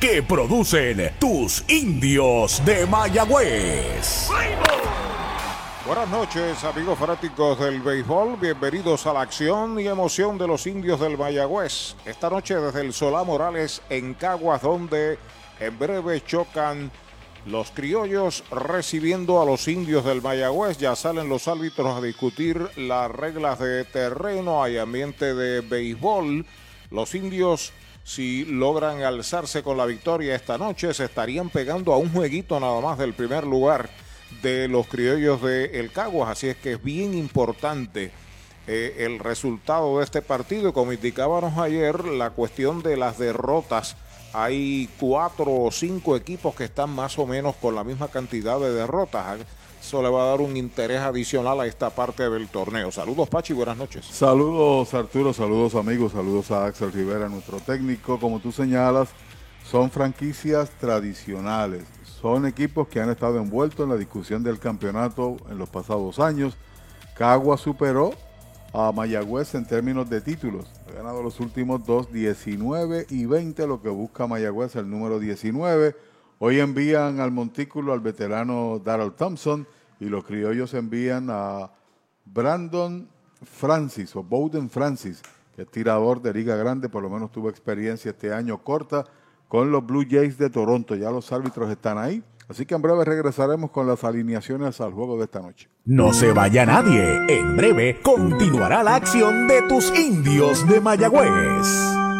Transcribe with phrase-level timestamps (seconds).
[0.00, 4.30] que producen tus indios de Mayagüez.
[5.84, 8.38] Buenas noches, amigos fanáticos del béisbol.
[8.40, 11.94] Bienvenidos a la acción y emoción de los indios del Mayagüez.
[12.06, 15.18] Esta noche desde el Solá Morales en Caguas, donde
[15.60, 16.90] en breve chocan
[17.44, 20.78] los criollos recibiendo a los indios del Mayagüez.
[20.78, 24.62] Ya salen los árbitros a discutir las reglas de terreno.
[24.62, 26.46] Hay ambiente de béisbol.
[26.90, 27.74] Los indios,
[28.10, 32.80] si logran alzarse con la victoria esta noche, se estarían pegando a un jueguito nada
[32.80, 33.88] más del primer lugar
[34.42, 36.28] de los criollos de El Caguas.
[36.30, 38.10] Así es que es bien importante
[38.66, 40.72] eh, el resultado de este partido.
[40.72, 43.96] Como indicábamos ayer, la cuestión de las derrotas.
[44.32, 48.72] Hay cuatro o cinco equipos que están más o menos con la misma cantidad de
[48.72, 49.38] derrotas.
[49.90, 52.92] Eso le va a dar un interés adicional a esta parte del torneo.
[52.92, 54.06] Saludos, Pachi, buenas noches.
[54.06, 58.16] Saludos Arturo, saludos amigos, saludos a Axel Rivera, nuestro técnico.
[58.20, 59.08] Como tú señalas,
[59.64, 65.58] son franquicias tradicionales, son equipos que han estado envueltos en la discusión del campeonato en
[65.58, 66.56] los pasados años.
[67.16, 68.12] Cagua superó
[68.72, 70.66] a Mayagüez en términos de títulos.
[70.88, 75.96] Ha ganado los últimos dos, 19 y 20, lo que busca Mayagüez, el número 19.
[76.38, 79.66] Hoy envían al montículo al veterano Darrell Thompson
[80.00, 81.70] y los criollos envían a
[82.24, 83.08] Brandon
[83.44, 85.22] Francis o Bowden Francis,
[85.54, 89.04] que es tirador de Liga Grande, por lo menos tuvo experiencia este año corta
[89.46, 90.94] con los Blue Jays de Toronto.
[90.94, 92.22] Ya los árbitros están ahí.
[92.48, 95.68] Así que en breve regresaremos con las alineaciones al juego de esta noche.
[95.84, 97.20] No se vaya nadie.
[97.28, 102.19] En breve continuará la acción de tus indios de Mayagüez.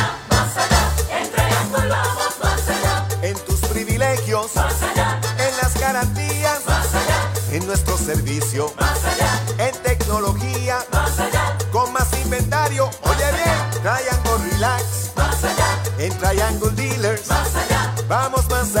[3.21, 9.67] En tus privilegios, más allá, en las garantías, más allá, en nuestro servicio, más allá,
[9.67, 16.71] en tecnología, más allá, con más inventario, oye bien, Triangle Relax, más allá, en Triangle
[16.71, 18.80] Dealers, más allá, vamos más allá,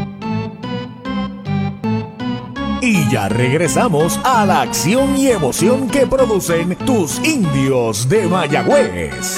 [2.83, 9.37] Y ya regresamos a la acción y emoción que producen tus indios de Mayagüez.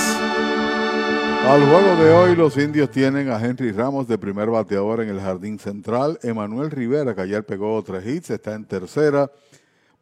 [1.45, 5.19] Al juego de hoy, los indios tienen a Henry Ramos de primer bateador en el
[5.19, 6.17] jardín central.
[6.23, 9.29] Emanuel Rivera, que ayer pegó tres hits, está en tercera.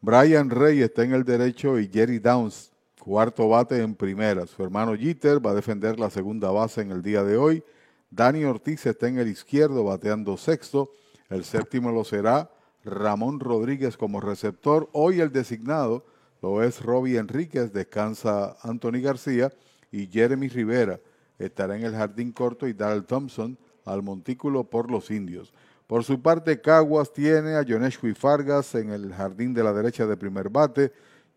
[0.00, 4.46] Brian Rey está en el derecho y Jerry Downs, cuarto bate en primera.
[4.46, 7.64] Su hermano Jeter va a defender la segunda base en el día de hoy.
[8.08, 10.92] Dani Ortiz está en el izquierdo bateando sexto.
[11.28, 12.48] El séptimo lo será
[12.84, 14.88] Ramón Rodríguez como receptor.
[14.92, 16.04] Hoy el designado
[16.40, 19.52] lo es Robbie Enríquez, descansa Anthony García
[19.90, 20.98] y Jeremy Rivera
[21.38, 25.52] estará en el jardín corto y Darrell Thompson al montículo por los indios.
[25.86, 30.16] Por su parte, Caguas tiene a y Fargas en el jardín de la derecha de
[30.16, 30.92] primer bate.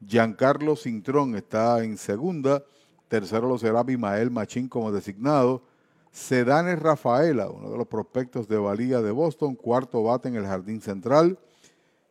[0.06, 2.64] Giancarlo Cintrón está en segunda.
[3.08, 5.64] Tercero lo será Bimael Machín como designado.
[6.16, 10.80] Sedane Rafaela, uno de los prospectos de Valía de Boston, cuarto bate en el jardín
[10.80, 11.38] central.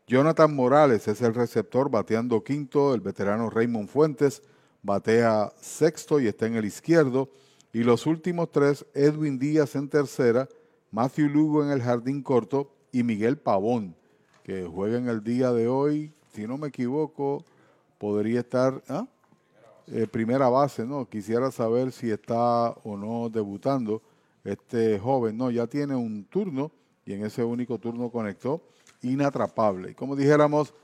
[0.06, 2.92] Jonathan Morales es el receptor bateando quinto.
[2.92, 4.42] El veterano Raymond Fuentes
[4.82, 7.30] batea sexto y está en el izquierdo.
[7.72, 10.50] Y los últimos tres, Edwin Díaz en tercera,
[10.90, 13.96] Matthew Lugo en el jardín corto y Miguel Pavón,
[14.42, 17.42] que juega en el día de hoy, si no me equivoco,
[17.96, 19.06] podría estar ¿ah?
[19.86, 21.08] Eh, primera base, ¿no?
[21.08, 24.02] Quisiera saber si está o no debutando
[24.44, 26.70] este joven, no, ya tiene un turno
[27.04, 28.62] y en ese único turno conectó
[29.02, 29.90] inatrapable.
[29.90, 30.74] Y como dijéramos,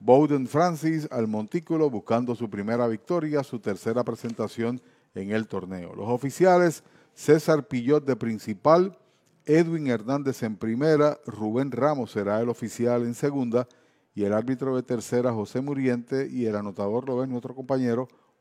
[0.00, 4.80] Bowden Francis al montículo buscando su primera victoria, su tercera presentación
[5.14, 5.94] en el torneo.
[5.94, 6.82] Los oficiales,
[7.14, 8.98] César Pillot de principal,
[9.46, 13.68] Edwin Hernández en primera, Rubén Ramos será el oficial en segunda
[14.14, 18.08] y el árbitro de tercera, José Muriente, y el anotador lo es nuestro compañero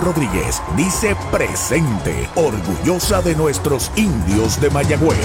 [0.00, 5.18] Rodríguez dice presente, orgullosa de nuestros indios de Mayagüez.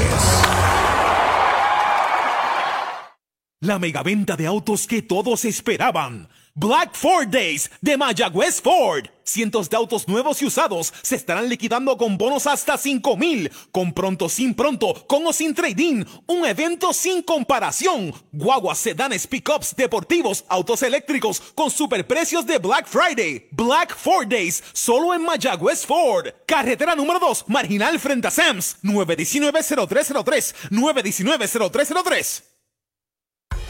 [3.62, 6.30] La megaventa de autos que todos esperaban.
[6.56, 9.08] Black Ford Days de Mayagüez Ford.
[9.30, 13.52] Cientos de autos nuevos y usados se estarán liquidando con bonos hasta 5 mil.
[13.72, 16.04] Con pronto, sin pronto, con o sin trading.
[16.26, 18.12] Un evento sin comparación.
[18.32, 23.50] Guaguas, sedanes, pickups, deportivos, autos eléctricos con superprecios de Black Friday.
[23.52, 26.30] Black Ford Days, solo en Mayagüez Ford.
[26.48, 28.78] Carretera número 2, marginal frente a Sams.
[28.82, 30.56] 919-0303.
[30.72, 32.59] 919-0303.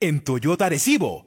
[0.00, 1.26] En Toyota Arecibo.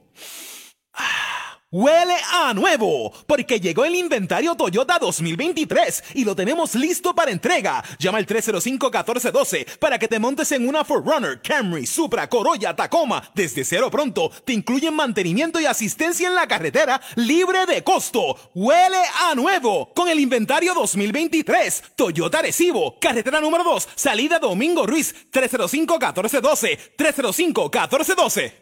[1.74, 7.82] Huele a nuevo, porque llegó el inventario Toyota 2023 y lo tenemos listo para entrega.
[7.98, 13.30] Llama al 305-1412 para que te montes en una Forerunner, Camry, Supra, Corolla, Tacoma.
[13.34, 18.36] Desde cero pronto te incluyen mantenimiento y asistencia en la carretera libre de costo.
[18.54, 21.84] Huele a nuevo con el inventario 2023.
[21.96, 26.78] Toyota Arecibo, carretera número 2, salida Domingo Ruiz, 305-1412.
[26.98, 28.61] 305-1412.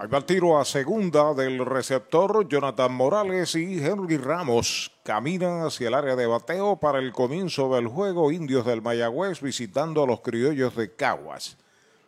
[0.00, 2.48] Ahí el tiro a segunda del receptor.
[2.48, 7.86] Jonathan Morales y Henry Ramos caminan hacia el área de bateo para el comienzo del
[7.86, 8.32] juego.
[8.32, 11.58] Indios del Mayagüez visitando a los criollos de Caguas.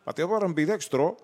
[0.07, 1.19] Bateador ambidextro,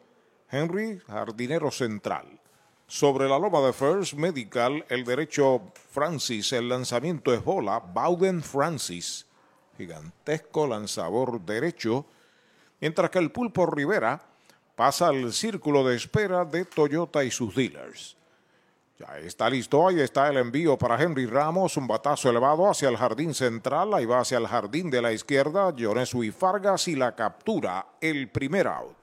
[0.50, 2.38] Henry, jardinero central.
[2.86, 7.78] Sobre la loma de First Medical, el derecho Francis, el lanzamiento es bola.
[7.78, 9.26] Bowden Francis,
[9.78, 12.04] gigantesco lanzador derecho.
[12.78, 14.27] Mientras que el pulpo Rivera
[14.78, 18.16] pasa al círculo de espera de Toyota y sus dealers.
[18.96, 22.96] Ya está listo, ahí está el envío para Henry Ramos, un batazo elevado hacia el
[22.96, 27.16] jardín central, ahí va hacia el jardín de la izquierda, Jonesu y Fargas y la
[27.16, 28.97] captura, el primer out.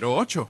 [0.00, 0.48] 408-8808.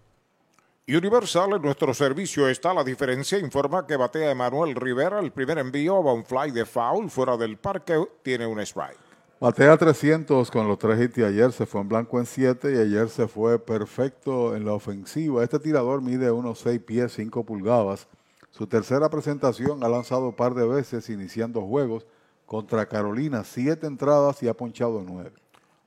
[0.88, 3.38] Universal, en nuestro servicio está la diferencia.
[3.38, 5.20] Informa que batea Emanuel Rivera.
[5.20, 8.04] El primer envío va un fly de foul fuera del parque.
[8.22, 8.98] Tiene un strike.
[9.40, 13.08] Batea 300 con los tres hits ayer se fue en blanco en 7 y ayer
[13.08, 15.42] se fue perfecto en la ofensiva.
[15.42, 18.06] Este tirador mide unos 6 pies 5 pulgadas.
[18.50, 22.06] Su tercera presentación ha lanzado un par de veces iniciando juegos
[22.46, 25.41] contra Carolina, 7 entradas y ha ponchado 9.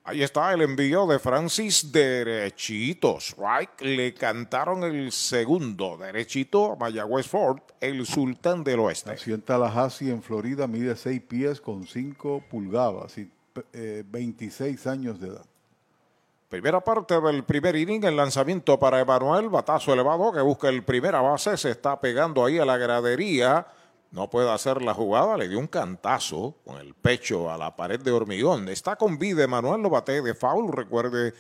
[0.08, 3.18] Ahí está el envío de Francis derechito.
[3.20, 3.82] Strike.
[3.82, 9.10] Le cantaron el segundo derechito a Mayagüez Ford, el sultán del oeste.
[9.10, 13.32] Nació en Tallahassee, en Florida, mide 6 pies con 5 pulgadas y
[13.74, 15.46] eh, 26 años de edad.
[16.50, 21.20] Primera parte del primer inning, el lanzamiento para Emanuel, batazo elevado que busca el primera
[21.20, 23.66] base, se está pegando ahí a la gradería,
[24.16, 28.00] no puede hacer la jugada, le dio un cantazo con el pecho a la pared
[28.00, 28.70] de hormigón.
[28.70, 31.34] Está con vida Emanuel, lo bate de foul, recuerde,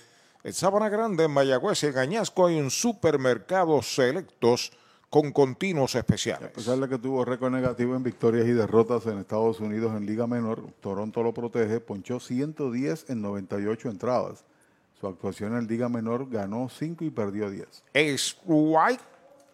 [0.43, 4.73] en Sabana Grande, en Mayagüez y en Añasco hay un supermercado selectos
[5.09, 6.49] con continuos especiales.
[6.49, 10.05] A pesar de que tuvo récord negativo en victorias y derrotas en Estados Unidos en
[10.05, 14.43] Liga Menor, Toronto lo protege, ponchó 110 en 98 entradas.
[14.99, 17.83] Su actuación en Liga Menor ganó 5 y perdió 10.
[17.93, 19.14] Es White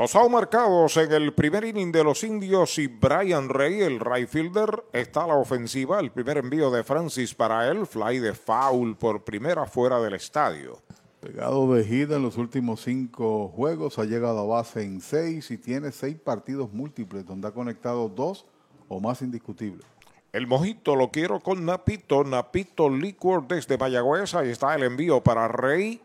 [0.00, 4.82] Out marcados en el primer inning de los indios y Brian Rey, el right fielder,
[4.94, 6.00] está a la ofensiva.
[6.00, 10.78] El primer envío de Francis para él, fly de foul por primera fuera del estadio.
[11.20, 15.58] Pegado de gira en los últimos cinco juegos, ha llegado a base en seis y
[15.58, 18.46] tiene seis partidos múltiples donde ha conectado dos
[18.88, 19.84] o más indiscutibles.
[20.32, 24.34] El mojito lo quiero con Napito, Napito Liquor desde Mayagüez.
[24.34, 26.00] Ahí está el envío para Rey,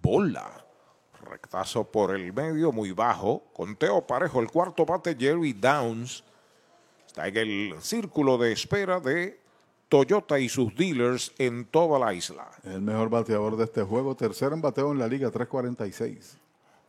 [0.00, 0.61] bola.
[1.32, 3.42] Rectazo por el medio, muy bajo.
[3.54, 4.38] Conteo parejo.
[4.40, 6.22] El cuarto bate, Jerry Downs.
[7.06, 9.40] Está en el círculo de espera de
[9.88, 12.50] Toyota y sus dealers en toda la isla.
[12.64, 16.36] El mejor bateador de este juego, tercero en bateo en la liga, 346.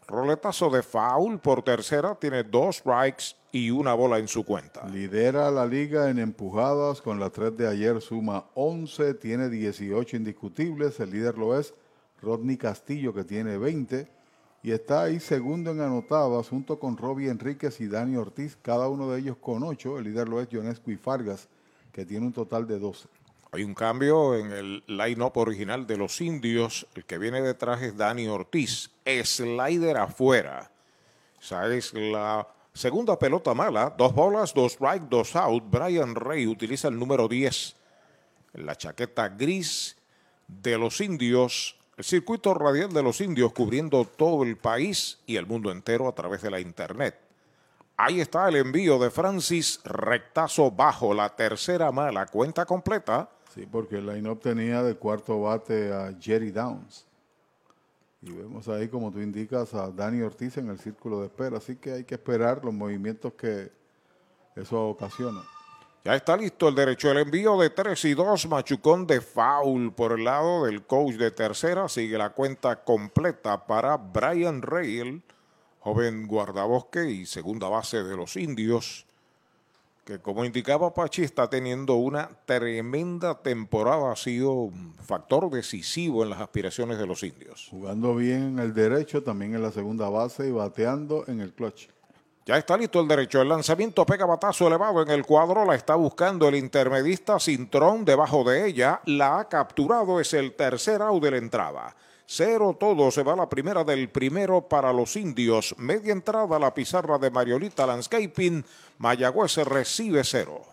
[0.10, 4.86] Roletazo de foul por tercera, tiene dos strikes y una bola en su cuenta.
[4.90, 11.00] Lidera la liga en empujadas con la 3 de ayer, suma 11, tiene 18 indiscutibles.
[11.00, 11.74] El líder lo es
[12.22, 14.23] Rodney Castillo, que tiene 20
[14.64, 19.12] y está ahí segundo en anotadas junto con Robbie Enríquez y Dani Ortiz, cada uno
[19.12, 20.00] de ellos con ocho.
[20.00, 21.50] El líder lo es Jonescu y Fargas,
[21.92, 23.10] que tiene un total de 12.
[23.52, 26.88] Hay un cambio en el line-up original de los indios.
[26.96, 28.90] El que viene detrás es Dani Ortiz.
[29.06, 30.72] Slider afuera.
[31.40, 33.94] Esa es la segunda pelota mala.
[33.96, 35.66] Dos bolas, dos strike, dos out.
[35.70, 37.76] Brian Rey utiliza el número 10.
[38.54, 39.98] en la chaqueta gris
[40.48, 45.46] de los indios, el circuito radial de los indios cubriendo todo el país y el
[45.46, 47.16] mundo entero a través de la internet.
[47.96, 53.30] Ahí está el envío de Francis Rectazo bajo la tercera mala cuenta completa.
[53.54, 57.06] Sí, porque el line-up tenía de cuarto bate a Jerry Downs.
[58.24, 61.58] Y vemos ahí, como tú indicas, a Dani Ortiz en el círculo de espera.
[61.58, 63.72] Así que hay que esperar los movimientos que
[64.56, 65.44] eso ocasiona.
[66.06, 68.48] Ya está listo el derecho del envío de 3 y 2.
[68.50, 71.88] Machucón de foul por el lado del coach de tercera.
[71.88, 75.24] Sigue la cuenta completa para Brian Rail,
[75.80, 79.06] joven guardabosque y segunda base de los indios.
[80.04, 84.12] Que como indicaba Pachi, está teniendo una tremenda temporada.
[84.12, 87.70] Ha sido un factor decisivo en las aspiraciones de los indios.
[87.72, 91.88] Jugando bien en el derecho, también en la segunda base y bateando en el clutch.
[92.46, 93.42] Ya está listo el derecho.
[93.42, 95.64] El lanzamiento pega batazo elevado en el cuadro.
[95.64, 99.00] La está buscando el intermedista Cintrón debajo de ella.
[99.06, 100.20] La ha capturado.
[100.20, 101.96] Es el tercer out de la entrada.
[102.26, 103.12] Cero todo.
[103.12, 105.74] Se va la primera del primero para los indios.
[105.78, 108.66] Media entrada la pizarra de Mariolita Landscaping.
[108.98, 110.73] Mayagüez recibe cero.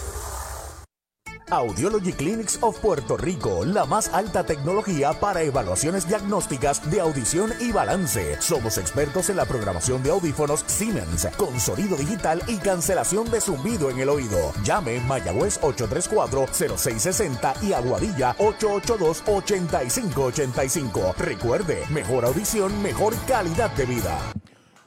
[1.51, 7.73] Audiology Clinics of Puerto Rico, la más alta tecnología para evaluaciones diagnósticas de audición y
[7.73, 8.41] balance.
[8.41, 13.89] Somos expertos en la programación de audífonos Siemens, con sonido digital y cancelación de zumbido
[13.89, 14.53] en el oído.
[14.63, 21.15] Llame Mayagüez 834-0660 y Aguadilla 882-8585.
[21.17, 24.17] Recuerde, mejor audición, mejor calidad de vida.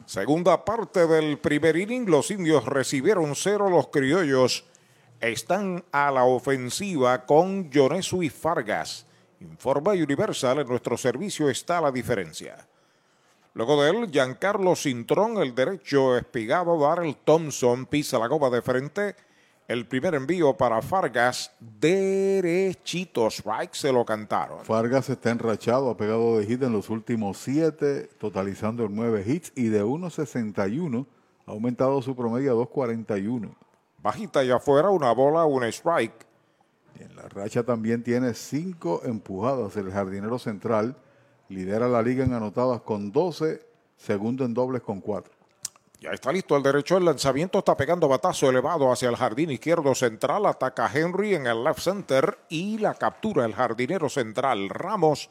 [0.06, 4.64] Segunda parte del primer inning, los indios recibieron cero, los criollos
[5.20, 9.06] están a la ofensiva con Yonesu y Fargas.
[9.40, 12.66] Informa Universal, en nuestro servicio está la diferencia.
[13.54, 19.14] Luego de él, Giancarlo Cintrón, el derecho espigado, Darrell Thompson pisa la goma de frente.
[19.66, 24.64] El primer envío para Fargas, derechito, strike, se lo cantaron.
[24.64, 29.68] Fargas está enrachado, ha pegado de hit en los últimos siete, totalizando nueve hits y
[29.68, 31.06] de 1.61
[31.46, 33.54] ha aumentado su promedio a 2.41.
[34.04, 36.26] Bajita y afuera, una bola, un strike.
[37.00, 39.74] En la racha también tiene cinco empujadas.
[39.78, 40.94] El jardinero central
[41.48, 45.32] lidera la liga en anotadas con 12, segundo en dobles con 4.
[46.00, 46.98] Ya está listo el derecho.
[46.98, 50.44] El lanzamiento está pegando batazo elevado hacia el jardín izquierdo central.
[50.44, 55.30] Ataca Henry en el left center y la captura el jardinero central Ramos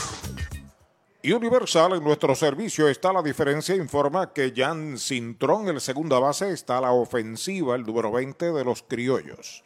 [1.23, 6.79] Universal, en nuestro servicio está la diferencia, informa que Jan Cintrón, el segunda base, está
[6.79, 9.63] a la ofensiva, el número 20 de los criollos.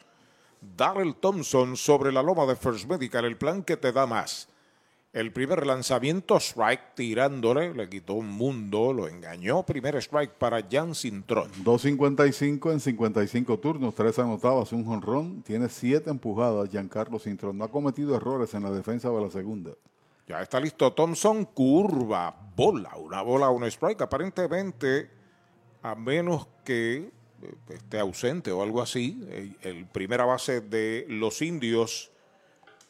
[0.76, 4.50] Darrell Thompson sobre la loma de First Medical, el plan que te da más.
[5.14, 9.64] El primer lanzamiento, strike tirándole, le quitó un mundo, lo engañó.
[9.64, 11.50] Primer strike para Jan Sintron.
[11.64, 15.42] 2.55 en 55 turnos, tres anotadas, un jonrón.
[15.44, 16.70] Tiene siete empujadas.
[16.70, 19.72] Giancarlo Sintron no ha cometido errores en la defensa de la segunda.
[20.28, 24.02] Ya está listo Thompson, curva, bola, una bola, un strike.
[24.02, 25.12] Aparentemente,
[25.84, 27.12] a menos que
[27.42, 29.28] eh, esté ausente o algo así,
[29.62, 32.12] el, primera base de los indios,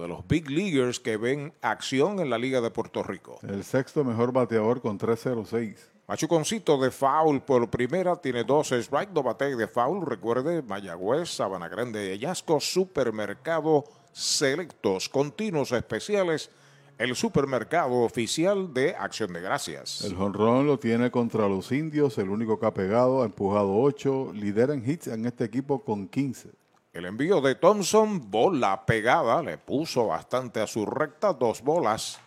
[0.01, 3.39] de los big leaguers que ven acción en la Liga de Puerto Rico.
[3.43, 5.91] El sexto mejor bateador con 306.
[6.09, 10.05] Machuconcito de foul por primera, tiene dos strike, dos bate de foul.
[10.05, 16.51] Recuerde, Mayagüez, Sabana Grande, Yasco, Supermercado Selectos, continuos especiales.
[16.99, 20.03] El supermercado oficial de Acción de Gracias.
[20.05, 24.33] El jonrón lo tiene contra los indios, el único que ha pegado, ha empujado 8,
[24.35, 26.51] lidera en hits en este equipo con 15.
[26.93, 32.21] El envío de Thompson, bola pegada, le puso bastante a su recta, dos bolas,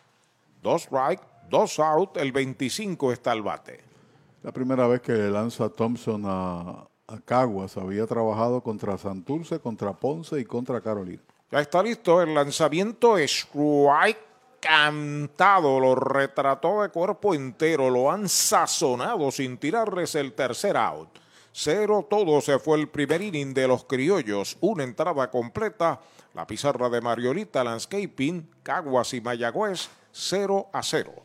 [0.63, 3.84] dos strike, dos out, el 25 está al bate.
[4.41, 10.39] La primera vez que lanza Thompson a, a Caguas, había trabajado contra Santurce, contra Ponce
[10.39, 11.21] y contra Carolina.
[11.51, 14.17] Ya está listo el lanzamiento, strike
[14.60, 21.24] cantado, lo retrató de cuerpo entero, lo han sazonado sin tirarles el tercer out.
[21.57, 24.57] Cero todo se fue el primer inning de los criollos.
[24.59, 26.01] Una entrada completa.
[26.33, 31.24] La pizarra de Mariolita Landscaping, Caguas y Mayagüez, 0 a 0.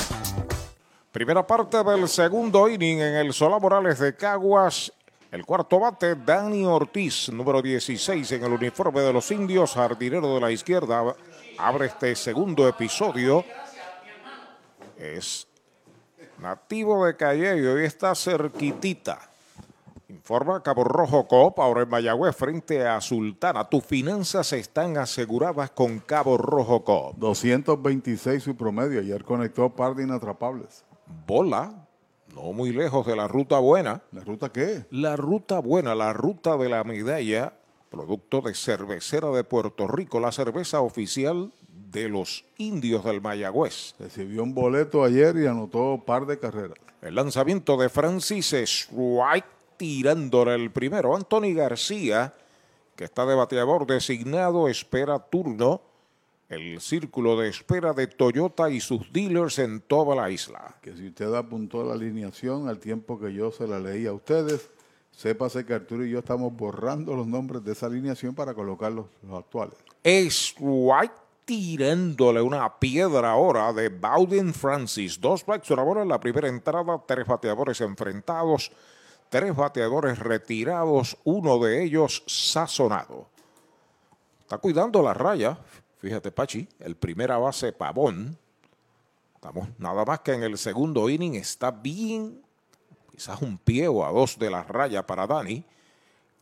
[1.10, 4.92] Primera parte del segundo inning en el Solá Morales de Caguas.
[5.32, 10.40] El cuarto bate, Dani Ortiz, número 16 en el uniforme de los indios, jardinero de
[10.42, 11.16] la izquierda,
[11.56, 13.42] abre este segundo episodio.
[14.94, 15.48] Es
[16.38, 19.20] nativo de Calle y hoy está cerquitita.
[20.10, 23.64] Informa Cabo Rojo Coop, ahora en Mayagüez frente a Sultana.
[23.64, 27.16] Tus finanzas están aseguradas con Cabo Rojo Coop.
[27.16, 29.00] 226 su promedio.
[29.00, 30.84] Ayer conectó par de inatrapables.
[31.26, 31.88] Bola,
[32.34, 34.02] no muy lejos de la ruta buena.
[34.12, 34.86] ¿La ruta qué?
[34.90, 37.54] La ruta buena, la ruta de la medalla,
[37.90, 43.94] producto de Cervecera de Puerto Rico, la cerveza oficial de los indios del Mayagüez.
[43.98, 46.78] Recibió un boleto ayer y anotó par de carreras.
[47.02, 51.14] El lanzamiento de Francis Strike tirándole el primero.
[51.14, 52.34] Anthony García,
[52.96, 55.82] que está de bateador designado, espera turno.
[56.52, 60.76] El círculo de espera de Toyota y sus dealers en toda la isla.
[60.82, 64.68] Que si usted apuntó la alineación al tiempo que yo se la leí a ustedes,
[65.12, 69.06] sépase que Arturo y yo estamos borrando los nombres de esa alineación para colocar los,
[69.26, 69.78] los actuales.
[70.04, 71.14] Strike
[71.46, 75.18] tirándole una piedra ahora de Bowden Francis.
[75.18, 78.70] Dos bola en la primera entrada, tres bateadores enfrentados,
[79.30, 83.32] tres bateadores retirados, uno de ellos sazonado.
[84.52, 85.58] Está cuidando la raya,
[86.02, 88.36] fíjate Pachi, el primera base Pavón.
[89.36, 92.42] Estamos nada más que en el segundo inning, está bien,
[93.12, 95.64] quizás un pie o a dos de la raya para Dani.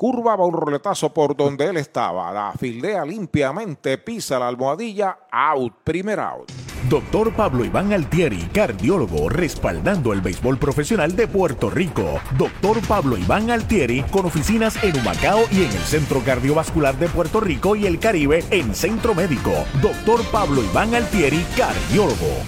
[0.00, 2.32] Curva va un roletazo por donde él estaba.
[2.32, 6.50] La fildea limpiamente, pisa la almohadilla, out, primer out.
[6.88, 12.18] Doctor Pablo Iván Altieri, cardiólogo, respaldando el béisbol profesional de Puerto Rico.
[12.38, 17.38] Doctor Pablo Iván Altieri, con oficinas en Humacao y en el Centro Cardiovascular de Puerto
[17.38, 19.52] Rico y el Caribe en Centro Médico.
[19.82, 22.38] Doctor Pablo Iván Altieri, cardiólogo.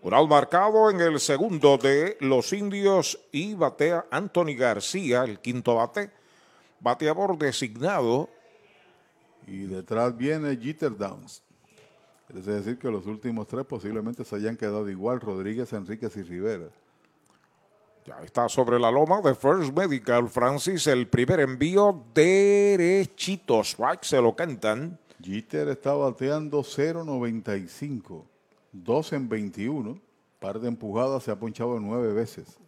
[0.00, 5.74] Un out marcado en el segundo de los indios y batea Anthony García, el quinto
[5.74, 6.16] bate
[6.80, 8.28] bateador designado.
[9.46, 11.42] Y detrás viene Jeter Downs.
[12.34, 16.68] Es decir, que los últimos tres posiblemente se hayan quedado igual, Rodríguez, Enríquez y Rivera.
[18.04, 24.20] Ya está sobre la loma de First Medical, Francis, el primer envío derechito, strike, se
[24.20, 24.98] lo cantan.
[25.22, 28.22] Jeter está bateando 0.95,
[28.72, 30.00] 2 en 21,
[30.38, 32.58] par de empujadas, se ha ponchado nueve veces.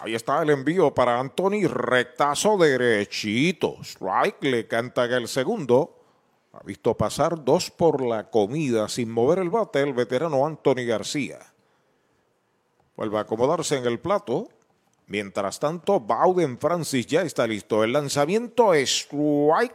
[0.00, 3.78] Ahí está el envío para Anthony, rectazo derechito.
[3.82, 5.96] Strike le canta el segundo.
[6.52, 11.38] Ha visto pasar dos por la comida sin mover el bate el veterano Anthony García.
[12.96, 14.48] Vuelve a acomodarse en el plato.
[15.08, 17.82] Mientras tanto, Bowden Francis ya está listo.
[17.82, 19.74] El lanzamiento es strike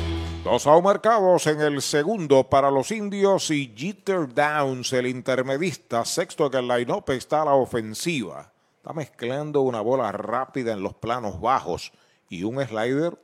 [0.43, 6.03] Dos out marcados en el segundo para los indios y Jeter Downs, el intermedista.
[6.03, 8.51] Sexto que el line-up está la ofensiva.
[8.77, 11.93] Está mezclando una bola rápida en los planos bajos
[12.27, 13.15] y un slider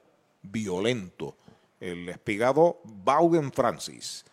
[0.44, 1.36] violento.
[1.80, 4.24] El espigado Bowden Francis.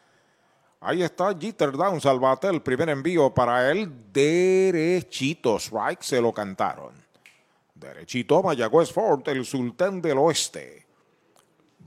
[0.79, 2.49] Ahí está Jeter Downs al bate.
[2.49, 3.91] El primer envío para él.
[4.13, 5.57] Derechito.
[5.59, 6.93] Strike se lo cantaron.
[7.75, 10.84] Derechito Mayagüez Ford, el sultán del oeste.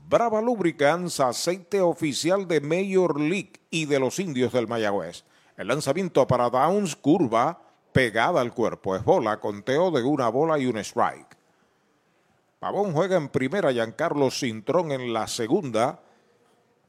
[0.08, 5.24] Brava Lubricants, aceite oficial de Major League y de los indios del Mayagüez.
[5.58, 7.60] El lanzamiento para Downs, curva,
[7.92, 8.96] pegada al cuerpo.
[8.96, 11.36] Es bola, conteo de una bola y un strike.
[12.58, 16.00] Pavón juega en primera, Giancarlo Cintrón en la segunda.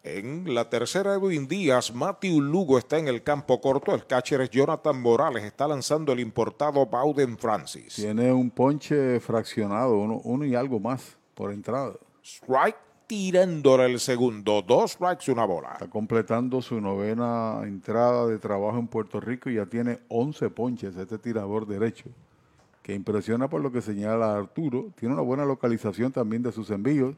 [0.01, 3.93] En la tercera, Edwin Díaz, Matthew Lugo está en el campo corto.
[3.93, 5.43] El catcher es Jonathan Morales.
[5.43, 7.95] Está lanzando el importado Bowden Francis.
[7.95, 11.95] Tiene un ponche fraccionado, uno, uno y algo más por entrada.
[12.23, 14.61] Strike tirándole el segundo.
[14.61, 15.71] Dos strikes, una bola.
[15.73, 20.95] Está completando su novena entrada de trabajo en Puerto Rico y ya tiene 11 ponches
[20.95, 22.05] este tirador derecho,
[22.83, 24.91] que impresiona por lo que señala Arturo.
[24.95, 27.15] Tiene una buena localización también de sus envíos.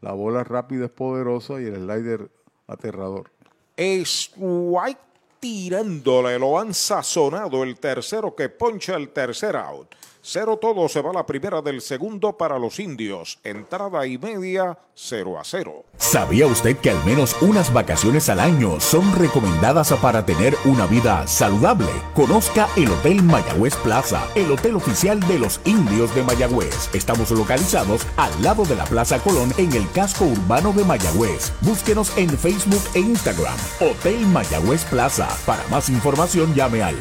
[0.00, 2.30] La bola rápida es poderosa y el slider
[2.66, 3.30] aterrador.
[3.76, 4.98] Strike
[5.40, 9.94] tirándole, lo han sazonado el tercero que poncha el tercer out.
[10.26, 13.38] Cero todo se va la primera del segundo para los indios.
[13.44, 15.84] Entrada y media, 0 a 0.
[15.98, 21.26] ¿Sabía usted que al menos unas vacaciones al año son recomendadas para tener una vida
[21.26, 21.88] saludable?
[22.14, 26.94] Conozca el Hotel Mayagüez Plaza, el hotel oficial de los indios de Mayagüez.
[26.94, 31.52] Estamos localizados al lado de la Plaza Colón en el casco urbano de Mayagüez.
[31.60, 33.58] Búsquenos en Facebook e Instagram.
[33.78, 35.28] Hotel Mayagüez Plaza.
[35.44, 36.96] Para más información llame al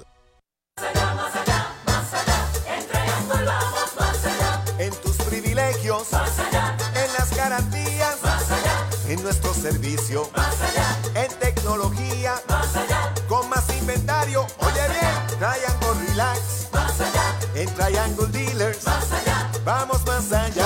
[9.31, 11.23] Nuestro servicio, más allá.
[11.23, 13.13] En tecnología, más allá.
[13.29, 17.39] Con más inventario, oye bien, Triangle Relax, más allá.
[17.55, 19.49] En Triangle Dealers, más allá.
[19.63, 20.65] Vamos más allá.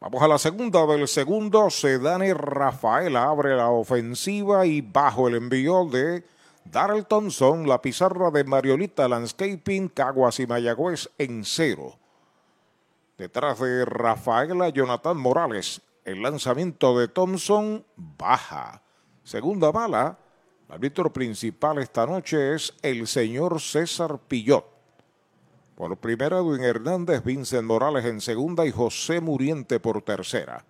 [0.00, 1.70] Vamos a la segunda del segundo.
[1.70, 6.24] Sedane Rafael abre la ofensiva y bajo el envío de
[6.64, 11.96] Darrell Thompson, la pizarra de Mariolita Landscaping, Caguas y Mayagüez en cero.
[13.16, 15.80] Detrás de Rafaela, Jonathan Morales.
[16.04, 18.82] El lanzamiento de Thompson baja.
[19.22, 20.18] Segunda bala.
[20.66, 24.71] El árbitro principal esta noche es el señor César Pillot.
[25.74, 30.64] Por primera, Edwin Hernández, Vincent Morales en segunda y José Muriente por tercera.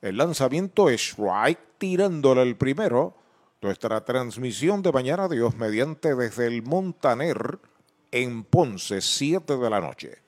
[0.00, 3.16] El lanzamiento es strike tirándole el primero.
[3.60, 7.60] Nuestra transmisión de mañana Dios mediante desde el Montaner
[8.10, 10.21] en Ponce, 7 de la noche.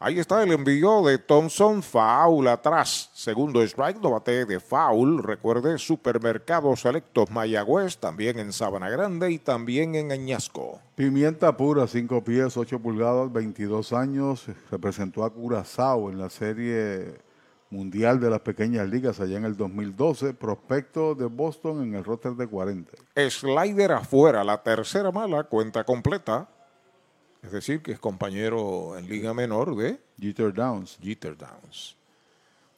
[0.00, 3.10] Ahí está el envío de Thompson, foul atrás.
[3.14, 5.24] Segundo strike, no bate de foul.
[5.24, 10.78] Recuerde, Supermercados Selectos Mayagüez, también en Sabana Grande y también en Añasco.
[10.94, 14.46] Pimienta pura, 5 pies, 8 pulgadas, 22 años.
[14.70, 17.18] Representó a Curazao en la serie
[17.70, 20.32] mundial de las pequeñas ligas allá en el 2012.
[20.34, 22.92] Prospecto de Boston en el roster de 40.
[23.28, 26.48] Slider afuera, la tercera mala, cuenta completa.
[27.42, 30.98] Es decir, que es compañero en Liga Menor de Jeter Downs.
[31.00, 31.98] Jeter Downs.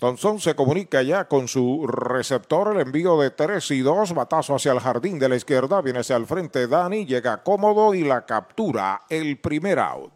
[0.01, 4.73] Thompson se comunica ya con su receptor, el envío de 3 y 2, batazo hacia
[4.73, 9.03] el jardín de la izquierda, viene hacia el frente Dani, llega cómodo y la captura,
[9.11, 10.11] el primer out.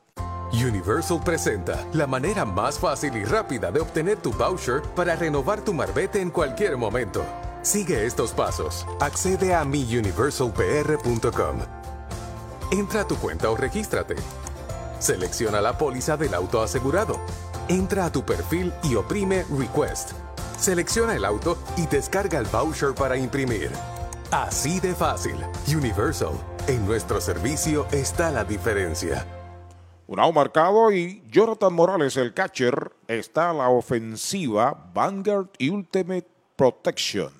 [0.52, 5.74] Universal presenta la manera más fácil y rápida de obtener tu voucher para renovar tu
[5.74, 7.24] marbete en cualquier momento.
[7.62, 8.86] Sigue estos pasos.
[9.00, 11.83] Accede a miuniversalpr.com.
[12.70, 14.16] Entra a tu cuenta o regístrate.
[14.98, 17.20] Selecciona la póliza del auto asegurado.
[17.68, 20.12] Entra a tu perfil y oprime Request.
[20.58, 23.70] Selecciona el auto y descarga el voucher para imprimir.
[24.30, 25.36] Así de fácil.
[25.68, 26.32] Universal.
[26.66, 29.26] En nuestro servicio está la diferencia.
[30.06, 37.32] Un out marcado y Jonathan Morales, el catcher, está a la ofensiva Vanguard Ultimate Protection.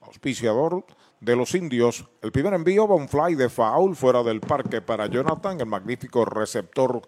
[0.00, 0.84] Auspiciador
[1.24, 2.04] de los indios.
[2.20, 6.24] El primer envío va un fly de foul fuera del parque para Jonathan, el magnífico
[6.24, 7.00] receptor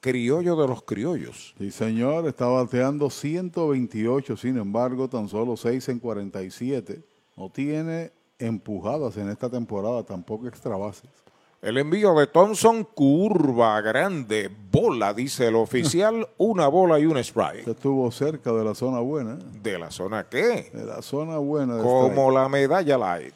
[0.00, 1.54] criollo de los criollos.
[1.58, 7.02] Sí, señor, está bateando 128, sin embargo, tan solo 6 en 47.
[7.36, 11.10] No tiene empujadas en esta temporada, tampoco extra bases.
[11.62, 17.66] El envío de Thompson, curva grande, bola, dice el oficial, una bola y un strike.
[17.66, 19.38] Estuvo cerca de la zona buena.
[19.62, 20.70] ¿De la zona qué?
[20.74, 21.78] De la zona buena.
[21.78, 23.34] Como la medalla light.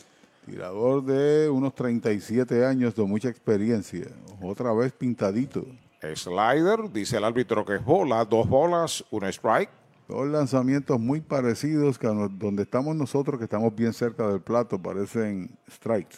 [0.49, 4.07] Tirador de unos 37 años de mucha experiencia.
[4.41, 5.67] Otra vez pintadito.
[6.15, 9.69] Slider, dice el árbitro que es bola, dos bolas, un strike.
[10.09, 15.51] Dos lanzamientos muy parecidos que donde estamos nosotros, que estamos bien cerca del plato, parecen
[15.71, 16.17] strikes.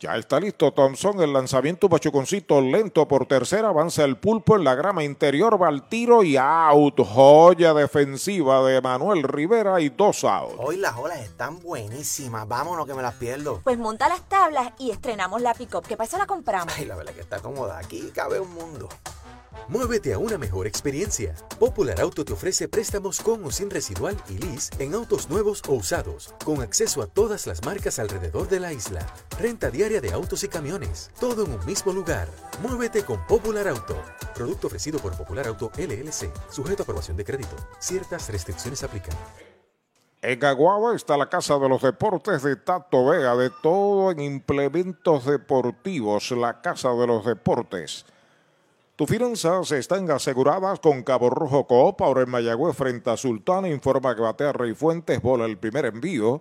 [0.00, 4.74] Ya está listo Thompson, el lanzamiento Pachuconcito lento por tercera, avanza el pulpo en la
[4.74, 10.54] grama interior, va al tiro y out, joya defensiva de Manuel Rivera y dos out.
[10.56, 13.60] Hoy las olas están buenísimas, vámonos que me las pierdo.
[13.62, 15.86] Pues monta las tablas y estrenamos la pick-up.
[15.86, 16.16] ¿Qué pasa?
[16.16, 16.72] La compramos.
[16.78, 18.88] Ay, la verdad que está cómoda, aquí cabe un mundo.
[19.68, 21.34] Muévete a una mejor experiencia.
[21.58, 25.74] Popular Auto te ofrece préstamos con o sin residual y lease en autos nuevos o
[25.74, 29.06] usados, con acceso a todas las marcas alrededor de la isla.
[29.38, 32.28] Renta diaria de autos y camiones, todo en un mismo lugar.
[32.62, 33.96] Muévete con Popular Auto.
[34.34, 37.56] Producto ofrecido por Popular Auto LLC, sujeto a aprobación de crédito.
[37.78, 39.16] Ciertas restricciones aplican.
[40.22, 45.24] En Aguada está la Casa de los Deportes de Tato Vega, de todo en implementos
[45.24, 48.04] deportivos, la Casa de los Deportes.
[49.00, 52.02] Tus finanzas están aseguradas con Cabo Rojo Coop.
[52.02, 53.66] Ahora en Mayagüez frente a Sultana.
[53.66, 55.22] Informa que batea Rey Fuentes.
[55.22, 56.38] Bola el primer envío.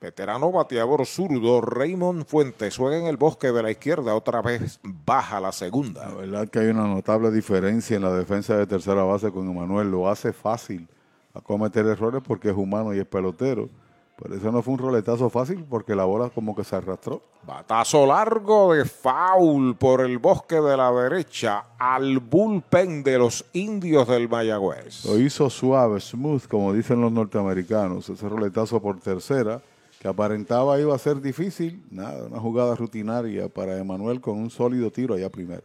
[0.00, 4.16] Veterano bateador zurdo Raymond Fuentes juega en el bosque de la izquierda.
[4.16, 6.08] Otra vez baja la segunda.
[6.08, 9.92] La verdad que hay una notable diferencia en la defensa de tercera base con Emanuel.
[9.92, 10.88] Lo hace fácil
[11.34, 13.68] a cometer errores porque es humano y es pelotero
[14.16, 17.22] por eso no fue un roletazo fácil porque la bola como que se arrastró.
[17.46, 24.06] Batazo largo de foul por el bosque de la derecha al bullpen de los indios
[24.06, 25.04] del Mayagüez.
[25.04, 28.08] Lo hizo suave, smooth, como dicen los norteamericanos.
[28.08, 29.60] Ese roletazo por tercera
[29.98, 31.84] que aparentaba iba a ser difícil.
[31.90, 35.64] Nada, una jugada rutinaria para Emanuel con un sólido tiro allá primero.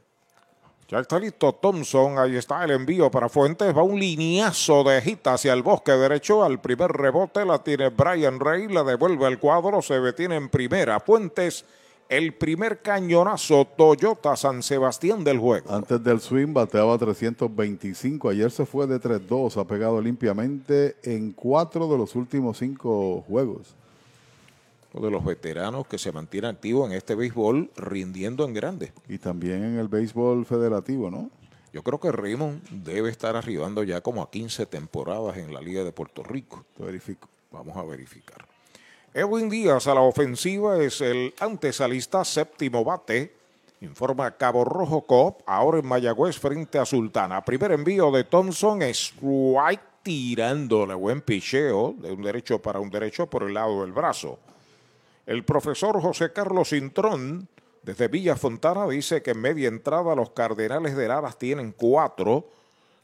[0.91, 5.35] Ya está listo Thompson, ahí está el envío para Fuentes, va un lineazo de gita
[5.35, 9.83] hacia el bosque derecho, al primer rebote la tiene Brian Rey, la devuelve el cuadro,
[9.83, 10.99] se detiene en primera.
[10.99, 11.63] Fuentes,
[12.09, 15.71] el primer cañonazo Toyota San Sebastián del juego.
[15.71, 21.87] Antes del swing bateaba 325, ayer se fue de 3-2, ha pegado limpiamente en cuatro
[21.87, 23.75] de los últimos cinco juegos
[24.93, 28.93] de los veteranos que se mantienen activos en este béisbol rindiendo en grande.
[29.07, 31.29] Y también en el béisbol federativo, ¿no?
[31.71, 35.83] Yo creo que Raymond debe estar arribando ya como a 15 temporadas en la Liga
[35.83, 36.65] de Puerto Rico.
[36.75, 37.29] Te verifico.
[37.51, 38.45] Vamos a verificar.
[39.13, 43.33] Edwin Díaz a la ofensiva es el antesalista séptimo bate.
[43.81, 47.43] Informa Cabo Rojo Coop, ahora en Mayagüez frente a Sultana.
[47.45, 53.43] Primer envío de Thompson, strike tirándole buen picheo de un derecho para un derecho por
[53.43, 54.39] el lado del brazo.
[55.29, 57.47] El profesor José Carlos Intrón,
[57.83, 62.47] desde Villa Fontana, dice que en media entrada los Cardenales de Laras tienen cuatro.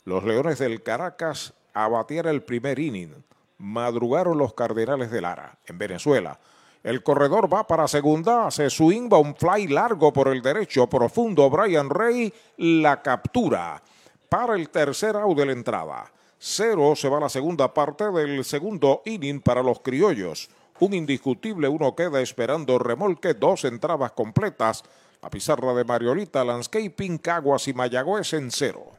[0.05, 3.13] Los Leones del Caracas abatieron el primer inning.
[3.59, 6.39] Madrugaron los Cardenales de Lara en Venezuela.
[6.82, 11.47] El corredor va para segunda, hace swing, va un fly largo por el derecho, profundo.
[11.51, 13.80] Brian Rey la captura
[14.28, 16.11] para el tercer out de la entrada.
[16.39, 20.49] Cero se va la segunda parte del segundo inning para los criollos
[20.80, 24.84] un indiscutible, uno queda esperando remolque, dos entradas completas.
[25.21, 28.91] La pizarra de Mariolita, Landscaping, Caguas y Mayagüez en cero.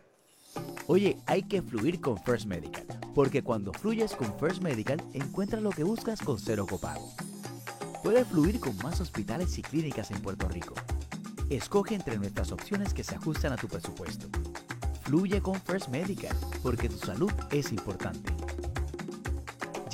[0.88, 5.70] Oye, hay que fluir con First Medical, porque cuando fluyes con First Medical, encuentras lo
[5.70, 7.12] que buscas con cero copago.
[8.02, 10.74] Puedes fluir con más hospitales y clínicas en Puerto Rico.
[11.50, 14.26] Escoge entre nuestras opciones que se ajustan a tu presupuesto.
[15.02, 18.32] Fluye con First Medical, porque tu salud es importante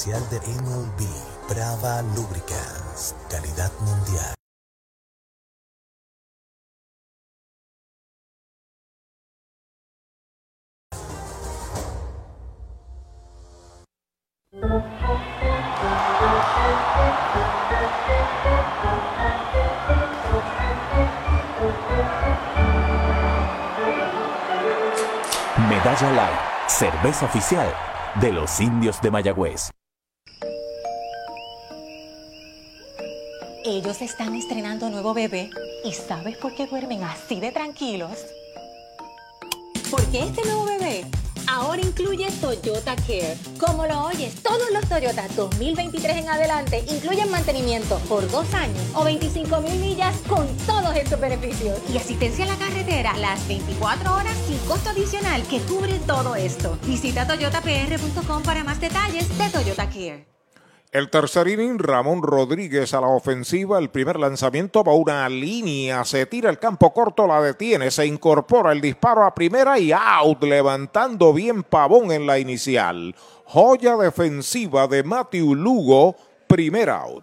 [0.00, 1.06] Especial de MLB,
[1.46, 4.34] Brava Lubricants, calidad mundial.
[25.68, 27.70] Medalla Light, cerveza oficial
[28.14, 29.70] de los indios de Mayagüez.
[33.64, 35.50] Ellos están estrenando nuevo bebé
[35.84, 38.18] y ¿sabes por qué duermen así de tranquilos?
[39.90, 41.04] Porque este nuevo bebé
[41.46, 43.36] ahora incluye Toyota Care.
[43.58, 49.04] Como lo oyes, todos los Toyota 2023 en adelante incluyen mantenimiento por dos años o
[49.04, 51.78] 25 mil millas con todos estos beneficios.
[51.92, 56.78] Y asistencia a la carretera las 24 horas sin costo adicional que cubre todo esto.
[56.86, 60.29] Visita toyotapr.com para más detalles de Toyota Care.
[60.92, 63.78] El tercer inning, Ramón Rodríguez a la ofensiva.
[63.78, 66.04] El primer lanzamiento va una línea.
[66.04, 67.92] Se tira el campo corto, la detiene.
[67.92, 70.42] Se incorpora el disparo a primera y out.
[70.42, 73.14] Levantando bien Pavón en la inicial.
[73.44, 76.16] Joya defensiva de Matthew Lugo.
[76.48, 77.22] Primer out.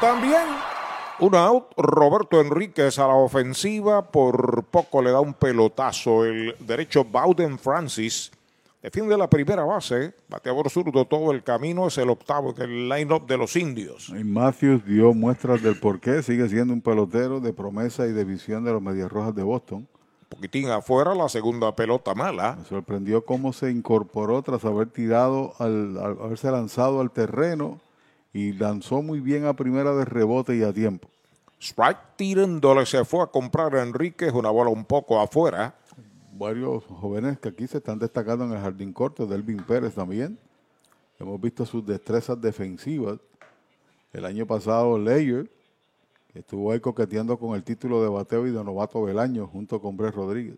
[0.00, 0.48] también.
[1.18, 7.04] Un out, Roberto Enríquez a la ofensiva, por poco le da un pelotazo el derecho
[7.04, 8.30] Bowden Francis.
[8.82, 13.36] Defiende la primera base, bateador zurdo todo el camino, es el octavo del line-up de
[13.36, 14.08] los indios.
[14.08, 18.24] Y Matthews dio muestras del por qué, sigue siendo un pelotero de promesa y de
[18.24, 19.80] visión de los Medias Rojas de Boston.
[19.80, 22.56] Un poquitín afuera, la segunda pelota mala.
[22.58, 27.78] Me sorprendió cómo se incorporó tras haber tirado, al, al haberse lanzado al terreno
[28.32, 31.08] y lanzó muy bien a primera de rebote y a tiempo.
[31.60, 35.74] Strike tirándole se fue a comprar a Enríquez una bola un poco afuera.
[36.32, 40.38] Varios jóvenes que aquí se están destacando en el jardín corto, Delvin Pérez también.
[41.18, 43.18] Hemos visto sus destrezas defensivas.
[44.12, 45.50] El año pasado, Leyer,
[46.32, 49.82] que estuvo ahí coqueteando con el título de bateo y de novato del año junto
[49.82, 50.56] con Brett Rodríguez.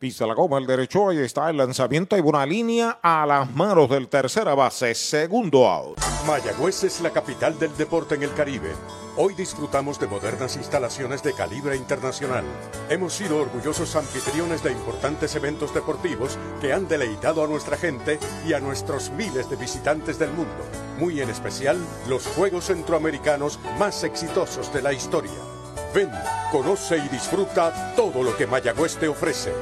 [0.00, 3.90] Pisa la goma el derecho, ahí está el lanzamiento, hay una línea a las manos
[3.90, 6.00] del tercera base, segundo out.
[6.26, 8.72] Mayagüez es la capital del deporte en el Caribe.
[9.18, 12.44] Hoy disfrutamos de modernas instalaciones de calibre internacional.
[12.88, 18.54] Hemos sido orgullosos anfitriones de importantes eventos deportivos que han deleitado a nuestra gente y
[18.54, 20.64] a nuestros miles de visitantes del mundo.
[20.98, 21.76] Muy en especial,
[22.08, 25.49] los Juegos Centroamericanos más exitosos de la historia.
[25.92, 26.10] Ven,
[26.52, 29.52] conoce y disfruta todo lo que Mayagüez te ofrece.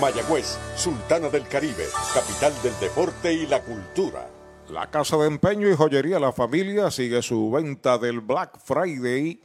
[0.00, 4.28] Mayagüez, Sultana del Caribe, capital del deporte y la cultura.
[4.68, 9.40] La casa de empeño y joyería La Familia sigue su venta del Black Friday.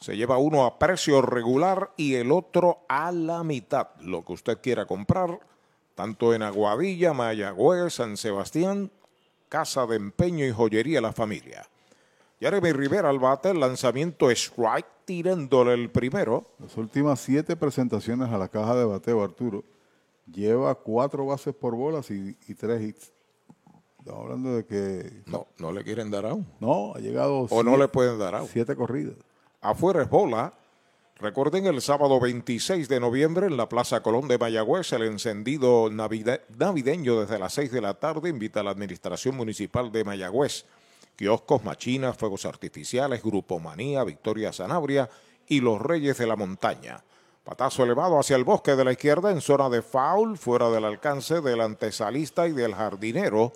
[0.00, 3.88] Se lleva uno a precio regular y el otro a la mitad.
[4.00, 5.38] Lo que usted quiera comprar,
[5.94, 8.90] tanto en Aguadilla, Mayagüez, San Sebastián,
[9.50, 11.66] casa de empeño y joyería La Familia.
[12.40, 16.44] Jeremy Rivera al bate, el lanzamiento strike, tirándole el primero.
[16.58, 19.64] Las últimas siete presentaciones a la caja de bateo, Arturo,
[20.30, 23.12] lleva cuatro bases por bolas y, y tres hits.
[24.00, 25.22] Estamos hablando de que...
[25.26, 26.46] No, no le quieren dar aún.
[26.60, 27.46] No, ha llegado...
[27.50, 28.48] O no le pueden dar aún.
[28.52, 29.14] Siete corridas.
[29.60, 30.52] Afuera es bola.
[31.18, 36.42] Recuerden el sábado 26 de noviembre en la Plaza Colón de Mayagüez, el encendido navide-
[36.58, 40.66] navideño desde las 6 de la tarde invita a la Administración Municipal de Mayagüez.
[41.16, 45.08] Kioscos, machinas, fuegos artificiales, Grupo Manía, Victoria Sanabria
[45.48, 47.02] y los Reyes de la Montaña.
[47.42, 51.40] Patazo elevado hacia el bosque de la izquierda en zona de foul, fuera del alcance
[51.40, 53.52] del antesalista y del jardinero.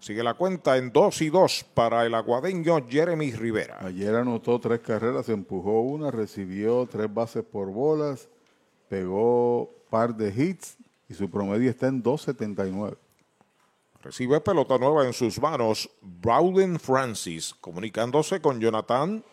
[0.00, 3.78] Sigue la cuenta en 2 y 2 para el aguadeño Jeremy Rivera.
[3.80, 8.28] Ayer anotó tres carreras, empujó una, recibió tres bases por bolas,
[8.88, 10.76] pegó par de hits
[11.08, 12.96] y su promedio está en 2.79.
[14.04, 19.24] Recibe pelota nueva en sus manos Brawden Francis, comunicándose con Jonathan.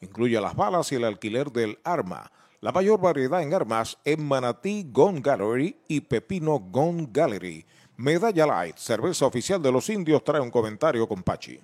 [0.00, 2.30] Incluye las balas y el alquiler del arma.
[2.62, 7.66] La mayor variedad en armas en Manatí Gun Gallery y Pepino Gun Gallery.
[7.96, 11.58] Medalla Light, cerveza oficial de los indios, trae un comentario con Pachi.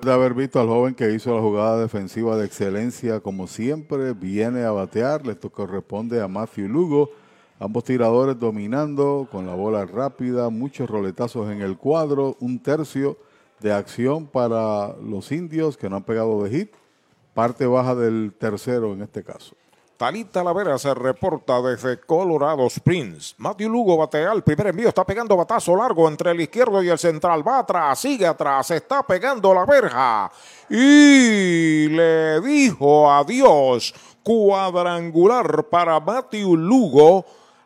[0.00, 4.62] De haber visto al joven que hizo la jugada defensiva de excelencia, como siempre, viene
[4.62, 5.26] a batear.
[5.26, 7.10] Le corresponde a Matthew Lugo.
[7.58, 13.18] Ambos tiradores dominando con la bola rápida, muchos roletazos en el cuadro, un tercio
[13.58, 16.74] de acción para los indios que no han pegado de hit,
[17.34, 19.56] parte baja del tercero en este caso.
[20.02, 23.36] Talita Lavera se reporta desde Colorado Springs.
[23.38, 26.98] Matthew Lugo batea el primer envío, está pegando batazo largo entre el izquierdo y el
[26.98, 27.46] central.
[27.46, 30.28] Va atrás, sigue atrás, está pegando la verja.
[30.68, 33.94] Y le dijo adiós.
[34.24, 37.24] Cuadrangular para Matthew Lugo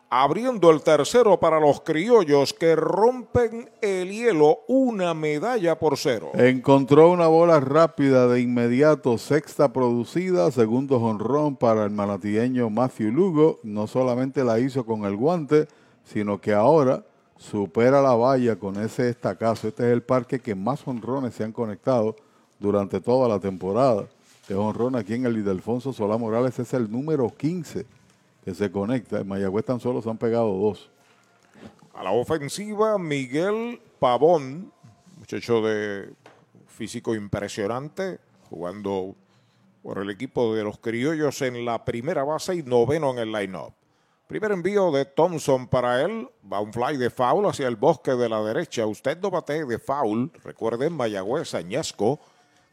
[0.09, 6.31] abriendo el tercero para los criollos que rompen el hielo una medalla por cero.
[6.33, 13.59] Encontró una bola rápida de inmediato, sexta producida, segundo jonrón para el manatieño Matthew Lugo.
[13.63, 15.67] No solamente la hizo con el guante,
[16.05, 17.03] sino que ahora
[17.37, 19.67] supera la valla con ese estacazo.
[19.67, 22.15] Este es el parque que más honrones se han conectado
[22.59, 24.07] durante toda la temporada.
[24.47, 27.96] De honrón aquí en el Ildefonso Solá Morales es el número 15
[28.47, 29.19] que se conecta.
[29.19, 30.89] En Mayagüez tan solo se han pegado dos.
[31.93, 34.71] A la ofensiva, Miguel Pavón,
[35.19, 36.13] muchacho de
[36.65, 38.19] físico impresionante,
[38.49, 39.15] jugando
[39.83, 43.73] por el equipo de los criollos en la primera base y noveno en el line-up.
[44.27, 46.29] Primer envío de Thompson para él.
[46.49, 48.85] Va un fly de foul hacia el bosque de la derecha.
[48.85, 50.31] Usted no bate de foul.
[50.45, 52.21] Recuerden Mayagüez, Añasco.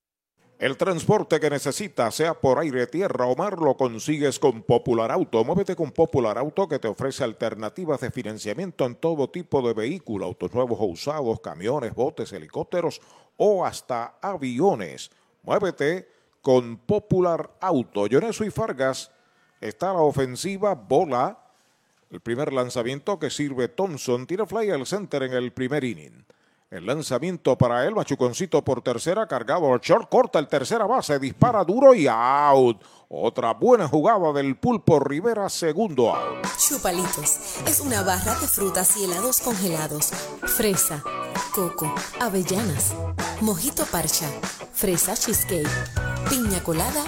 [0.59, 5.44] El transporte que necesitas, sea por aire, tierra o mar, lo consigues con Popular Auto.
[5.44, 10.26] Muévete con Popular Auto que te ofrece alternativas de financiamiento en todo tipo de vehículos,
[10.26, 13.00] autos nuevos o usados, camiones, botes, helicópteros
[13.36, 15.12] o hasta aviones.
[15.44, 16.09] Muévete
[16.42, 18.09] con Popular Auto.
[18.09, 19.12] Yoneso y Fargas
[19.61, 21.38] está la ofensiva, bola.
[22.11, 26.26] El primer lanzamiento que sirve Thompson, tira fly al center en el primer inning.
[26.70, 31.64] El lanzamiento para él, Machuconcito por tercera, cargado al short, corta el tercera base, dispara
[31.64, 32.82] duro y out.
[33.08, 36.46] Otra buena jugada del pulpo Rivera, segundo out.
[36.58, 40.10] Chupalitos es una barra de frutas y helados congelados.
[40.44, 41.02] Fresa,
[41.54, 41.90] coco,
[42.20, 42.92] avellanas,
[43.40, 44.28] mojito parcha,
[44.74, 45.66] fresa cheesecake,
[46.28, 47.04] piña colada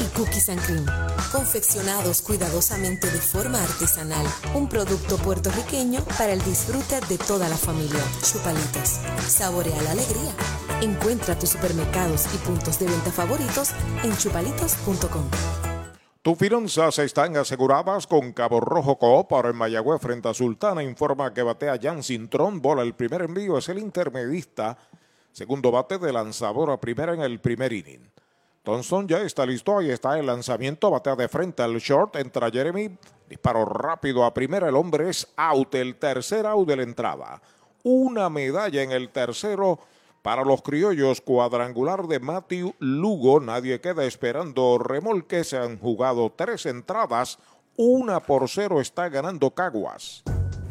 [0.00, 0.84] y cookies and cream.
[1.30, 4.26] Confeccionados cuidadosamente de forma artesanal.
[4.54, 8.00] Un producto puertorriqueño para el disfrute de toda la familia.
[8.22, 9.00] Chupalitos.
[9.28, 10.32] Saborea la alegría.
[10.80, 13.70] Encuentra tus supermercados y puntos de venta favoritos
[14.02, 15.24] en chupalitos.com.
[16.22, 19.32] Tus finanzas están aseguradas con Cabo Rojo Coop.
[19.32, 22.60] Ahora en Mayagüez frente a Sultana informa que batea Jan Cintrón.
[22.60, 24.78] Bola el primer envío es el intermedista.
[25.32, 28.13] Segundo bate de lanzador a primera en el primer inning.
[28.64, 32.96] Thompson ya está listo, ahí está el lanzamiento, batea de frente al short, entra Jeremy,
[33.28, 37.42] disparo rápido a primera, el hombre es out, el tercer out de la entrada.
[37.82, 39.78] Una medalla en el tercero
[40.22, 46.64] para los criollos, cuadrangular de Matthew Lugo, nadie queda esperando remolque, se han jugado tres
[46.64, 47.38] entradas,
[47.76, 50.24] una por cero está ganando Caguas.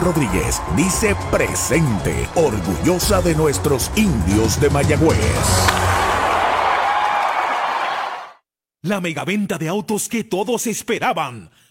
[0.00, 5.18] Rodríguez dice presente, orgullosa de nuestros indios de Mayagüez.
[8.82, 11.50] La megaventa de autos que todos esperaban.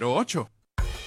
[0.00, 0.48] 408-8808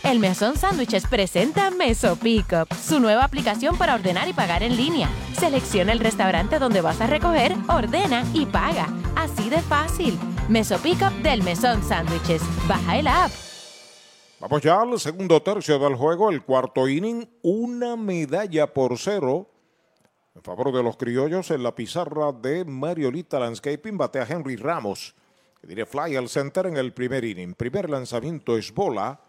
[0.03, 5.09] el Mesón Sándwiches presenta Meso Pickup, su nueva aplicación para ordenar y pagar en línea.
[5.37, 8.87] Selecciona el restaurante donde vas a recoger, ordena y paga.
[9.15, 10.17] Así de fácil.
[10.47, 12.41] Meso Pickup del Mesón Sándwiches.
[12.67, 13.31] Baja el app.
[14.39, 19.51] Vamos ya al segundo tercio del juego, el cuarto inning, una medalla por cero
[20.33, 23.97] en favor de los criollos en la pizarra de Mariolita Landscaping.
[23.97, 25.13] Batea Henry Ramos
[25.59, 27.53] que diré fly al center en el primer inning.
[27.53, 29.19] Primer lanzamiento es bola.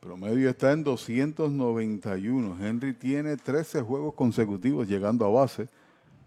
[0.00, 2.64] Promedio está en 291.
[2.64, 5.68] Henry tiene 13 juegos consecutivos llegando a base.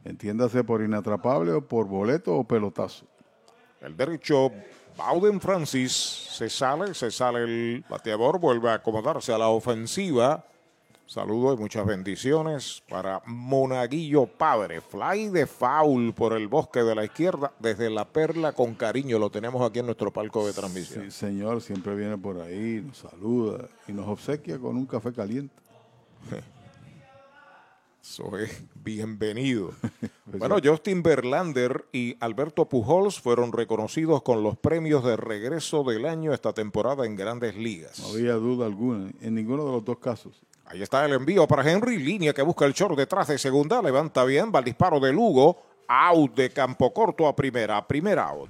[0.04, 3.06] Entiéndase por inatrapable o por boleto o pelotazo.
[3.82, 4.52] El derecho,
[4.98, 10.46] Bowden Francis, se sale, se sale el bateador, vuelve a acomodarse a la ofensiva.
[11.08, 14.82] Saludos y muchas bendiciones para Monaguillo Padre.
[14.82, 19.20] Fly de foul por el bosque de la izquierda desde la perla con cariño.
[19.20, 21.06] Lo tenemos aquí en nuestro palco de transmisión.
[21.06, 25.54] Sí, señor, siempre viene por ahí, nos saluda y nos obsequia con un café caliente.
[28.02, 29.72] Eso es bienvenido.
[30.26, 36.32] bueno, Justin Verlander y Alberto Pujols fueron reconocidos con los premios de regreso del año
[36.32, 38.00] esta temporada en grandes ligas.
[38.00, 40.45] No había duda alguna, en ninguno de los dos casos.
[40.68, 44.24] Ahí está el envío para Henry, línea que busca el short detrás de segunda, levanta
[44.24, 48.50] bien, va el disparo de Lugo, out de campo corto a primera, primera out.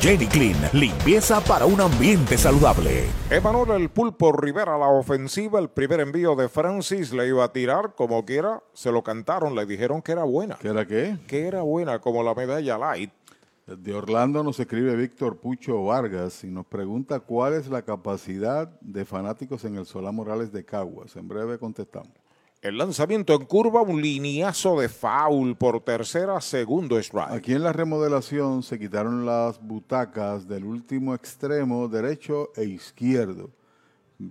[0.00, 3.04] Jenny Clean, limpieza para un ambiente saludable.
[3.30, 7.94] Emanuel El Pulpo Rivera la ofensiva, el primer envío de Francis le iba a tirar
[7.94, 10.56] como quiera, se lo cantaron, le dijeron que era buena.
[10.56, 11.18] ¿Que era qué?
[11.26, 13.10] Que era buena como la medalla light.
[13.66, 19.04] De Orlando nos escribe Víctor Pucho Vargas y nos pregunta cuál es la capacidad de
[19.04, 21.16] fanáticos en el Solá Morales de Caguas.
[21.16, 22.25] En breve contestamos.
[22.66, 27.30] El lanzamiento en curva, un lineazo de foul por tercera, segundo strike.
[27.30, 33.50] Aquí en la remodelación se quitaron las butacas del último extremo derecho e izquierdo.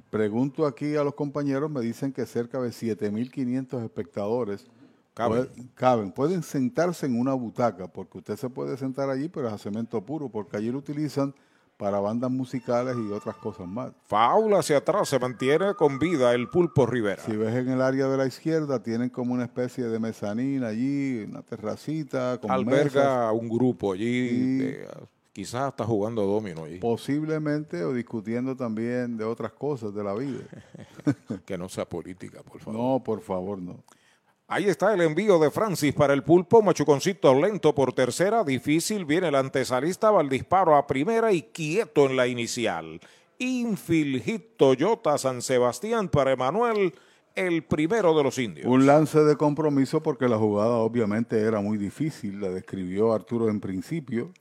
[0.10, 4.68] Pregunto aquí a los compañeros, me dicen que cerca de 7.500 espectadores
[5.14, 5.46] Caben.
[5.46, 6.12] pueden, caben.
[6.12, 10.02] Pueden sentarse en una butaca, porque usted se puede sentar allí, pero es a cemento
[10.02, 11.34] puro, porque allí lo utilizan
[11.78, 13.92] para bandas musicales y otras cosas más.
[14.08, 17.22] Faula hacia atrás, se mantiene con vida el Pulpo Rivera.
[17.24, 21.24] Si ves en el área de la izquierda, tienen como una especie de mezanina allí,
[21.28, 22.40] una terracita.
[22.40, 23.34] Con Alberga mesas.
[23.34, 24.88] un grupo allí, de-
[25.34, 26.80] quizás está jugando domino allí.
[26.80, 30.44] Posiblemente o discutiendo también de otras cosas de la vida.
[31.46, 32.80] que no sea política, por favor.
[32.80, 33.84] No, por favor, no.
[34.48, 36.62] Ahí está el envío de Francis para el pulpo.
[36.62, 38.44] Machuconcito lento por tercera.
[38.44, 39.04] Difícil.
[39.06, 40.12] Viene el antesalista.
[40.12, 43.00] Va el disparo a primera y quieto en la inicial.
[43.40, 46.94] Infield hit Toyota San Sebastián para Emanuel,
[47.36, 48.66] el primero de los indios.
[48.66, 53.60] Un lance de compromiso porque la jugada obviamente era muy difícil, la describió Arturo en
[53.60, 54.32] principio.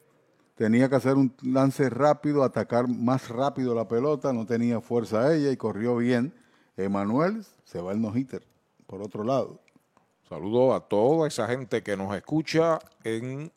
[0.55, 5.50] Tenía que hacer un lance rápido, atacar más rápido la pelota, no tenía fuerza ella
[5.50, 6.32] y corrió bien.
[6.76, 8.46] Emanuel se va el no-hitter,
[8.86, 9.63] por otro lado.
[10.29, 13.53] Saludo a toda esa gente que nos escucha en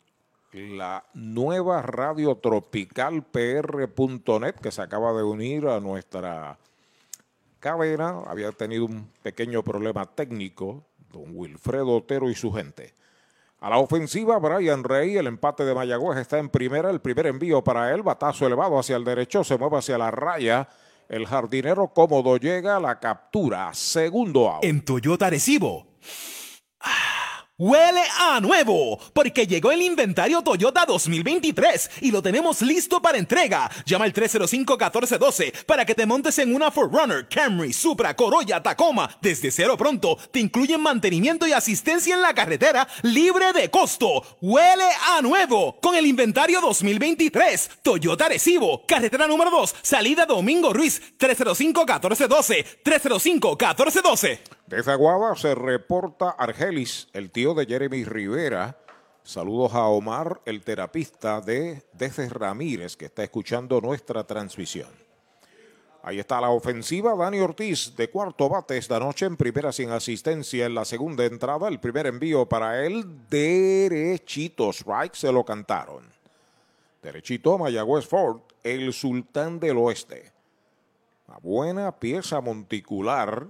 [0.52, 6.58] la nueva radio tropical PR.net que se acaba de unir a nuestra
[7.60, 8.22] cadena.
[8.28, 12.94] Había tenido un pequeño problema técnico, don Wilfredo Otero y su gente.
[13.62, 17.64] A la ofensiva, Brian Rey, el empate de Mayagüez está en primera, el primer envío
[17.64, 20.68] para él, batazo elevado hacia el derecho, se mueve hacia la raya.
[21.08, 24.66] El jardinero cómodo llega a la captura, segundo out.
[24.66, 25.88] En Toyota Recibo.
[27.60, 33.68] Huele a nuevo, porque llegó el inventario Toyota 2023 y lo tenemos listo para entrega.
[33.84, 39.10] Llama al 305-1412 para que te montes en una Forerunner, Camry, Supra, Corolla, Tacoma.
[39.24, 44.38] Desde cero pronto te incluyen mantenimiento y asistencia en la carretera libre de costo.
[44.40, 47.72] Huele a nuevo con el inventario 2023.
[47.82, 54.57] Toyota Recibo, carretera número 2, salida Domingo Ruiz, 305-1412, 305-1412.
[54.68, 58.78] Desde Aguada se reporta Argelis, el tío de Jeremy Rivera.
[59.24, 64.90] Saludos a Omar, el terapista de desde Ramírez, que está escuchando nuestra transmisión.
[66.04, 67.16] Ahí está la ofensiva.
[67.16, 71.70] Dani Ortiz, de cuarto bate esta noche, en primera sin asistencia en la segunda entrada.
[71.70, 74.74] El primer envío para él, derechito.
[74.74, 76.04] Strike se lo cantaron.
[77.02, 80.34] Derechito, Mayagüez Ford, el sultán del oeste.
[81.30, 83.48] Una buena pieza monticular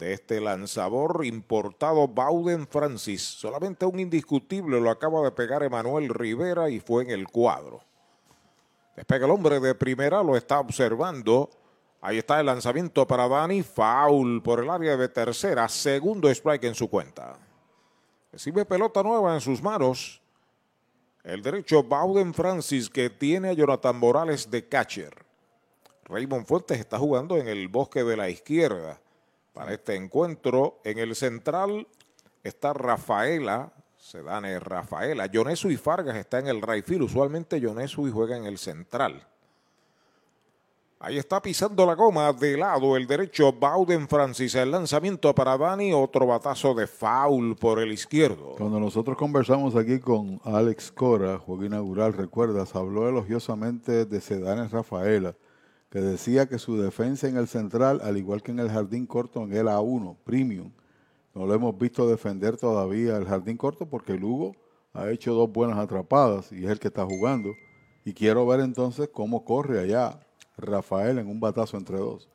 [0.00, 3.22] de este lanzador importado Bowden Francis.
[3.22, 7.82] Solamente un indiscutible lo acaba de pegar Emanuel Rivera y fue en el cuadro.
[8.96, 11.50] Despega el hombre de primera, lo está observando.
[12.00, 13.62] Ahí está el lanzamiento para Dani.
[13.62, 15.68] Foul por el área de tercera.
[15.68, 17.38] Segundo strike en su cuenta.
[18.32, 20.22] Recibe pelota nueva en sus manos.
[21.22, 25.26] El derecho Bowden Francis que tiene a Jonathan Morales de catcher.
[26.04, 28.98] Raymond Fuentes está jugando en el bosque de la izquierda
[29.52, 30.80] para este encuentro.
[30.84, 31.86] En el central
[32.42, 35.26] está Rafaela, Sedane Rafaela.
[35.26, 37.02] Yonesu y Fargas está en el right field.
[37.02, 39.26] Usualmente Yonesu y juega en el central.
[41.02, 44.54] Ahí está pisando la goma de lado el derecho Bowden Francis.
[44.54, 45.94] El lanzamiento para Dani.
[45.94, 48.56] Otro batazo de foul por el izquierdo.
[48.58, 55.34] Cuando nosotros conversamos aquí con Alex Cora, juego inaugural, recuerdas, habló elogiosamente de Sedanes Rafaela,
[55.90, 59.42] que decía que su defensa en el central, al igual que en el jardín corto,
[59.42, 60.72] en el A1, premium,
[61.34, 64.54] no lo hemos visto defender todavía el jardín corto porque Lugo
[64.92, 67.50] ha hecho dos buenas atrapadas y es el que está jugando.
[68.04, 70.18] Y quiero ver entonces cómo corre allá
[70.56, 72.28] Rafael en un batazo entre dos.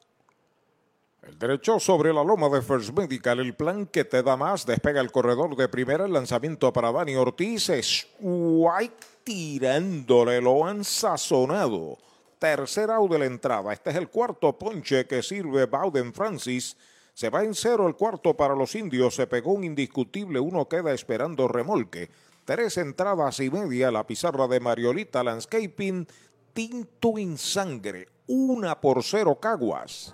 [1.23, 5.01] El derecho sobre la loma de First Medical, el plan que te da más, despega
[5.01, 11.97] el corredor de primera, el lanzamiento para Dani Ortiz, es White tirándole, lo han sazonado.
[12.39, 16.75] Tercer out de la entrada, este es el cuarto ponche que sirve Bowden Francis.
[17.13, 20.93] Se va en cero el cuarto para los indios, se pegó un indiscutible, uno queda
[20.93, 22.09] esperando remolque.
[22.43, 26.07] Tres entradas y media, la pizarra de Mariolita Landscaping,
[26.53, 30.13] tinto en sangre, una por cero Caguas.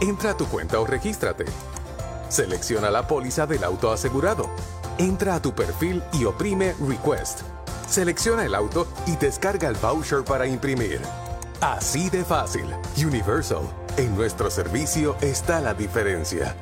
[0.00, 1.44] Entra a tu cuenta o regístrate.
[2.30, 4.48] Selecciona la póliza del auto asegurado.
[4.96, 7.42] Entra a tu perfil y oprime Request.
[7.86, 11.02] Selecciona el auto y descarga el voucher para imprimir.
[11.60, 12.64] Así de fácil.
[12.96, 13.60] Universal.
[13.98, 16.56] En nuestro servicio está la diferencia.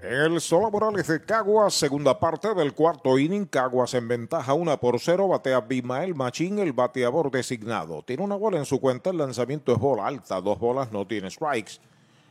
[0.00, 3.44] El Sola Morales de Caguas, segunda parte del cuarto inning.
[3.44, 5.28] Caguas en ventaja 1 por 0.
[5.28, 8.02] Batea Bimael Machín, el bateador designado.
[8.02, 9.10] Tiene una bola en su cuenta.
[9.10, 10.40] El lanzamiento es bola alta.
[10.40, 11.72] Dos bolas, no tiene strikes.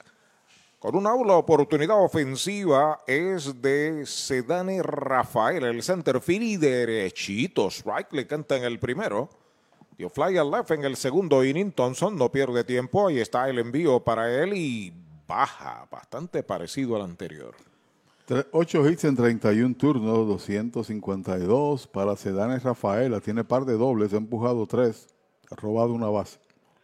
[0.79, 7.69] Con una aula oportunidad ofensiva es de Sedane Rafael, el center field y derechito.
[7.69, 9.31] Strike le canta en el primero.
[9.97, 11.73] Dio fly al left en el segundo inning.
[11.73, 13.09] Thompson no pierde tiempo.
[13.09, 14.93] Ahí está el envío para él y
[15.27, 17.55] baja, bastante parecido al anterior.
[18.53, 23.21] 8 hits en 31 turnos, 252 para Sedane Rafaela.
[23.21, 25.18] Tiene par de dobles, ha empujado 3, ha
[25.57, 26.39] robado una base.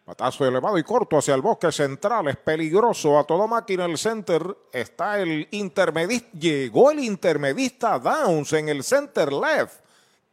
[0.05, 2.27] Batazo elevado y corto hacia el bosque central.
[2.27, 3.17] Es peligroso.
[3.17, 6.29] A toda máquina el center está el intermedista.
[6.37, 9.79] Llegó el intermedista Downs en el center left.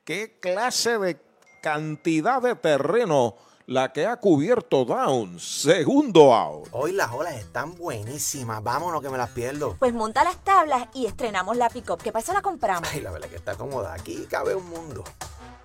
[0.05, 1.19] ¿Qué clase de
[1.63, 5.63] cantidad de terreno la que ha cubierto Downs?
[5.63, 6.69] Segundo out.
[6.73, 8.63] Hoy las olas están buenísimas.
[8.63, 9.77] Vámonos que me las pierdo.
[9.79, 12.03] Pues monta las tablas y estrenamos la pick-up.
[12.03, 12.35] ¿Qué pasa?
[12.35, 12.91] La compramos.
[12.93, 13.95] Ay, la verdad que está cómoda.
[13.95, 15.03] Aquí cabe un mundo.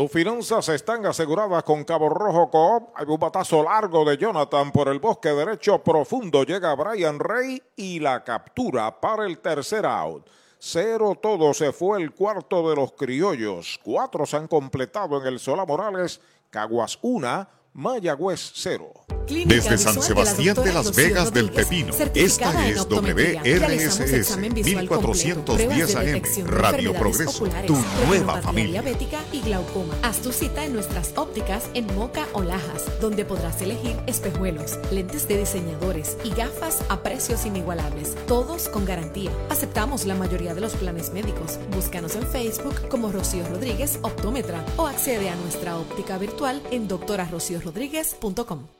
[0.00, 2.88] Tus finanzas están aseguradas con Cabo Rojo Coop.
[2.94, 6.42] Hay un batazo largo de Jonathan por el bosque derecho profundo.
[6.42, 10.26] Llega Brian Rey y la captura para el tercer out.
[10.58, 13.78] Cero todo se fue el cuarto de los criollos.
[13.84, 16.22] Cuatro se han completado en el Sola Morales.
[16.48, 18.92] Caguas una, Mayagüez cero.
[19.46, 27.46] Desde San Sebastián de las Vegas del Pepino, esta es WRSS 1410 AM, Radio Progreso,
[27.64, 28.82] tu nueva familia.
[28.82, 29.94] diabética y glaucoma.
[30.02, 35.28] Haz tu cita en nuestras ópticas en Moca o Lajas, donde podrás elegir espejuelos, lentes
[35.28, 39.30] de diseñadores y gafas a precios inigualables, todos con garantía.
[39.48, 41.60] Aceptamos la mayoría de los planes médicos.
[41.72, 46.88] Búscanos en Facebook como Rocío Rodríguez Optómetra o accede a nuestra óptica virtual en
[47.60, 48.79] doctorarociorodríguez.com.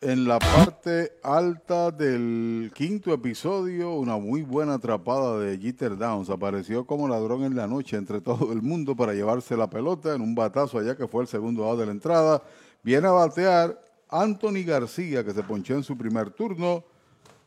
[0.00, 6.30] En la parte alta del quinto episodio, una muy buena atrapada de Jeter Downs.
[6.30, 10.20] Apareció como ladrón en la noche entre todo el mundo para llevarse la pelota en
[10.20, 12.40] un batazo allá que fue el segundo lado de la entrada.
[12.84, 13.76] Viene a batear
[14.08, 16.84] Anthony García, que se ponchó en su primer turno.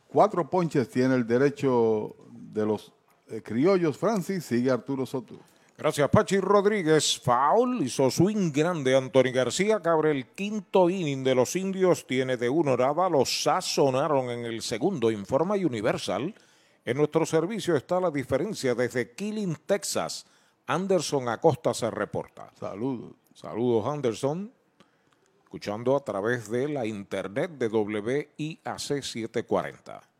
[0.08, 2.14] Cuatro ponches tiene el derecho
[2.52, 2.92] de los
[3.30, 3.96] eh, criollos.
[3.96, 5.36] Francis sigue Arturo Soto.
[5.82, 7.20] Gracias, Pachi Rodríguez.
[7.20, 12.36] Foul, hizo swing grande Anthony García, que abre el quinto inning de los indios, tiene
[12.36, 16.32] de una horada, los sazonaron en el segundo, informa Universal.
[16.84, 20.24] En nuestro servicio está la diferencia desde Killing, Texas.
[20.68, 22.52] Anderson Acosta se reporta.
[22.60, 23.14] Saludos.
[23.34, 24.52] Saludos, Anderson.
[25.42, 30.11] Escuchando a través de la internet de WIAC 740.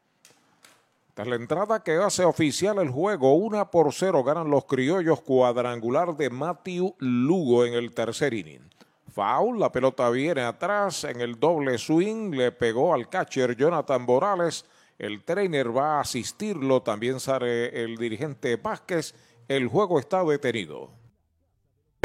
[1.15, 6.17] Tras la entrada que hace oficial el juego, una por cero ganan los criollos cuadrangular
[6.17, 8.71] de Matthew Lugo en el tercer inning.
[9.13, 14.65] Foul, la pelota viene atrás en el doble swing, le pegó al catcher Jonathan Morales.
[14.99, 19.15] El trainer va a asistirlo, también sale el dirigente Vázquez.
[19.49, 21.02] El juego está detenido.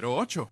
[0.00, 0.50] 408-8808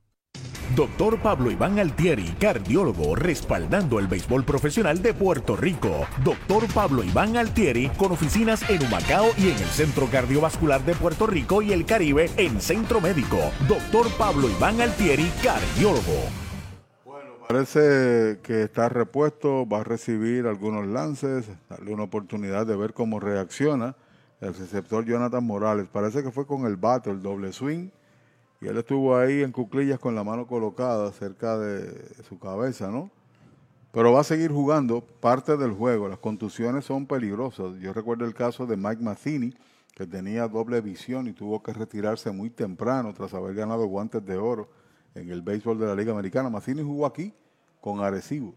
[0.75, 6.07] Doctor Pablo Iván Altieri, cardiólogo, respaldando el béisbol profesional de Puerto Rico.
[6.25, 11.27] Doctor Pablo Iván Altieri, con oficinas en Humacao y en el Centro Cardiovascular de Puerto
[11.27, 13.39] Rico y el Caribe en Centro Médico.
[13.69, 16.23] Doctor Pablo Iván Altieri, cardiólogo.
[17.49, 23.21] Parece que está repuesto, va a recibir algunos lances, darle una oportunidad de ver cómo
[23.21, 23.95] reacciona
[24.41, 25.87] el receptor Jonathan Morales.
[25.93, 27.91] Parece que fue con el bate, el doble swing
[28.63, 33.11] y él estuvo ahí en cuclillas con la mano colocada cerca de su cabeza, ¿no?
[33.91, 36.09] Pero va a seguir jugando parte del juego.
[36.09, 37.75] Las contusiones son peligrosas.
[37.81, 39.53] Yo recuerdo el caso de Mike Matheny,
[39.97, 44.37] que tenía doble visión y tuvo que retirarse muy temprano tras haber ganado guantes de
[44.37, 44.69] oro
[45.17, 46.49] en el béisbol de la Liga Americana.
[46.49, 47.35] Matheny jugó aquí
[47.81, 48.55] con Arecibo.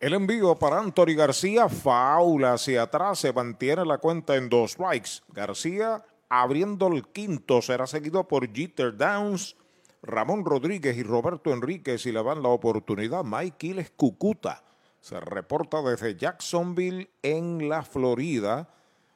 [0.00, 5.22] El envío para Anthony García, faula hacia atrás, se mantiene la cuenta en dos strikes.
[5.32, 7.62] García abriendo el quinto.
[7.62, 9.56] Será seguido por Jeter Downs,
[10.02, 13.24] Ramón Rodríguez y Roberto Enríquez y le dan la oportunidad.
[13.24, 14.62] Mike Quiles Cucuta
[15.00, 18.68] se reporta desde Jacksonville en la Florida,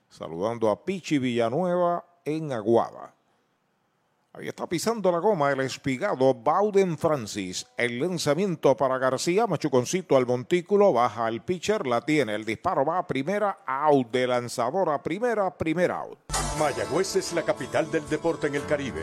[0.09, 3.15] saludando a Pichi Villanueva en Aguada.
[4.33, 7.67] Ahí está pisando la goma el espigado Bauden Francis.
[7.77, 12.37] El lanzamiento para García, Machuconcito al montículo, baja el pitcher, la tiene.
[12.37, 16.21] El disparo va a primera, out de lanzador a primera, primera out.
[16.61, 19.03] Mayagüez es la capital del deporte en el Caribe.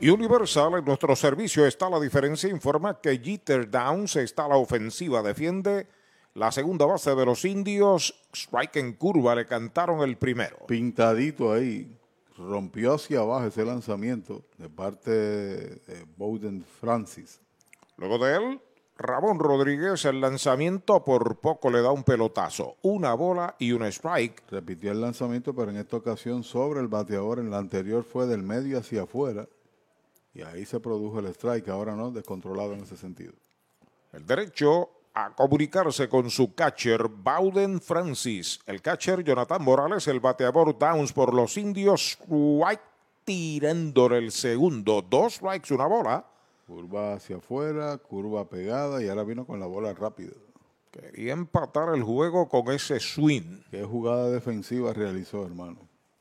[0.00, 5.22] Universal, en nuestro servicio está la diferencia, informa que Jeter Downs está a la ofensiva,
[5.22, 5.86] defiende
[6.34, 10.58] la segunda base de los indios, strike en curva, le cantaron el primero.
[10.66, 11.96] Pintadito ahí,
[12.36, 17.40] rompió hacia abajo ese lanzamiento de parte de Bowden Francis.
[17.96, 18.60] Luego de él,
[18.98, 24.42] Ramón Rodríguez, el lanzamiento por poco le da un pelotazo, una bola y un strike.
[24.50, 28.42] Repitió el lanzamiento, pero en esta ocasión sobre el bateador, en la anterior fue del
[28.42, 29.46] medio hacia afuera
[30.34, 33.32] y ahí se produjo el strike, ahora no, descontrolado en ese sentido.
[34.12, 38.58] El derecho a comunicarse con su catcher, Bowden Francis.
[38.66, 42.82] El catcher, Jonathan Morales, el bateador Downs por los indios, White
[43.24, 45.02] tirándole el segundo.
[45.02, 46.26] Dos strikes, una bola.
[46.66, 50.32] Curva hacia afuera, curva pegada y ahora vino con la bola rápida.
[50.90, 53.62] Quería empatar el juego con ese swing.
[53.70, 55.78] ¿Qué jugada defensiva realizó, hermano?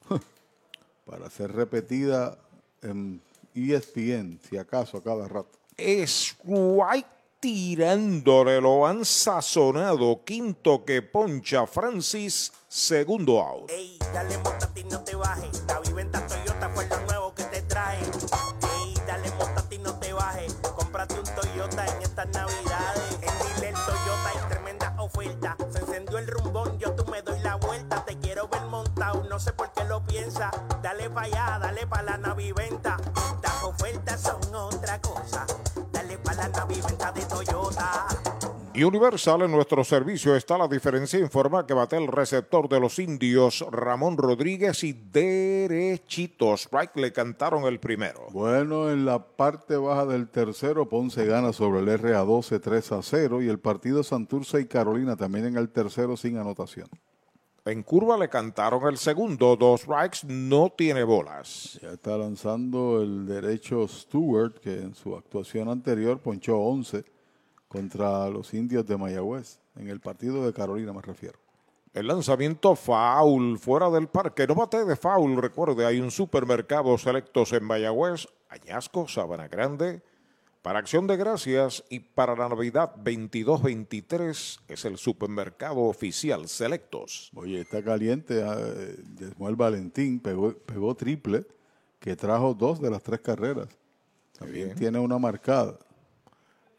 [1.05, 2.37] Para ser repetida
[2.81, 3.21] en
[3.55, 5.59] ESPN, si acaso, a cada rato.
[5.77, 7.07] Es White
[7.43, 10.23] tirándole, lo han sazonado.
[10.23, 13.69] Quinto que poncha Francis, segundo out.
[13.69, 15.61] Ey, dale montate no te bajes.
[15.67, 17.99] La viventa Toyota fue lo nuevo que te trae.
[17.99, 20.53] Ey, dale montate no te bajes.
[20.73, 23.17] Cómprate un Toyota en estas navidades.
[23.21, 25.57] En Dile Toyota hay tremenda oferta.
[25.69, 28.05] Se encendió el rumbón, yo tú me doy la vuelta.
[28.05, 30.49] Te quiero ver montado, no sé por qué lo piensa.
[30.81, 32.95] Dale para allá, dale para la naviventa.
[38.75, 41.19] Universal en nuestro servicio está la diferencia.
[41.19, 46.55] Informa que bate el receptor de los indios, Ramón Rodríguez, y derechito.
[46.55, 48.25] Strike le cantaron el primero.
[48.31, 53.01] Bueno, en la parte baja del tercero, Ponce gana sobre el RA 12 3 a
[53.03, 56.87] 0 y el partido Santurce y Carolina también en el tercero sin anotación.
[57.65, 61.79] En curva le cantaron el segundo, dos strikes, no tiene bolas.
[61.79, 67.12] Ya está lanzando el derecho Stewart, que en su actuación anterior ponchó 11
[67.73, 69.59] contra los indios de Mayagüez.
[69.75, 71.39] En el partido de Carolina me refiero.
[71.91, 74.45] El lanzamiento foul fuera del parque.
[74.45, 75.41] No bate de foul.
[75.41, 80.03] Recuerde, hay un supermercado selectos en Mayagüez, Añasco, Sabana Grande.
[80.61, 87.31] Para Acción de Gracias y para la Navidad 22-23 es el supermercado oficial Selectos.
[87.35, 88.39] Oye, está caliente.
[88.39, 91.43] Eh, Desmuel Valentín pegó, pegó triple
[91.99, 93.67] que trajo dos de las tres carreras.
[94.37, 95.77] También tiene una marcada.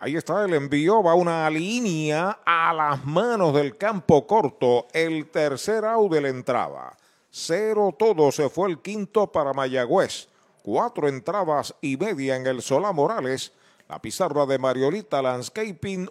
[0.04, 4.86] Ahí está el envío, va una línea a las manos del campo corto.
[4.92, 6.94] El tercer out de entrada.
[7.30, 10.28] Cero todo, se fue el quinto para Mayagüez.
[10.62, 13.54] Cuatro entradas y media en el Solá Morales.
[13.88, 16.10] La pizarra de Mariolita Landscaping,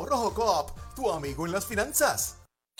[0.00, 2.41] Rojo Coop, tu amigo en las finanzas.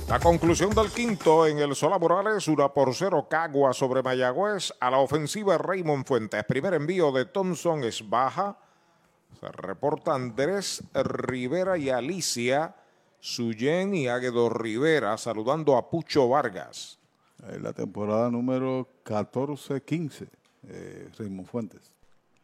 [0.09, 4.73] La conclusión del quinto en el Sola Morales, una por cero Cagua sobre Mayagüez.
[4.81, 6.43] A la ofensiva Raymond Fuentes.
[6.45, 8.57] Primer envío de Thompson es baja.
[9.41, 12.75] Se reporta Andrés Rivera y Alicia.
[13.21, 16.99] Suyen y Águedo Rivera saludando a Pucho Vargas.
[17.49, 20.29] En la temporada número 14-15,
[20.69, 21.93] eh, Raymond Fuentes.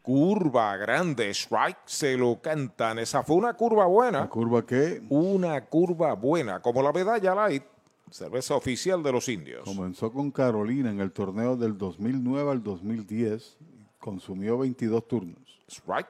[0.01, 2.99] Curva grande, strike, se lo cantan.
[2.99, 4.19] Esa fue una curva buena.
[4.19, 5.01] ¿Una curva qué?
[5.09, 7.63] Una curva buena, como la medalla light,
[8.09, 9.63] cerveza oficial de los indios.
[9.65, 13.57] Comenzó con Carolina en el torneo del 2009 al 2010.
[13.99, 15.61] Consumió 22 turnos.
[15.67, 16.07] Strike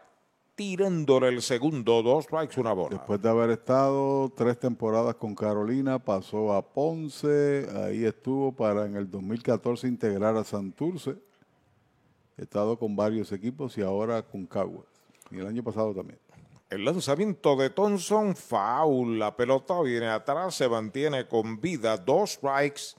[0.55, 2.97] tirándole el segundo, dos strikes, una bola.
[2.97, 8.95] Después de haber estado tres temporadas con Carolina, pasó a Ponce, ahí estuvo para en
[8.95, 11.17] el 2014 integrar a Santurce.
[12.37, 14.87] He estado con varios equipos y ahora con Caguas.
[15.29, 16.19] Y el año pasado también.
[16.69, 22.95] El lanzamiento de Thompson, foul, la pelota viene atrás, se mantiene con vida, dos strikes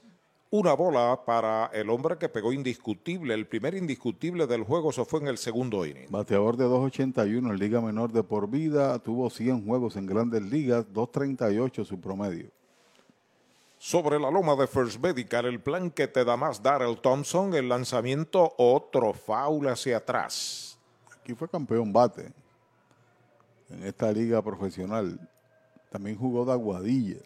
[0.49, 3.33] una bola para el hombre que pegó indiscutible.
[3.33, 6.07] El primer indiscutible del juego se fue en el segundo inning.
[6.09, 8.97] Bateador de 2.81 en Liga Menor de por vida.
[8.99, 12.49] Tuvo 100 juegos en grandes ligas, 2.38 su promedio.
[13.77, 17.69] Sobre la loma de First Medical, el plan que te da más Darrell Thompson, el
[17.69, 20.79] lanzamiento otro foul hacia atrás.
[21.15, 22.31] Aquí fue campeón bate
[23.69, 25.19] en esta liga profesional.
[25.91, 27.19] También jugó de aguadilla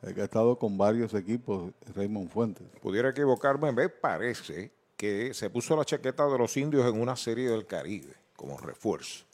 [0.00, 2.66] que ha estado con varios equipos, Raymond Fuentes.
[2.80, 7.50] Pudiera equivocarme, me parece que se puso la chaqueta de los indios en una serie
[7.50, 9.24] del Caribe como refuerzo.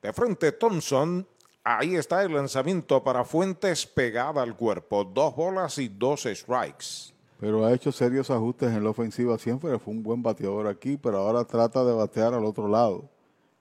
[0.00, 1.26] De frente Thompson,
[1.62, 7.12] ahí está el lanzamiento para Fuentes pegada al cuerpo, dos bolas y dos strikes.
[7.38, 11.18] Pero ha hecho serios ajustes en la ofensiva siempre, fue un buen bateador aquí, pero
[11.18, 13.10] ahora trata de batear al otro lado.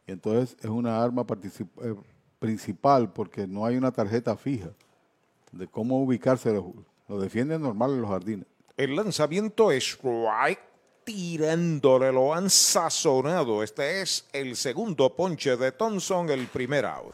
[0.08, 1.96] Y entonces es una arma eh,
[2.40, 4.70] principal porque no hay una tarjeta fija
[5.52, 6.52] de cómo ubicarse.
[6.52, 6.74] Lo,
[7.08, 8.46] lo defienden normal en los jardines.
[8.78, 10.60] El lanzamiento es right
[11.04, 13.64] tirándole, lo han sazonado.
[13.64, 17.14] Este es el segundo ponche de Thompson, el primer out.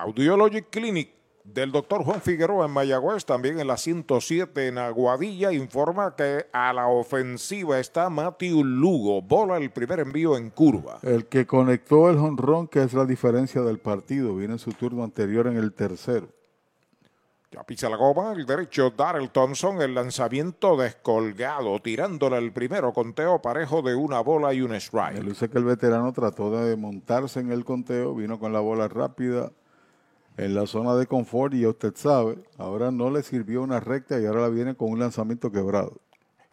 [0.00, 1.10] Audiologic Clinic
[1.42, 6.72] del doctor Juan Figueroa en Mayagüez, también en la 107 en Aguadilla, informa que a
[6.72, 9.22] la ofensiva está Matthew Lugo.
[9.22, 10.98] Bola el primer envío en curva.
[11.02, 15.02] El que conectó el honrón, que es la diferencia del partido, viene en su turno
[15.02, 16.28] anterior en el tercero.
[17.50, 23.40] Ya pisa la goma, el derecho Darrell Thompson, el lanzamiento descolgado, tirándole el primero conteo
[23.40, 25.14] parejo de una bola y un strike.
[25.14, 28.86] Me luce que el veterano trató de montarse en el conteo, vino con la bola
[28.86, 29.50] rápida,
[30.38, 34.24] en la zona de confort y usted sabe, ahora no le sirvió una recta y
[34.24, 36.00] ahora la viene con un lanzamiento quebrado.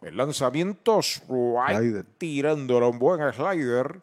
[0.02, 2.04] El lanzamiento slider.
[2.18, 4.00] tirándole un buen slider.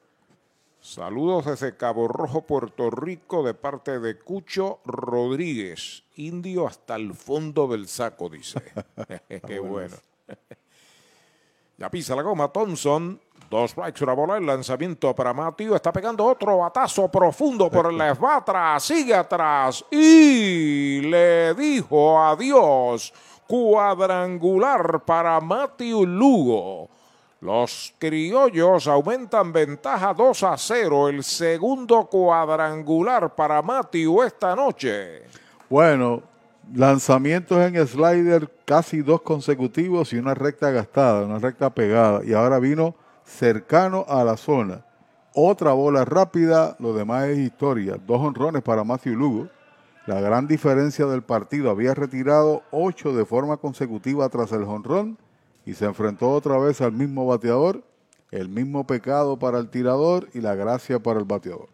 [0.79, 6.03] Saludos desde Cabo Rojo, Puerto Rico, de parte de Cucho Rodríguez.
[6.15, 8.61] Indio hasta el fondo del saco, dice.
[9.47, 9.95] Qué bueno.
[11.77, 13.19] ya pisa la goma Thompson.
[13.53, 15.75] Dos strikes, una bola, el lanzamiento para Matthew.
[15.75, 18.23] Está pegando otro batazo profundo por el left.
[18.23, 23.13] Va atrás, sigue atrás y le dijo adiós.
[23.45, 26.89] Cuadrangular para Matthew Lugo.
[27.41, 31.09] Los criollos aumentan ventaja 2 a 0.
[31.09, 35.25] El segundo cuadrangular para Matthew esta noche.
[35.69, 36.23] Bueno,
[36.73, 42.25] lanzamientos en slider casi dos consecutivos y una recta gastada, una recta pegada.
[42.25, 44.85] Y ahora vino cercano a la zona.
[45.33, 47.97] Otra bola rápida, lo demás es historia.
[48.05, 49.49] Dos honrones para Matthew Lugo.
[50.05, 55.17] La gran diferencia del partido, había retirado ocho de forma consecutiva tras el honrón
[55.65, 57.83] y se enfrentó otra vez al mismo bateador,
[58.29, 61.69] el mismo pecado para el tirador y la gracia para el bateador.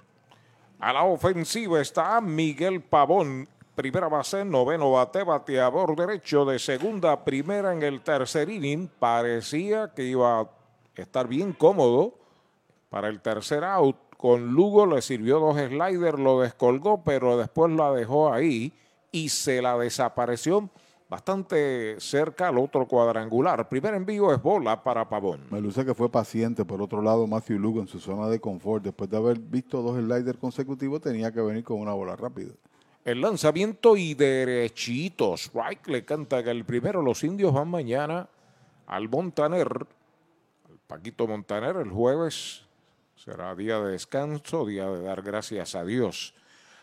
[0.80, 7.74] A la ofensiva está Miguel Pavón, primera base, noveno bate, bateador derecho de segunda, primera
[7.74, 8.90] en el tercer inning.
[9.00, 10.48] Parecía que iba a
[11.00, 12.16] estar bien cómodo
[12.90, 13.96] para el tercer out.
[14.18, 18.74] Con Lugo le sirvió dos sliders, lo descolgó, pero después la dejó ahí
[19.12, 20.70] y se la desapareció
[21.10, 23.68] bastante cerca al otro cuadrangular.
[23.68, 25.42] Primer envío es bola para Pavón.
[25.50, 26.64] Me luce que fue paciente.
[26.64, 29.98] Por otro lado, Matthew Lugo en su zona de confort, después de haber visto dos
[29.98, 32.52] sliders consecutivos, tenía que venir con una bola rápida.
[33.04, 35.34] El lanzamiento y derechito.
[35.36, 38.30] Strike le canta que el primero los indios van mañana
[38.86, 39.88] al Montaner.
[40.90, 42.64] Paquito Montaner el jueves.
[43.16, 46.34] Será día de descanso, día de dar gracias a Dios.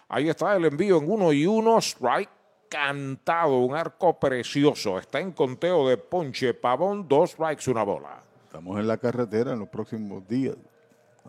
[0.09, 1.79] Ahí está el envío en uno y uno.
[1.79, 2.31] Strike
[2.69, 4.97] cantado, un arco precioso.
[4.97, 8.23] Está en conteo de Ponche Pavón, dos strikes, una bola.
[8.45, 10.55] Estamos en la carretera en los próximos días.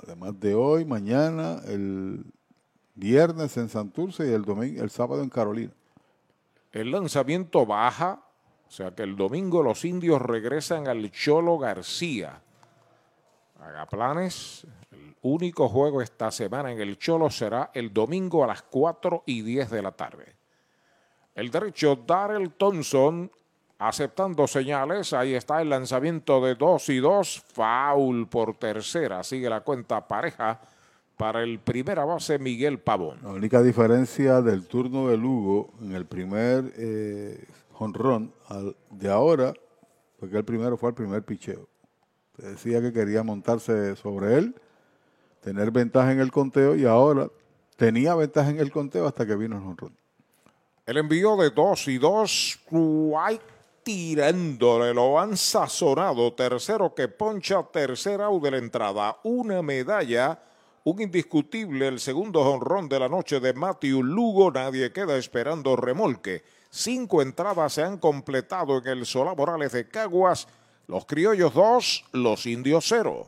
[0.04, 2.24] Además de hoy, mañana, el
[2.94, 5.74] viernes en Santurce y el domingo, el sábado en Carolina.
[6.72, 8.22] El lanzamiento baja,
[8.68, 12.44] o sea que el domingo los indios regresan al Cholo García.
[13.60, 14.66] Haga planes.
[14.92, 19.42] El único juego esta semana en el Cholo será el domingo a las 4 y
[19.42, 20.36] 10 de la tarde.
[21.36, 23.32] El derecho Darrell Thompson
[23.80, 25.14] aceptando señales.
[25.14, 27.44] Ahí está el lanzamiento de 2 y 2.
[27.54, 29.24] Foul por tercera.
[29.24, 30.60] Sigue la cuenta pareja
[31.16, 33.20] para el primera base Miguel Pavón.
[33.24, 38.34] La única diferencia del turno de Lugo en el primer eh, jonrón
[38.92, 39.54] de ahora
[40.20, 41.68] fue que el primero fue el primer picheo.
[42.38, 44.56] Decía que quería montarse sobre él,
[45.42, 47.30] tener ventaja en el conteo y ahora
[47.76, 49.98] tenía ventaja en el conteo hasta que vino el jonrón.
[50.86, 53.44] El envío de dos y dos, White
[53.88, 56.34] tirándole, lo han sazonado.
[56.34, 59.18] Tercero que poncha, tercera out de la entrada.
[59.24, 60.38] Una medalla,
[60.84, 64.52] un indiscutible, el segundo honrón de la noche de Matthew Lugo.
[64.52, 66.44] Nadie queda esperando remolque.
[66.70, 70.48] Cinco entradas se han completado en el Solá Morales de Caguas.
[70.88, 73.28] Los criollos dos, los indios cero.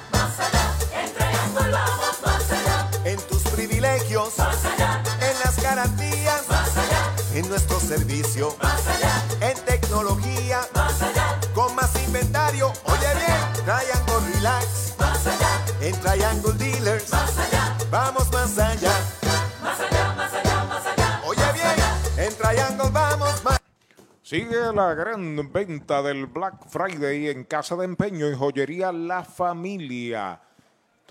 [1.51, 3.05] 787-834-1244.
[3.05, 4.33] En tus privilegios.
[4.39, 6.43] En las garantías.
[7.33, 8.55] En nuestro servicio.
[9.41, 10.61] En tecnología.
[11.53, 14.95] Con más inventario, oye bien, Triangle Relax.
[15.81, 17.11] En Triangle Dealers.
[17.89, 18.93] Vamos más allá.
[19.61, 21.21] Más allá, más allá, más allá.
[21.25, 23.61] Oye bien, en Triangle vamos más
[24.31, 30.39] Sigue la gran venta del Black Friday en Casa de Empeño y Joyería La Familia.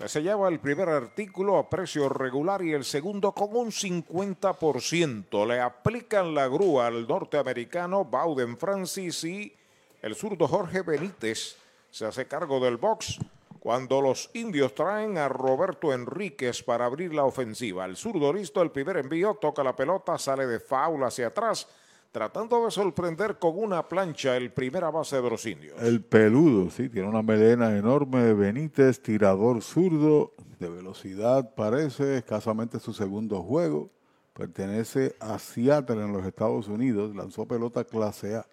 [0.07, 5.45] Se lleva el primer artículo a precio regular y el segundo con un 50%.
[5.45, 9.55] Le aplican la grúa al norteamericano Bowden Francis y
[10.01, 11.55] el zurdo Jorge Benítez
[11.91, 13.19] se hace cargo del box
[13.59, 17.85] cuando los indios traen a Roberto Enríquez para abrir la ofensiva.
[17.85, 21.67] El zurdo listo, el primer envío, toca la pelota, sale de faula hacia atrás
[22.11, 25.81] tratando de sorprender con una plancha el primera base de los indios.
[25.81, 32.93] El peludo, sí, tiene una melena enorme, Benítez, tirador zurdo, de velocidad parece, escasamente su
[32.93, 33.89] segundo juego,
[34.33, 38.45] pertenece a Seattle en los Estados Unidos, lanzó pelota clase A.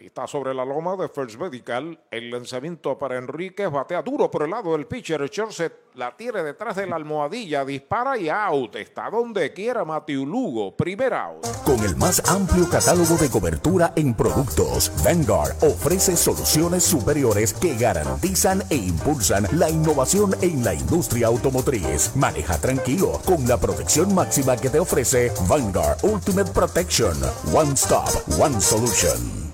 [0.00, 1.98] Está sobre la loma de First Medical.
[2.10, 3.70] El lanzamiento para Enríquez.
[3.70, 5.28] Batea duro por el lado del pitcher.
[5.28, 7.64] Chorset la tiene detrás de la almohadilla.
[7.64, 8.76] Dispara y out.
[8.76, 10.76] Está donde quiera Matthew Lugo.
[10.76, 11.44] Primer out.
[11.64, 18.62] Con el más amplio catálogo de cobertura en productos, Vanguard ofrece soluciones superiores que garantizan
[18.70, 22.14] e impulsan la innovación en la industria automotriz.
[22.14, 27.16] Maneja tranquilo con la protección máxima que te ofrece Vanguard Ultimate Protection.
[27.52, 28.08] One Stop,
[28.38, 29.47] One Solution.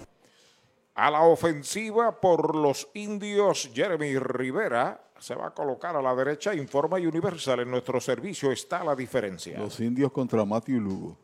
[0.94, 6.54] A la ofensiva por los indios, Jeremy Rivera se va a colocar a la derecha.
[6.54, 7.60] Informa Universal.
[7.60, 9.58] En nuestro servicio está la diferencia.
[9.58, 11.18] Los indios contra Matthew Lugo.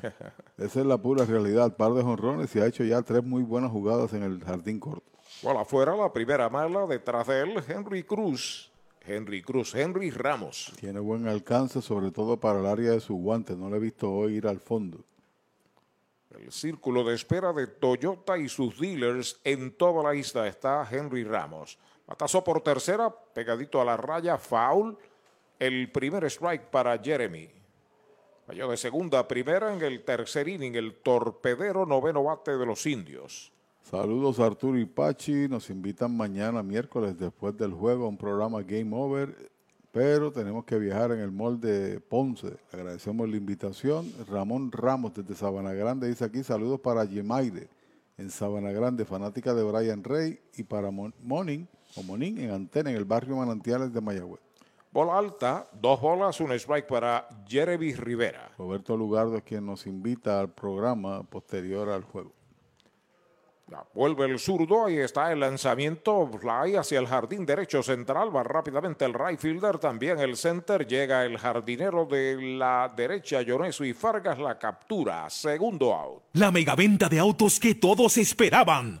[0.56, 1.76] Esa es la pura realidad.
[1.76, 5.10] Par de jonrones y ha hecho ya tres muy buenas jugadas en el jardín corto.
[5.42, 8.70] Bueno, afuera la primera mala, detrás de él, Henry Cruz.
[9.04, 10.72] Henry Cruz, Henry Ramos.
[10.78, 13.56] Tiene buen alcance, sobre todo para el área de su guante.
[13.56, 15.04] No le he visto hoy ir al fondo.
[16.38, 21.24] El círculo de espera de Toyota y sus dealers en toda la isla está Henry
[21.24, 21.78] Ramos.
[22.06, 24.96] Matazo por tercera, pegadito a la raya, foul.
[25.58, 27.48] El primer strike para Jeremy.
[28.46, 32.86] Falló de segunda a primera en el tercer inning, el torpedero noveno bate de los
[32.86, 33.52] indios.
[33.82, 38.90] Saludos Arturo y Pachi, nos invitan mañana miércoles después del juego a un programa Game
[38.96, 39.51] Over
[39.92, 42.56] pero tenemos que viajar en el molde Ponce.
[42.72, 44.10] Agradecemos la invitación.
[44.28, 47.68] Ramón Ramos desde Sabana Grande dice aquí saludos para Yemaide
[48.16, 52.96] en Sabana Grande, fanática de Brian Rey, y para Monin o Monin en Antena en
[52.96, 54.40] el barrio Manantiales de Mayagüez.
[54.90, 58.50] Bola alta, dos bolas, un strike para Jeremy Rivera.
[58.58, 62.32] Roberto Lugardo es quien nos invita al programa posterior al juego
[63.94, 69.04] vuelve el zurdo, ahí está el lanzamiento fly hacia el jardín derecho central, va rápidamente
[69.04, 74.38] el right fielder, también el center, llega el jardinero de la derecha, Yonesu y Fargas
[74.38, 76.22] la captura, segundo out.
[76.32, 79.00] La megaventa de autos que todos esperaban.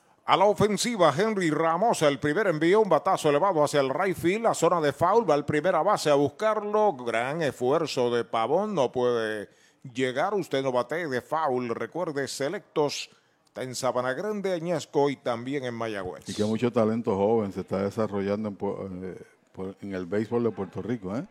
[0.31, 4.43] A la ofensiva, Henry Ramos, el primer envío, un batazo elevado hacia el right field,
[4.43, 6.93] la zona de foul, va al primera base a buscarlo.
[6.93, 9.49] Gran esfuerzo de Pavón, no puede
[9.93, 10.33] llegar.
[10.33, 11.67] Usted no bate de foul.
[11.75, 13.09] Recuerde, selectos
[13.43, 16.29] está en Sabana Grande, Añasco y también en Mayagüez.
[16.29, 18.55] Y que mucho talento joven se está desarrollando
[18.87, 21.25] en, eh, en el béisbol de Puerto Rico, ¿eh?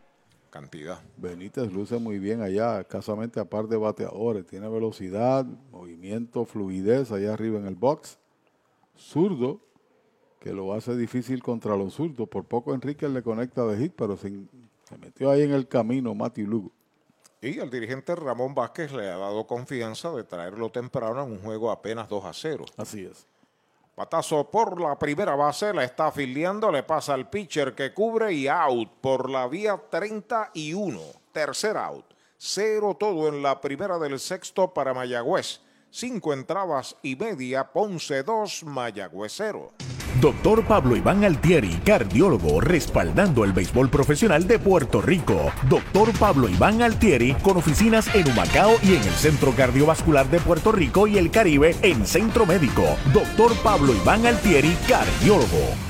[0.51, 1.01] Cantidad.
[1.17, 4.47] Benítez luce muy bien allá, escasamente a par de bateadores.
[4.47, 8.19] Tiene velocidad, movimiento, fluidez allá arriba en el box
[9.01, 9.61] zurdo,
[10.39, 12.29] que lo hace difícil contra los zurdos.
[12.29, 14.31] Por poco Enrique le conecta de hit, pero se,
[14.99, 16.73] metió ahí en el camino Mati Lugo.
[17.43, 21.71] Y el dirigente Ramón Vázquez le ha dado confianza de traerlo temprano en un juego
[21.71, 22.65] apenas 2 a 0.
[22.77, 23.27] Así es.
[23.95, 28.49] Patazo por la primera base, la está afiliando, le pasa al pitcher que cubre y
[28.49, 31.01] out por la vía 31.
[31.33, 32.05] Tercer out.
[32.37, 35.61] Cero todo en la primera del sexto para Mayagüez.
[35.93, 39.73] Cinco entradas y media, Ponce 2, Mayagüez 0.
[40.21, 45.53] Doctor Pablo Iván Altieri, cardiólogo, respaldando el béisbol profesional de Puerto Rico.
[45.69, 50.71] Doctor Pablo Iván Altieri, con oficinas en Humacao y en el Centro Cardiovascular de Puerto
[50.71, 52.85] Rico y el Caribe en Centro Médico.
[53.13, 55.90] Doctor Pablo Iván Altieri, cardiólogo.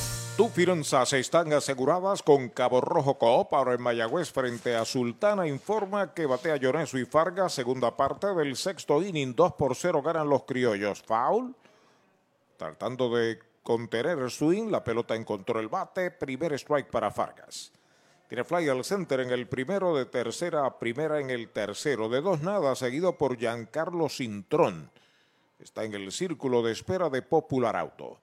[0.37, 3.53] Tus finanzas están aseguradas con Cabo Rojo Coop.
[3.53, 7.49] Ahora en Mayagüez frente a Sultana informa que batea Llorenzo y Farga.
[7.49, 9.35] Segunda parte del sexto inning.
[9.35, 11.03] 2 por 0 ganan los criollos.
[11.03, 11.53] Foul.
[12.57, 14.71] Tratando de contener swing.
[14.71, 16.11] La pelota encontró el bate.
[16.11, 17.71] Primer strike para Fargas.
[18.29, 22.07] Tiene fly al center en el primero, de tercera a primera en el tercero.
[22.07, 24.89] De dos nada, seguido por Giancarlo Cintrón.
[25.59, 28.17] Está en el círculo de espera de Popular Auto.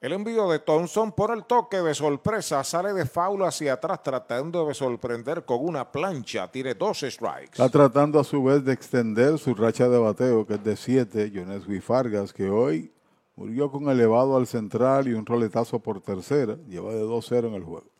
[0.00, 4.64] El envío de Thompson por el toque de sorpresa sale de foul hacia atrás tratando
[4.64, 6.48] de sorprender con una plancha.
[6.52, 7.60] Tiene dos strikes.
[7.60, 11.32] Está tratando a su vez de extender su racha de bateo que es de 7.
[11.34, 12.92] Jones Fargas que hoy
[13.34, 16.56] murió con elevado al central y un roletazo por tercera.
[16.68, 17.90] Lleva de 2-0 en el juego.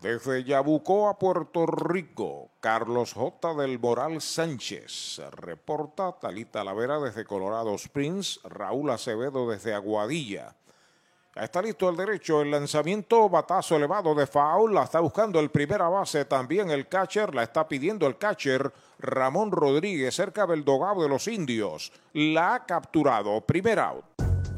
[0.00, 3.52] Desde Yabucoa, Puerto Rico, Carlos J.
[3.52, 5.20] del Moral Sánchez.
[5.30, 10.56] Reporta Talita Lavera desde Colorado Springs, Raúl Acevedo desde Aguadilla.
[11.34, 15.90] Está listo el derecho, el lanzamiento, batazo elevado de foul, la está buscando el primera
[15.90, 21.10] base, también el catcher, la está pidiendo el catcher Ramón Rodríguez cerca del dogado de
[21.10, 21.92] los indios.
[22.14, 24.29] La ha capturado, primer out.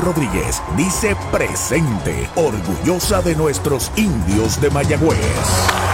[0.00, 5.84] Rodríguez dice presente, orgullosa de nuestros indios de Mayagüez.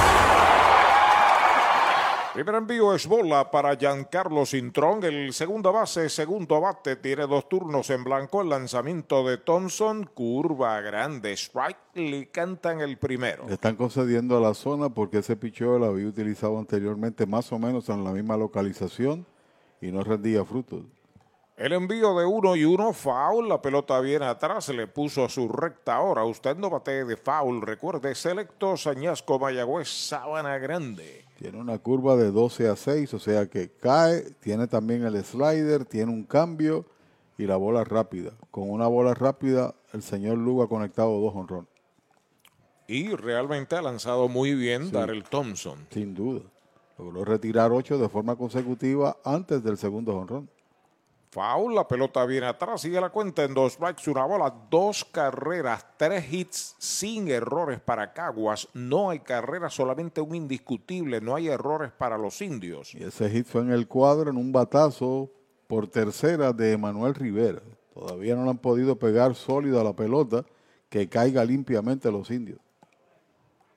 [2.35, 5.03] Primer envío es bola para Giancarlo Cintrón.
[5.03, 8.41] El segundo base, segundo bate, tiene dos turnos en blanco.
[8.41, 13.47] El lanzamiento de Thompson, curva grande, strike, le cantan el primero.
[13.49, 17.59] Le están concediendo a la zona porque ese picheo lo había utilizado anteriormente más o
[17.59, 19.27] menos en la misma localización
[19.81, 20.85] y no rendía frutos.
[21.61, 25.29] El envío de uno y uno, foul, la pelota viene atrás, se le puso a
[25.29, 26.25] su recta ahora.
[26.25, 31.27] Usted no bate de foul, recuerde, selecto Sañasco Mayagüez, Sabana Grande.
[31.39, 35.85] Tiene una curva de 12 a 6, o sea que cae, tiene también el slider,
[35.85, 36.87] tiene un cambio
[37.37, 38.33] y la bola rápida.
[38.51, 41.69] Con una bola rápida, el señor Lugo ha conectado dos honrones.
[42.87, 44.93] Y realmente ha lanzado muy bien Sí.
[44.93, 45.87] Darrell Thompson.
[45.91, 46.41] Sin duda.
[46.97, 50.49] Logró retirar ocho de forma consecutiva antes del segundo honrón.
[51.31, 55.87] Foul, la pelota viene atrás, sigue la cuenta en dos strikes, una bola, dos carreras,
[55.97, 58.67] tres hits sin errores para Caguas.
[58.75, 62.93] No hay carreras, solamente un indiscutible, no hay errores para los indios.
[62.97, 65.31] Y ese hit fue en el cuadro en un batazo
[65.69, 67.63] por tercera de Manuel Rivera.
[67.95, 70.45] Todavía no le han podido pegar sólido a la pelota
[70.89, 72.59] que caiga limpiamente los indios.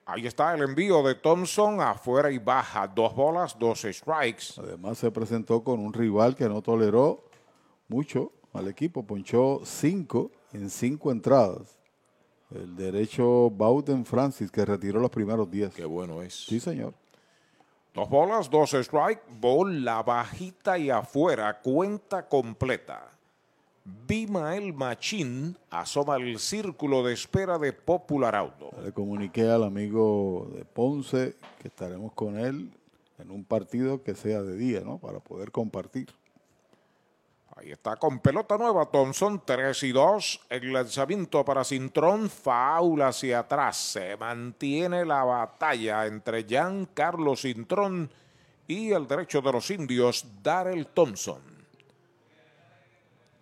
[0.06, 4.58] Ahí está el envío de Thompson afuera y baja, dos bolas, dos strikes.
[4.58, 7.22] Además se presentó con un rival que no toleró
[7.88, 11.78] mucho al equipo, ponchó cinco en cinco entradas.
[12.50, 15.74] El derecho Bowden Francis, que retiró los primeros 10.
[15.74, 16.46] Qué bueno es.
[16.46, 16.94] Sí, señor.
[17.94, 23.10] Dos bolas, dos strike, bola bajita y afuera, cuenta completa.
[23.84, 28.70] Bimael Machín asoma el círculo de espera de Popular Auto.
[28.82, 32.70] Le comuniqué al amigo de Ponce que estaremos con él
[33.18, 34.98] en un partido que sea de día, ¿no?
[34.98, 36.08] Para poder compartir.
[37.64, 40.40] Ahí está con pelota nueva Thompson, 3 y 2.
[40.50, 43.78] El lanzamiento para Cintrón, faula hacia atrás.
[43.78, 48.10] Se mantiene la batalla entre Jan Carlos Cintrón
[48.66, 51.40] y el derecho de los indios, Darrell Thompson.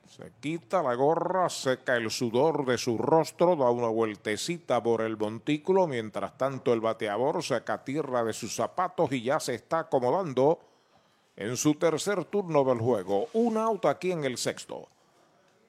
[0.06, 5.16] Se quita la gorra, seca el sudor de su rostro, da una vueltecita por el
[5.16, 10.60] montículo, mientras tanto el bateador saca tierra de sus zapatos y ya se está acomodando
[11.36, 13.28] en su tercer turno del juego.
[13.32, 14.88] Un out aquí en el sexto.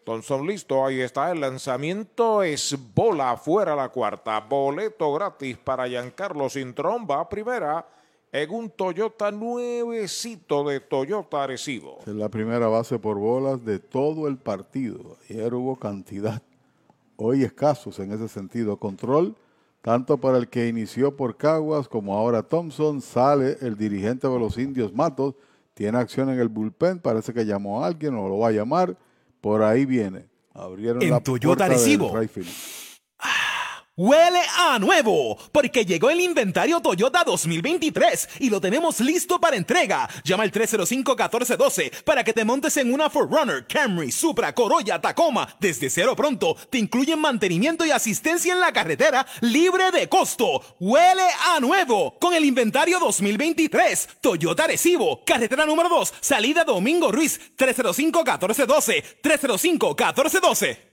[0.04, 6.50] Thompson listo, ahí está el lanzamiento, es bola afuera la cuarta, boleto gratis para Giancarlo
[6.50, 7.88] Cintrón, va primera
[8.34, 12.00] en un Toyota nuevecito de Toyota Arecibo.
[12.06, 15.18] Es la primera base por bolas de todo el partido.
[15.30, 16.42] Ayer hubo cantidad,
[17.16, 18.78] hoy escasos en ese sentido.
[18.78, 19.36] Control,
[19.82, 23.02] tanto para el que inició por Caguas como ahora Thompson.
[23.02, 25.36] Sale el dirigente de los indios Matos,
[25.74, 28.98] tiene acción en el bullpen, parece que llamó a alguien o lo va a llamar.
[29.42, 30.28] Por ahí viene.
[30.54, 32.46] Abrieron en la Toyota puerta del.
[33.96, 40.10] Huele a nuevo, porque llegó el inventario Toyota 2023 y lo tenemos listo para entrega.
[40.24, 45.48] Llama al 305-1412 para que te montes en una 4Runner, Camry, Supra, Corolla, Tacoma.
[45.60, 50.76] Desde cero pronto te incluyen mantenimiento y asistencia en la carretera libre de costo.
[50.80, 54.10] Huele a nuevo con el inventario 2023.
[54.22, 60.93] Toyota Recibo, carretera número 2, salida Domingo Ruiz, 305-1412, 305-1412.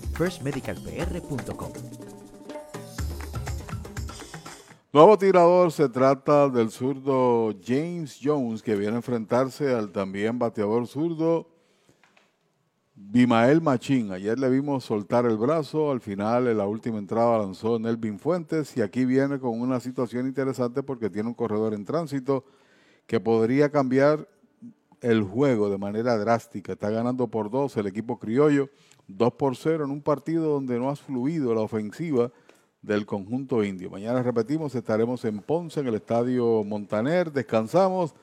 [0.21, 1.71] firstmedicalpr.com.
[4.93, 10.85] Nuevo tirador se trata del zurdo James Jones, que viene a enfrentarse al también bateador
[10.85, 11.47] zurdo
[12.93, 14.11] Bimael Machín.
[14.11, 18.77] Ayer le vimos soltar el brazo, al final en la última entrada lanzó Nelvin Fuentes
[18.77, 22.45] y aquí viene con una situación interesante porque tiene un corredor en tránsito
[23.07, 24.27] que podría cambiar
[25.01, 26.73] el juego de manera drástica.
[26.73, 28.69] Está ganando por dos el equipo criollo,
[29.17, 32.31] dos por cero en un partido donde no ha fluido la ofensiva
[32.81, 33.89] del conjunto indio.
[33.89, 38.13] Mañana repetimos, estaremos en Ponce, en el estadio Montaner, descansamos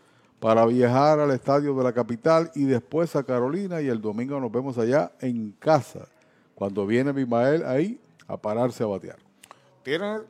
[0.40, 4.52] para viajar al estadio de la capital y después a Carolina y el domingo nos
[4.52, 6.09] vemos allá en casa,
[6.55, 9.16] cuando viene Bimael ahí a pararse a batear.
[9.82, 10.20] Tiene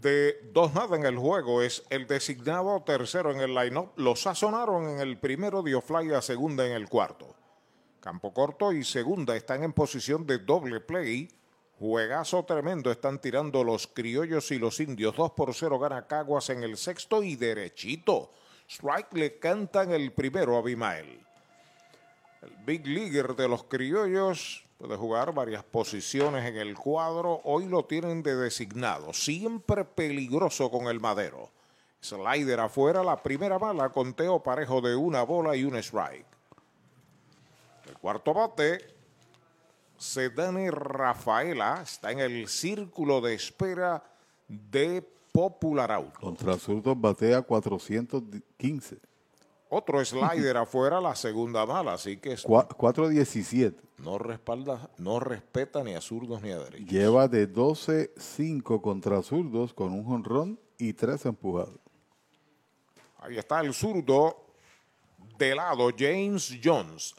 [0.00, 3.90] de dos nada en el juego, es el designado tercero en el line-up.
[3.96, 7.34] Lo sazonaron en el primero, dio fly a segunda en el cuarto.
[8.04, 11.26] Campo corto y segunda están en posición de doble play.
[11.78, 15.16] Juegazo tremendo están tirando los criollos y los indios.
[15.16, 18.30] 2 por 0 gana Caguas en el sexto y derechito.
[18.68, 21.18] Strike le cantan el primero a Bimael.
[22.42, 27.40] El big leaguer de los criollos puede jugar varias posiciones en el cuadro.
[27.44, 29.14] Hoy lo tienen de designado.
[29.14, 31.52] Siempre peligroso con el madero.
[32.02, 36.33] Slider afuera, la primera bala, conteo parejo de una bola y un strike.
[38.04, 38.80] Cuarto bate,
[39.96, 44.04] Sedane Rafaela, está en el círculo de espera
[44.46, 45.00] de
[45.32, 46.20] Popular Auto.
[46.20, 48.98] Contra zurdos batea 415.
[49.70, 53.82] Otro slider afuera, la segunda bala, así que es 417.
[54.02, 56.86] No respalda, no respeta ni a zurdos ni a derechos.
[56.86, 61.80] Lleva de 12-5 contra zurdos con un jonrón y tres empujados.
[63.20, 64.44] Ahí está el zurdo
[65.38, 67.14] de lado, James Jones.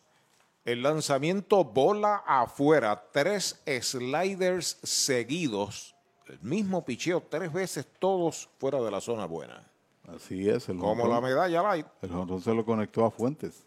[0.66, 5.96] El lanzamiento bola afuera, tres sliders seguidos.
[6.28, 9.64] El mismo picheo, tres veces todos fuera de la zona buena.
[10.08, 10.68] Así es.
[10.68, 11.86] El Como la medalla light.
[12.02, 13.64] El jonrón se lo conectó a Fuentes.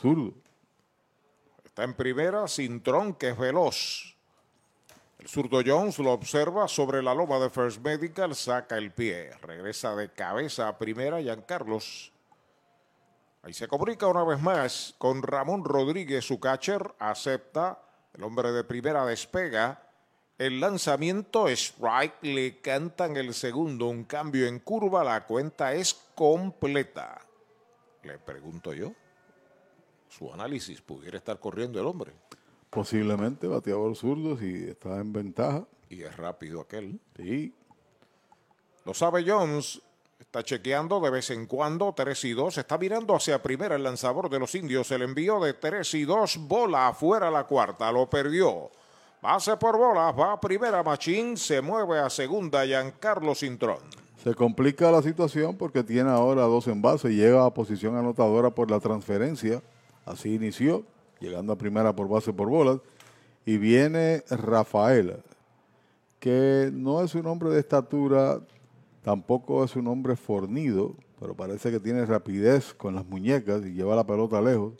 [0.00, 0.32] Zurdo.
[1.64, 4.16] Está en primera, Cintrón, que es veloz.
[5.18, 9.94] El zurdo Jones lo observa sobre la loma de First Medical, saca el pie, regresa
[9.94, 12.09] de cabeza a primera, Carlos.
[13.42, 18.64] Ahí se comunica una vez más con Ramón Rodríguez, su catcher, acepta, el hombre de
[18.64, 19.86] primera despega.
[20.36, 27.20] El lanzamiento strike, le cantan el segundo, un cambio en curva, la cuenta es completa.
[28.02, 28.92] Le pregunto yo,
[30.08, 32.12] su análisis, ¿pudiera estar corriendo el hombre?
[32.70, 35.66] Posiblemente bateador zurdo si está en ventaja.
[35.88, 37.00] Y es rápido aquel.
[37.16, 37.54] Sí.
[38.84, 39.82] Lo sabe Jones.
[40.20, 41.92] Está chequeando de vez en cuando.
[41.96, 42.58] 3 y 2.
[42.58, 44.90] Está mirando hacia primera el lanzador de los indios.
[44.90, 46.46] El envío de 3 y 2.
[46.46, 47.90] Bola afuera la cuarta.
[47.90, 48.70] Lo perdió.
[49.22, 50.12] Base por bola.
[50.12, 51.36] Va a primera Machín.
[51.36, 53.78] Se mueve a segunda Giancarlo Cintrón.
[54.22, 57.08] Se complica la situación porque tiene ahora dos en base.
[57.08, 59.62] Llega a posición anotadora por la transferencia.
[60.04, 60.84] Así inició
[61.20, 62.78] llegando a primera por base por bolas.
[63.46, 65.22] Y viene Rafael,
[66.18, 68.40] que no es un hombre de estatura,
[69.02, 73.96] tampoco es un hombre fornido, pero parece que tiene rapidez con las muñecas y lleva
[73.96, 74.74] la pelota lejos.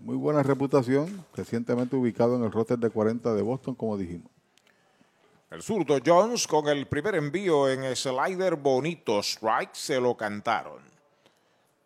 [0.00, 4.30] Muy buena reputación, recientemente ubicado en el roster de 40 de Boston, como dijimos.
[5.50, 10.82] El zurdo Jones con el primer envío en slider bonito strike se lo cantaron.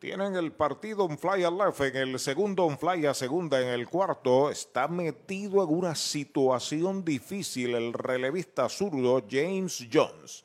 [0.00, 3.68] Tienen el partido un fly a left en el segundo, un fly a segunda en
[3.68, 4.50] el cuarto.
[4.50, 10.44] Está metido en una situación difícil el relevista zurdo James Jones.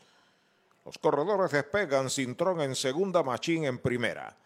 [0.87, 4.37] Los corredores despegan, Cintrón en segunda, Machín en primera.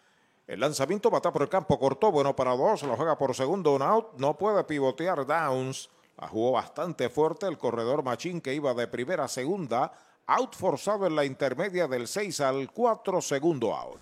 [0.47, 3.83] El lanzamiento bata por el campo, cortó, bueno para dos, lo juega por segundo, un
[3.83, 5.91] out, no puede pivotear Downs.
[6.17, 9.93] La jugó bastante fuerte el corredor Machín que iba de primera a segunda,
[10.25, 14.01] out forzado en la intermedia del 6 al 4, segundo out.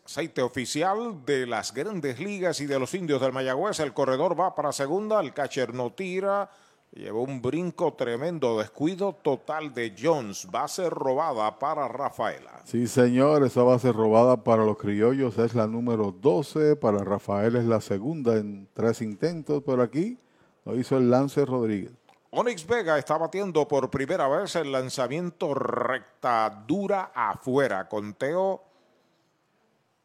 [0.11, 3.79] aceite oficial de las grandes ligas y de los indios del Mayagüez.
[3.79, 6.49] El corredor va para segunda, el catcher no tira.
[6.91, 10.51] Llevó un brinco tremendo, descuido total de Jones.
[10.51, 12.59] Base robada para Rafaela.
[12.65, 16.75] Sí, señor, esa base robada para los criollos es la número 12.
[16.75, 19.63] Para Rafael es la segunda en tres intentos.
[19.65, 20.17] Pero aquí
[20.65, 21.93] lo hizo el lance Rodríguez.
[22.31, 27.87] Onyx Vega está batiendo por primera vez el lanzamiento recta dura afuera.
[27.87, 28.70] Conteo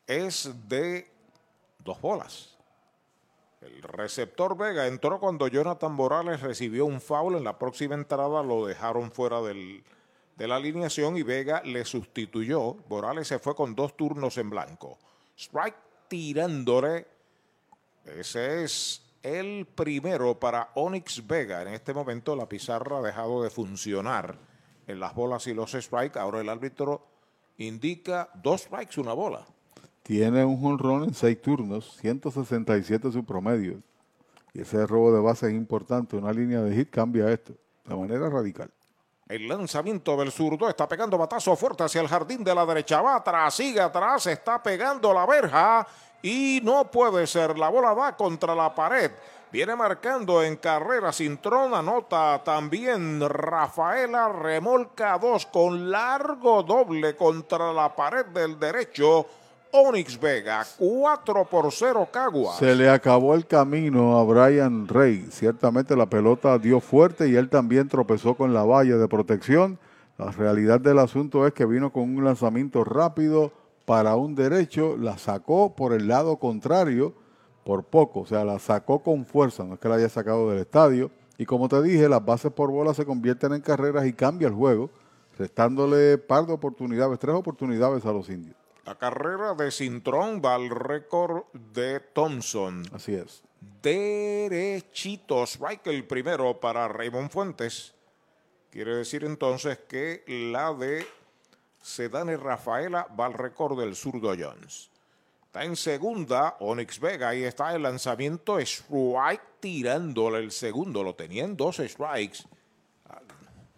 [0.06, 1.10] es de
[1.78, 2.56] dos bolas.
[3.60, 7.36] El receptor Vega entró cuando Jonathan Morales recibió un foul.
[7.36, 9.82] En la próxima entrada lo dejaron fuera de
[10.38, 12.76] la alineación y Vega le sustituyó.
[12.88, 14.98] Morales se fue con dos turnos en blanco.
[15.36, 15.76] Strike
[16.08, 17.06] tirándole.
[18.04, 21.62] Ese es el primero para Onyx Vega.
[21.62, 24.38] En este momento la pizarra ha dejado de funcionar
[24.86, 26.18] en las bolas y los strikes.
[26.18, 27.04] Ahora el árbitro
[27.58, 29.44] indica dos strikes, una bola.
[30.06, 33.82] Tiene un jonrón en seis turnos, 167 su promedio.
[34.54, 36.14] Y ese robo de base es importante.
[36.14, 37.54] Una línea de hit cambia esto
[37.84, 38.70] de manera radical.
[39.28, 43.02] El lanzamiento del zurdo está pegando batazo fuerte hacia el jardín de la derecha.
[43.02, 45.84] Va atrás, sigue atrás, está pegando la verja
[46.22, 47.58] y no puede ser.
[47.58, 49.10] La bola va contra la pared.
[49.50, 57.92] Viene marcando en carrera Cintrón, anota también Rafaela, remolca dos con largo doble contra la
[57.92, 59.26] pared del derecho.
[59.72, 62.59] Onyx Vega, 4 por 0 Caguas.
[62.59, 65.26] Se le acabó el camino a Brian Rey.
[65.30, 69.78] Ciertamente la pelota dio fuerte y él también tropezó con la valla de protección.
[70.18, 73.52] La realidad del asunto es que vino con un lanzamiento rápido
[73.84, 77.14] para un derecho, la sacó por el lado contrario
[77.64, 80.60] por poco, o sea, la sacó con fuerza, no es que la haya sacado del
[80.60, 81.10] estadio.
[81.38, 84.55] Y como te dije, las bases por bola se convierten en carreras y cambia el
[84.55, 84.90] juego,
[85.38, 88.56] restándole par de oportunidades, tres oportunidades a los indios.
[88.86, 92.84] La carrera de Cintrón va al récord de Thompson.
[92.92, 93.42] Así es.
[93.82, 95.42] derechito.
[95.44, 97.94] Strike el primero para Raymond Fuentes.
[98.70, 101.04] Quiere decir entonces que la de
[101.82, 104.88] Sedane Rafaela va al récord del zurdo Jones.
[105.46, 107.30] Está en segunda Onyx Vega.
[107.30, 108.60] Ahí está el lanzamiento.
[108.60, 111.02] Strike tirándole el segundo.
[111.02, 112.44] Lo tenían dos strikes.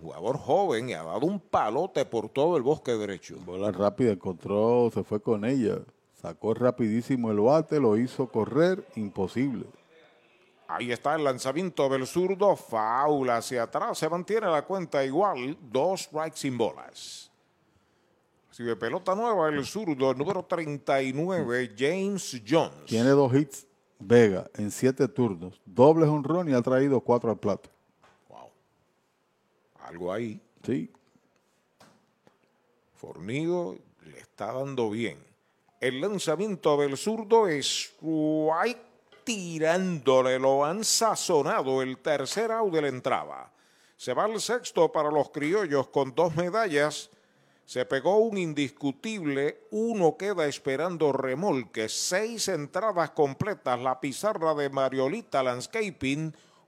[0.01, 3.37] Jugador joven y ha dado un palote por todo el bosque derecho.
[3.45, 5.79] Bola rápida, encontró, se fue con ella.
[6.15, 9.67] Sacó rapidísimo el bate, lo hizo correr, imposible.
[10.69, 16.03] Ahí está el lanzamiento del zurdo, faula hacia atrás, se mantiene la cuenta igual, dos
[16.03, 17.31] strikes sin bolas.
[18.51, 22.85] Sigue pelota nueva el zurdo, número 39, James Jones.
[22.87, 23.69] Tiene dos hits
[24.01, 27.71] Vega en siete turnos, doble honrón y ha traído cuatro al plato.
[29.89, 30.39] Algo ahí.
[30.63, 30.91] Sí.
[32.95, 35.19] Fornido le está dando bien.
[35.81, 38.83] El lanzamiento del zurdo es White
[39.25, 41.81] tirándole, lo han sazonado.
[41.81, 43.51] El tercer out de la entrada.
[43.97, 47.09] Se va el sexto para los criollos con dos medallas.
[47.65, 55.43] Se pegó un indiscutible, uno queda esperando remolque, seis entradas completas, la pizarra de Mariolita
[55.43, 56.35] Landscaping,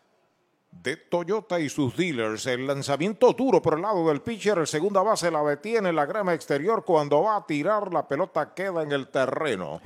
[0.71, 2.45] de Toyota y sus dealers.
[2.45, 6.35] El lanzamiento duro por el lado del pitcher, el segunda base la detiene la grama
[6.35, 6.85] exterior.
[6.85, 9.81] Cuando va a tirar, la pelota queda en el terreno.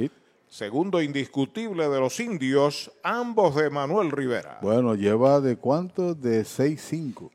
[0.48, 4.58] Segundo indiscutible de los indios, ambos de Manuel Rivera.
[4.62, 6.16] Bueno, lleva de cuánto?
[6.16, 7.30] De 6-5.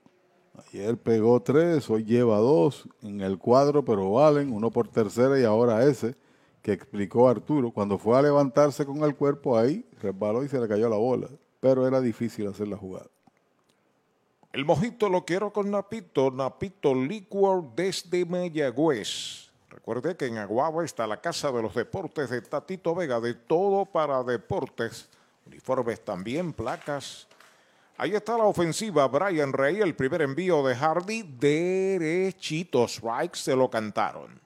[0.72, 5.44] Ayer pegó tres, hoy lleva dos en el cuadro, pero valen, uno por tercera y
[5.44, 6.16] ahora ese
[6.62, 7.72] que explicó Arturo.
[7.72, 11.28] Cuando fue a levantarse con el cuerpo ahí, resbaló y se le cayó la bola,
[11.60, 13.08] pero era difícil hacer la jugada.
[14.54, 19.50] El mojito lo quiero con Napito, Napito Liquor desde Mayagüez.
[19.70, 23.86] Recuerde que en Aguaba está la Casa de los Deportes de Tatito Vega, de todo
[23.86, 25.10] para deportes,
[25.46, 27.29] uniformes también, placas.
[28.02, 33.70] Ahí está la ofensiva, Brian Rey, el primer envío de Hardy, derechito, strike, se lo
[33.70, 34.40] cantaron.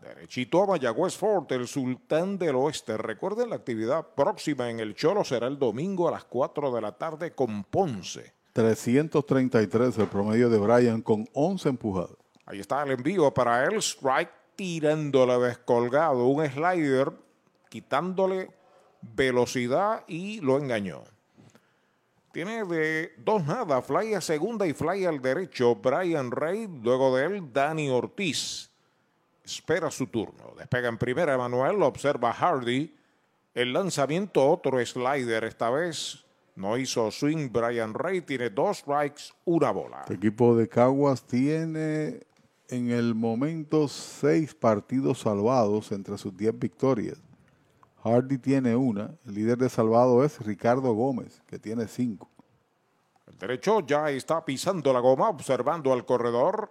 [0.00, 2.96] Derechito a Mayagüez Fort, el sultán del oeste.
[2.96, 6.92] Recuerden la actividad próxima en el Cholo será el domingo a las 4 de la
[6.92, 8.34] tarde con Ponce.
[8.52, 12.16] 333 el promedio de Brian con 11 empujadas.
[12.46, 17.10] Ahí está el envío para el strike tirándole descolgado un slider,
[17.68, 18.48] quitándole
[19.02, 21.02] velocidad y lo engañó.
[22.34, 27.26] Tiene de dos nada, fly a segunda y fly al derecho Brian Rey, luego de
[27.26, 28.68] él Dani Ortiz.
[29.44, 30.52] Espera su turno.
[30.58, 32.92] Despega en primera Emanuel, observa Hardy.
[33.54, 36.24] El lanzamiento, otro slider, esta vez
[36.56, 40.04] no hizo swing Brian Rey, tiene dos strikes, una bola.
[40.08, 42.18] El equipo de Caguas tiene
[42.68, 47.22] en el momento seis partidos salvados entre sus diez victorias.
[48.04, 52.28] Hardy tiene una, el líder de salvado es Ricardo Gómez, que tiene cinco.
[53.26, 56.70] El derecho ya está pisando la goma, observando al corredor.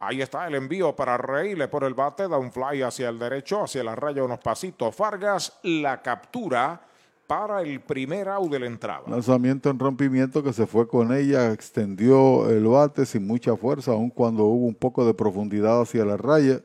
[0.00, 3.18] Ahí está el envío para Rey, le pone el bate, da un fly hacia el
[3.18, 4.96] derecho, hacia la raya unos pasitos.
[4.96, 6.80] Vargas la captura
[7.28, 9.04] para el primer out de la entrada.
[9.06, 14.10] Lanzamiento en rompimiento que se fue con ella, extendió el bate sin mucha fuerza, aun
[14.10, 16.60] cuando hubo un poco de profundidad hacia la raya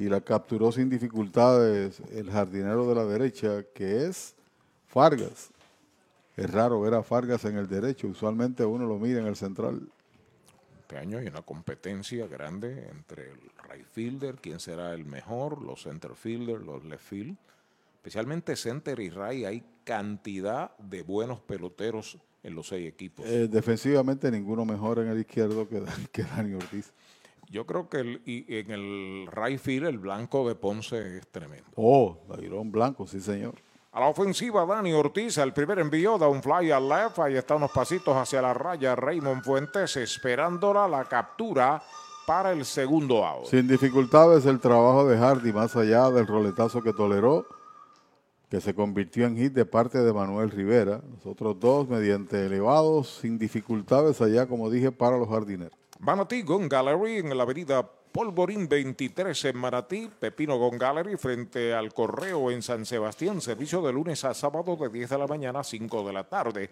[0.00, 4.34] y la capturó sin dificultades el jardinero de la derecha, que es
[4.86, 5.50] Fargas.
[6.36, 9.82] Es raro ver a Fargas en el derecho, usualmente uno lo mira en el central.
[10.80, 13.40] Este año hay una competencia grande entre el
[13.70, 17.36] right fielder, quién será el mejor, los center fielder, los left field
[18.00, 23.26] especialmente center y Ray, hay cantidad de buenos peloteros en los seis equipos.
[23.26, 26.94] Eh, defensivamente ninguno mejor en el izquierdo que, que Dani Ortiz.
[27.50, 31.68] Yo creo que el, y en el right field el blanco de Ponce es tremendo.
[31.74, 33.54] Oh, Dairón Blanco, sí señor.
[33.92, 37.56] A la ofensiva, Dani Ortiz, el primer envío, da un fly al left, ahí está
[37.56, 41.82] unos pasitos hacia la raya, Raymond Fuentes esperándola la captura
[42.24, 43.46] para el segundo out.
[43.46, 47.44] Sin dificultades el trabajo de Hardy, más allá del roletazo que toleró
[48.48, 51.00] que se convirtió en hit de parte de Manuel Rivera.
[51.08, 55.79] Los otros dos, mediante elevados, sin dificultades allá, como dije, para los jardineros.
[56.00, 61.92] Manatí Gun Gallery en la avenida Polvorín 23 en Manatí, Pepino Gun Gallery frente al
[61.92, 65.64] Correo en San Sebastián, servicio de lunes a sábado de 10 de la mañana a
[65.64, 66.70] 5 de la tarde.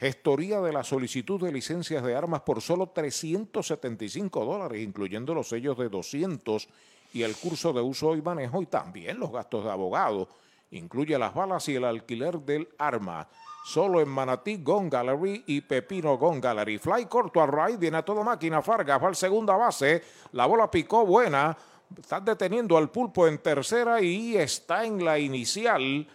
[0.00, 5.78] Gestoría de la solicitud de licencias de armas por solo 375 dólares, incluyendo los sellos
[5.78, 6.68] de 200
[7.12, 10.28] y el curso de uso y manejo y también los gastos de abogado.
[10.72, 13.28] Incluye las balas y el alquiler del arma.
[13.64, 16.76] Solo en Manatí Gun Gallery y Pepino Gun Gallery.
[16.76, 18.60] Fly corto al right, viene a toda máquina.
[18.60, 20.02] Fargas va al segunda base.
[20.32, 21.56] La bola picó buena.
[21.98, 26.06] Están deteniendo al pulpo en tercera y está en la inicial.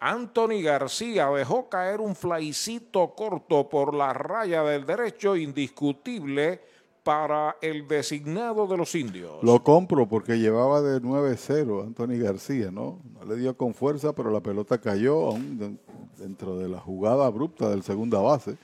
[0.00, 6.62] Anthony García dejó caer un flycito corto por la raya del derecho, indiscutible
[7.02, 9.42] para el designado de los indios.
[9.42, 13.00] Lo compro porque llevaba de 9-0 Anthony García, ¿no?
[13.14, 15.78] No le dio con fuerza, pero la pelota cayó aún
[16.16, 18.56] dentro de la jugada abrupta del segunda base.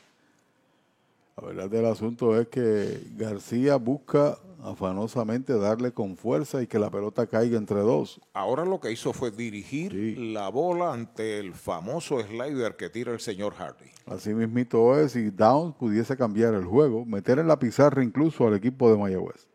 [1.36, 6.90] La verdad del asunto es que García busca afanosamente darle con fuerza y que la
[6.90, 8.20] pelota caiga entre dos.
[8.32, 13.20] Ahora lo que hizo fue dirigir la bola ante el famoso slider que tira el
[13.20, 13.90] señor Hardy.
[14.06, 18.55] Así mismito es, si Downs pudiese cambiar el juego, meter en la pizarra incluso al
[18.55, 19.47] equipo de Mayagüez.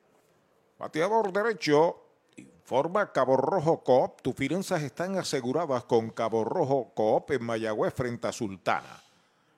[0.80, 1.97] Bateador derecho,
[2.38, 4.21] informa Cabo Rojo Coop.
[4.21, 9.02] Tus finanzas están aseguradas con Cabo Rojo Coop en Mayagüez frente a Sultana.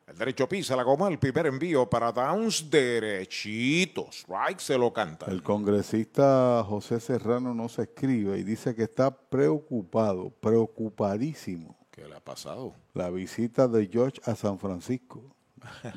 [0.08, 4.08] El derecho pisa la goma, el primer envío para Downs, derechito.
[4.12, 5.26] Strike se lo canta.
[5.26, 11.76] El congresista José Serrano no se escribe y dice que está preocupado, preocupadísimo.
[11.90, 12.76] ¿Qué le ha pasado?
[12.94, 15.24] La visita de George a San Francisco.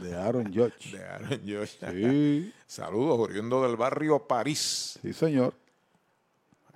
[0.01, 0.97] De Aaron George.
[0.97, 1.76] de Aaron George.
[1.93, 2.52] Sí.
[2.66, 4.98] Saludos, oriundo del barrio París.
[5.02, 5.52] Sí, señor.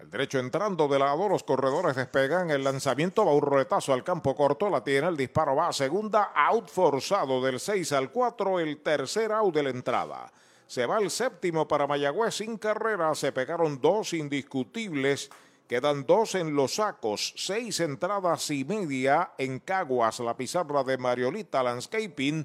[0.02, 2.50] El derecho entrando de lado, los corredores despegan.
[2.50, 4.68] El lanzamiento va un roletazo al campo corto.
[4.68, 6.32] La tiene, el disparo va a segunda.
[6.34, 8.58] Out forzado del 6 al 4.
[8.58, 10.32] El tercer out de la entrada.
[10.66, 13.14] Se va el séptimo para Mayagüez sin carrera.
[13.14, 15.30] Se pegaron dos indiscutibles.
[15.68, 17.32] Quedan dos en los sacos.
[17.36, 20.18] Seis entradas y media en Caguas.
[20.18, 22.44] La pizarra de Mariolita Landscaping.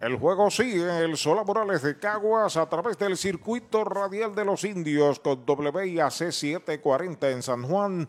[0.00, 4.44] El juego sigue en el Sola Morales de Caguas a través del circuito radial de
[4.44, 8.08] los indios con WIAC 740 en San Juan,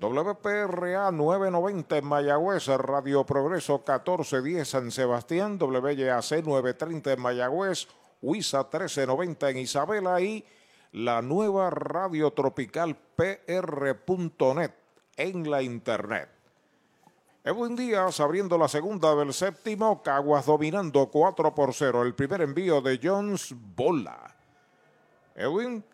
[0.00, 7.88] WPRA 990 en Mayagüez, Radio Progreso 1410 San Sebastián, WYAC 930 en Mayagüez,
[8.22, 10.44] WISA 1390 en Isabela y
[10.92, 14.70] la nueva radio tropical PR.net
[15.16, 16.33] en la internet.
[17.46, 22.02] Edwin Díaz abriendo la segunda del séptimo, Caguas dominando 4 por 0.
[22.02, 24.34] El primer envío de Jones, bola.
[25.34, 25.84] Edwin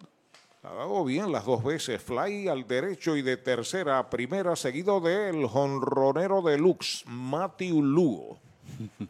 [0.63, 5.01] ha dado bien las dos veces, fly al derecho y de tercera a primera, seguido
[5.01, 8.39] del jonronero deluxe, Matthew Lugo.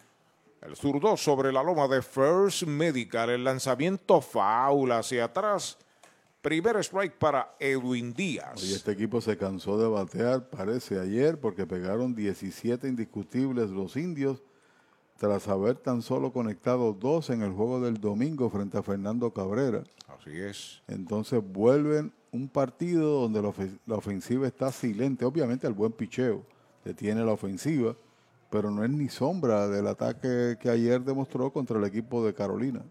[0.62, 5.78] El zurdo sobre la loma de First Medical, el lanzamiento faula hacia atrás
[6.42, 8.64] Primer strike para Edwin Díaz.
[8.64, 14.42] Y este equipo se cansó de batear, parece ayer, porque pegaron 17 indiscutibles los indios,
[15.18, 19.84] tras haber tan solo conectado dos en el juego del domingo frente a Fernando Cabrera.
[20.08, 20.82] Así es.
[20.88, 25.26] Entonces vuelven un partido donde la, ofensiva está silente.
[25.26, 26.46] Obviamente el buen picheo
[26.86, 27.94] detiene la ofensiva,
[28.50, 32.82] pero no es ni sombra del ataque que ayer demostró contra el equipo de Carolina.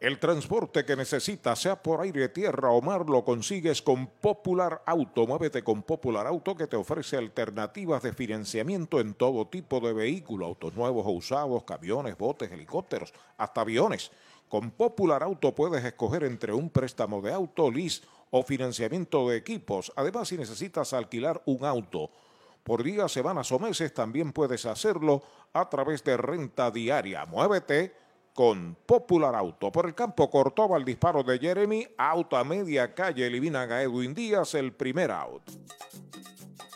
[0.00, 5.26] El transporte que necesitas, sea por aire, tierra o mar, lo consigues con Popular Auto.
[5.26, 10.48] Muévete con Popular Auto que te ofrece alternativas de financiamiento en todo tipo de vehículos,
[10.48, 14.10] autos nuevos o usados, camiones, botes, helicópteros, hasta aviones.
[14.48, 18.00] Con Popular Auto puedes escoger entre un préstamo de auto, lease
[18.30, 19.92] o financiamiento de equipos.
[19.96, 22.10] Además, si necesitas alquilar un auto
[22.64, 25.22] por días, semanas o meses, también puedes hacerlo
[25.52, 27.26] a través de renta diaria.
[27.26, 27.99] Muévete
[28.34, 29.70] con Popular Auto.
[29.72, 34.14] Por el campo Cortova el disparo de Jeremy, auto a media calle eliminan a Edwin
[34.14, 35.42] Díaz el primer out.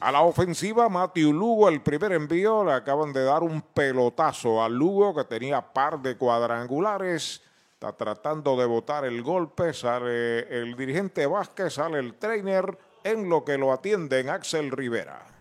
[0.00, 4.68] A la ofensiva, Matthew Lugo, el primer envío, le acaban de dar un pelotazo a
[4.70, 7.42] Lugo que tenía par de cuadrangulares.
[7.74, 9.74] Está tratando de botar el golpe.
[9.74, 15.29] Sale el dirigente Vázquez, sale el trainer en lo que lo atienden Axel Rivera.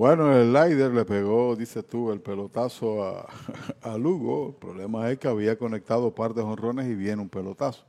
[0.00, 3.28] Bueno, el Lider le pegó, dice tú, el pelotazo a,
[3.82, 4.46] a, Lugo.
[4.48, 7.84] El problema es que había conectado par de jonrones y viene un pelotazo.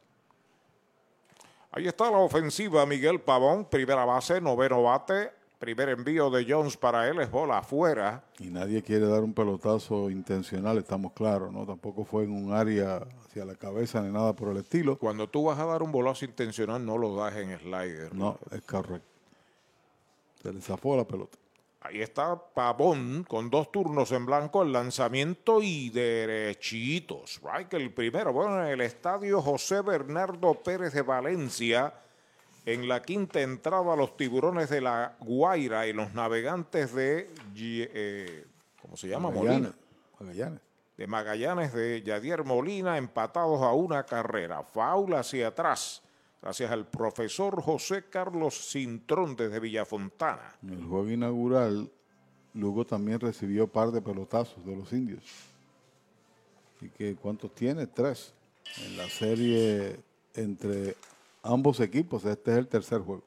[1.72, 7.08] Ahí está la ofensiva, Miguel Pavón, primera base, noveno bate, primer envío de Jones para
[7.08, 8.26] él, es bola afuera.
[8.40, 11.66] Y nadie quiere dar un pelotazo intencional, estamos claros, ¿no?
[11.66, 15.00] Tampoco fue en un área hacia la cabeza ni nada por el estilo.
[15.00, 18.14] Cuando tú vas a dar un bolazo intencional, no lo das en slider.
[18.14, 19.08] No, es correcto.
[20.44, 21.38] Se le zafó la pelota.
[21.84, 27.42] Ahí está Pavón con dos turnos en blanco, el lanzamiento y derechitos.
[27.44, 31.92] Right, el primero, bueno, en el estadio José Bernardo Pérez de Valencia,
[32.68, 38.46] en la quinta entrada, los tiburones de la Guaira y los navegantes de, eh,
[38.80, 39.32] ¿cómo se llama?
[39.32, 39.72] Magallanes.
[40.20, 40.62] Magallanes.
[40.98, 44.62] De Magallanes de Yadier Molina, empatados a una carrera.
[44.62, 46.04] Faula hacia atrás
[46.42, 50.56] gracias al profesor José Carlos Cintrón desde Villafontana.
[50.64, 51.92] En el juego inaugural,
[52.54, 55.24] Lugo también recibió par de pelotazos de los indios.
[56.82, 57.88] ¿Y que cuántos tiene?
[57.88, 58.34] Tres.
[58.84, 60.00] En la serie
[60.34, 60.96] entre
[61.44, 63.24] ambos equipos, este es el tercer juego.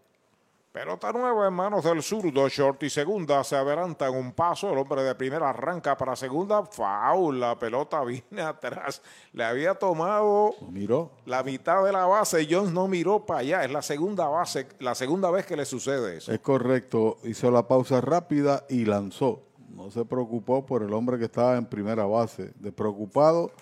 [0.74, 4.78] Pelota nueva en manos del zurdo, short y segunda, se adelanta en un paso, el
[4.78, 9.01] hombre de primera arranca para segunda, foul, la pelota viene atrás,
[9.32, 11.12] le había tomado miró.
[11.26, 14.96] la mitad de la base, Jones no miró para allá, es la segunda base, la
[14.96, 16.32] segunda vez que le sucede eso.
[16.32, 21.26] Es correcto, hizo la pausa rápida y lanzó, no se preocupó por el hombre que
[21.26, 23.52] estaba en primera base, de preocupado,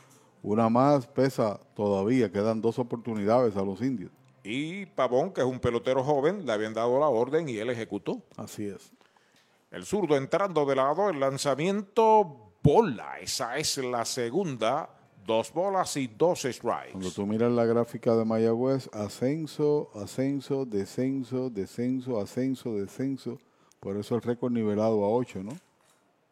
[0.43, 4.13] una más pesa todavía, quedan dos oportunidades a los indios.
[4.45, 8.23] Y Pavón, que es un pelotero joven, le habían dado la orden y él ejecutó.
[8.37, 8.93] Así es.
[9.71, 13.19] El zurdo entrando de lado, el lanzamiento bola.
[13.21, 14.91] Esa es la segunda.
[15.25, 16.91] Dos bolas y dos strikes.
[16.93, 23.39] Cuando tú miras la gráfica de Mayagüez, ascenso, ascenso, descenso, descenso, ascenso, descenso.
[23.79, 25.53] Por eso el récord nivelado a 8, ¿no?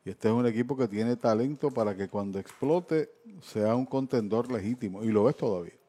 [0.05, 3.11] Y este es un equipo que tiene talento para que cuando explote
[3.43, 5.05] sea un contendor legítimo.
[5.05, 5.80] Y lo es todavía.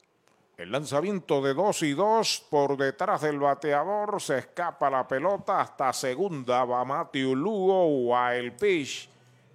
[0.61, 4.21] El lanzamiento de 2 y 2 por detrás del bateador.
[4.21, 6.63] Se escapa la pelota hasta segunda.
[6.65, 9.09] Va Matthew Lugo, wild pitch.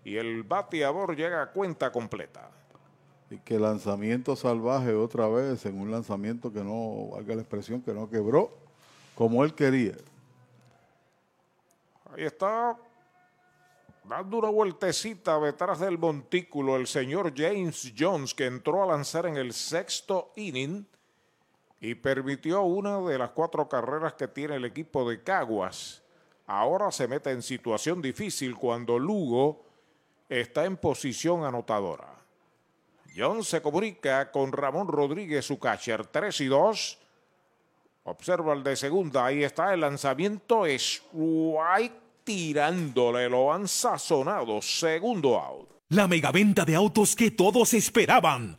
[0.05, 2.51] Y el bateador llega a cuenta completa.
[3.31, 7.95] Y que lanzamiento salvaje otra vez en un lanzamiento que no, valga la expresión, que
[7.95, 8.51] no quebró
[9.15, 9.95] como él quería.
[12.13, 12.77] Ahí está
[14.03, 19.37] dando una vueltecita detrás del montículo el señor James Jones que entró a lanzar en
[19.37, 20.85] el sexto inning
[21.81, 26.03] y permitió una de las cuatro carreras que tiene el equipo de Caguas.
[26.47, 29.65] Ahora se mete en situación difícil cuando Lugo
[30.29, 32.15] está en posición anotadora.
[33.17, 36.99] John se comunica con Ramón Rodríguez, su catcher, 3 y 2.
[38.05, 45.39] Observa el de segunda, ahí está el lanzamiento, es White tirándole, lo han sazonado, segundo
[45.39, 45.69] out.
[45.89, 48.59] La megaventa de autos que todos esperaban.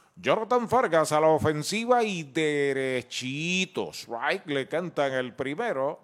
[0.15, 4.07] Jonathan Fargas a la ofensiva y derechitos.
[4.07, 5.99] Right, le cantan el primero.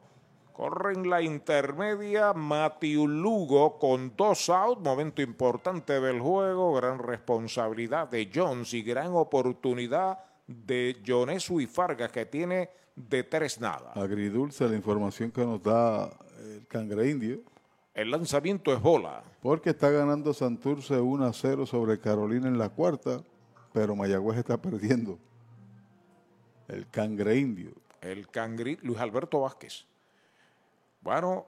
[0.54, 2.34] Corren la intermedia.
[2.34, 4.80] Matthew Lugo con dos out.
[4.80, 6.74] Momento importante del juego.
[6.74, 10.18] Gran responsabilidad de Jones y gran oportunidad
[10.48, 13.92] de Jonesu y Fargas que tiene de tres nada.
[13.94, 16.10] Agridulce la información que nos da
[16.40, 17.42] el cangre indio.
[17.94, 19.22] El lanzamiento es bola.
[19.42, 23.22] Porque está ganando Santurce 1 a 0 sobre Carolina en la cuarta
[23.78, 25.20] pero Mayagüez está perdiendo.
[26.68, 27.74] El cangre indio.
[28.02, 29.86] El cangre, Luis Alberto Vázquez.
[31.00, 31.46] Bueno,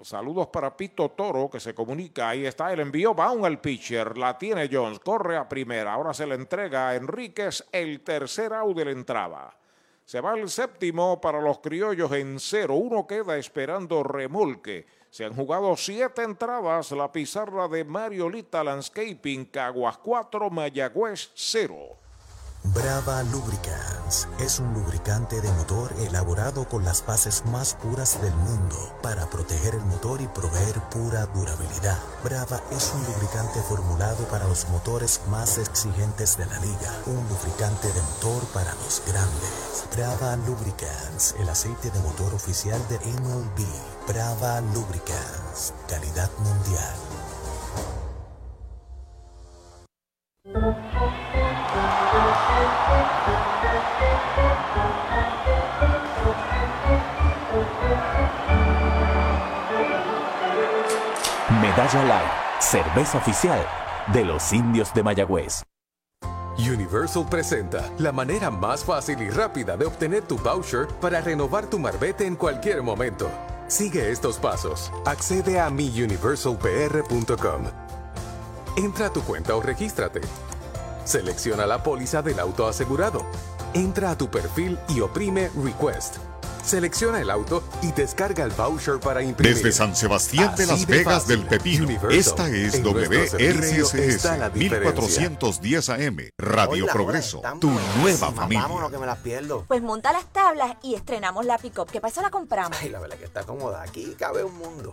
[0.00, 2.28] saludos para Pito Toro que se comunica.
[2.28, 3.12] Ahí está el envío.
[3.12, 4.16] Va un al pitcher.
[4.16, 5.00] La tiene Jones.
[5.00, 5.94] Corre a primera.
[5.94, 9.58] Ahora se le entrega a Enríquez el tercer out de la entrada.
[10.04, 12.76] Se va el séptimo para los criollos en cero.
[12.76, 14.86] Uno queda esperando remolque.
[15.12, 16.90] Se han jugado siete entradas.
[16.92, 21.76] La pizarra de Mariolita Landscaping, Caguas 4, Mayagüez 0.
[22.72, 28.76] Brava Lubricants es un lubricante de motor elaborado con las bases más puras del mundo
[29.02, 31.98] para proteger el motor y proveer pura durabilidad.
[32.24, 37.88] Brava es un lubricante formulado para los motores más exigentes de la liga, un lubricante
[37.88, 39.84] de motor para los grandes.
[39.94, 43.91] Brava Lubricants, el aceite de motor oficial de MLB.
[44.06, 46.96] Brava Lubricants, calidad mundial.
[61.60, 63.64] Medalla Light, cerveza oficial
[64.12, 65.62] de los indios de Mayagüez.
[66.58, 71.78] Universal presenta la manera más fácil y rápida de obtener tu voucher para renovar tu
[71.78, 73.30] marbete en cualquier momento.
[73.72, 74.92] Sigue estos pasos.
[75.06, 77.62] Accede a miuniversalpr.com.
[78.76, 80.20] Entra a tu cuenta o regístrate.
[81.06, 83.24] Selecciona la póliza del auto asegurado.
[83.72, 86.31] Entra a tu perfil y oprime Request.
[86.62, 89.54] Selecciona el auto y descarga el voucher para imprimir.
[89.56, 91.40] Desde San Sebastián de Las de Vegas fácil.
[91.40, 91.84] del Pepino.
[91.84, 92.12] Universal.
[92.12, 95.28] Esta es En WRSS está la diferencia.
[95.28, 98.62] 1410 AM, Radio Progreso, tu nueva familia.
[98.62, 99.64] Vámonos que me las pierdo.
[99.66, 101.90] Pues monta las tablas y estrenamos la pick-up.
[101.90, 102.22] ¿Qué pasó?
[102.22, 102.78] La compramos.
[102.80, 103.82] Ay, la verdad que está cómoda.
[103.82, 104.92] Aquí cabe un mundo.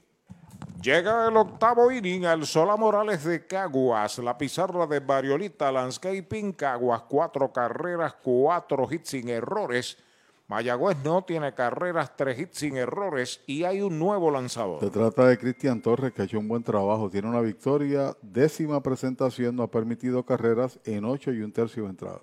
[0.81, 7.03] Llega el octavo inning al Sola Morales de Caguas, la pizarra de Mariolita Landscaping, Caguas,
[7.07, 9.99] cuatro carreras, cuatro hits sin errores.
[10.47, 14.79] Mayagüez no tiene carreras, tres hits sin errores y hay un nuevo lanzador.
[14.79, 17.11] Se trata de Cristian Torres, que ha hecho un buen trabajo.
[17.11, 21.89] Tiene una victoria, décima presentación, no ha permitido carreras en ocho y un tercio de
[21.89, 22.21] entrada.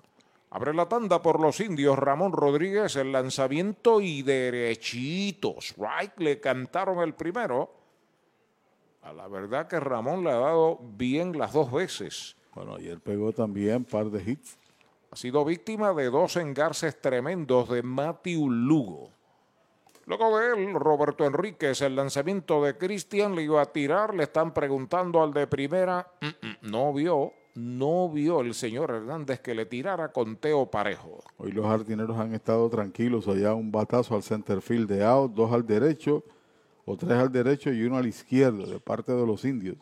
[0.49, 5.75] Abre la tanda por los indios Ramón Rodríguez, el lanzamiento y derechitos.
[5.77, 7.78] Right, le cantaron el primero.
[9.01, 12.35] A la verdad que Ramón le ha dado bien las dos veces.
[12.53, 14.57] Bueno, ayer pegó también par de hits.
[15.11, 19.09] Ha sido víctima de dos engarces tremendos de Matthew Lugo.
[20.05, 24.53] Luego de él, Roberto Enríquez, el lanzamiento de Cristian le iba a tirar, le están
[24.53, 29.65] preguntando al de primera, "Mm, mm, no vio, no vio el señor Hernández que le
[29.65, 31.19] tirara con Teo Parejo.
[31.37, 33.27] Hoy los jardineros han estado tranquilos.
[33.27, 36.23] Allá un batazo al center field de out, dos al derecho,
[36.89, 39.77] o tres al derecho y uno al izquierdo de parte de los indios.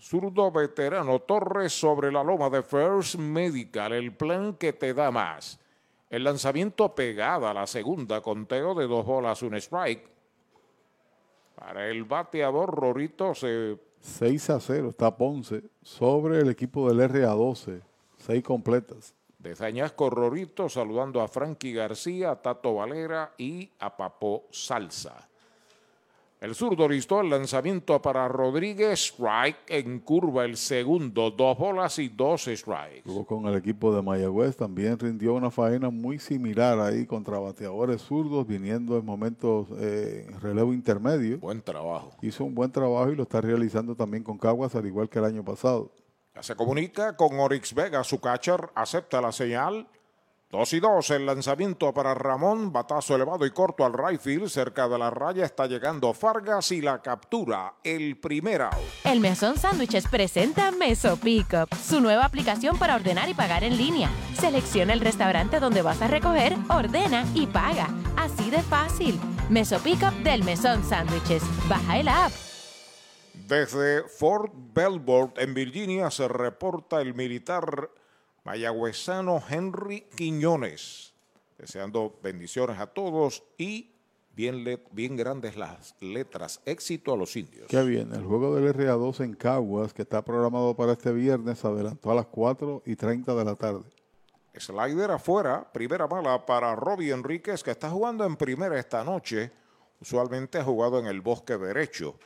[0.00, 5.60] Zurdo veterano Torres sobre la loma de First Medical, el plan que te da más.
[6.08, 10.08] El lanzamiento pegada a la segunda, conteo de dos bolas, un strike.
[11.54, 17.82] Para el bateador Rorito se 6 a 0 está Ponce sobre el equipo del RA12.
[18.16, 19.14] Seis completas.
[19.38, 25.27] de Zañasco Rorito saludando a Frankie García, a Tato Valera y a Papo Salsa.
[26.40, 32.10] El zurdo listó el lanzamiento para Rodríguez, strike en curva el segundo, dos bolas y
[32.10, 32.98] dos strikes.
[32.98, 38.02] Estuvo con el equipo de Mayagüez, también rindió una faena muy similar ahí contra bateadores
[38.02, 41.38] zurdos, viniendo en momentos eh, relevo intermedio.
[41.38, 42.12] Buen trabajo.
[42.22, 45.24] Hizo un buen trabajo y lo está realizando también con Caguas, al igual que el
[45.24, 45.90] año pasado.
[46.36, 49.88] Ya se comunica con Orix Vega, su catcher, acepta la señal.
[50.50, 54.88] Dos y dos, el lanzamiento para Ramón, batazo elevado y corto al right field, cerca
[54.88, 58.72] de la raya está llegando Fargas y la captura, el primer out.
[59.04, 64.08] El Mesón Sándwiches presenta Meso Pickup, su nueva aplicación para ordenar y pagar en línea.
[64.40, 67.88] Selecciona el restaurante donde vas a recoger, ordena y paga.
[68.16, 69.20] Así de fácil.
[69.50, 71.42] Meso Pickup del Mesón Sándwiches.
[71.68, 72.32] Baja el app.
[73.34, 77.90] Desde Fort Belvoir, en Virginia, se reporta el militar
[78.48, 81.12] mayagüezano Henry Quiñones,
[81.58, 83.90] deseando bendiciones a todos y
[84.34, 86.62] bien, le- bien grandes las letras.
[86.64, 87.66] Éxito a los indios.
[87.68, 91.66] Qué bien, el juego del RA2 en Caguas, que está programado para este viernes, se
[91.66, 93.84] adelantó a las 4 y 30 de la tarde.
[94.54, 99.52] Slider afuera, primera mala para Robbie Enríquez, que está jugando en primera esta noche.
[100.00, 102.16] Usualmente ha jugado en el bosque derecho.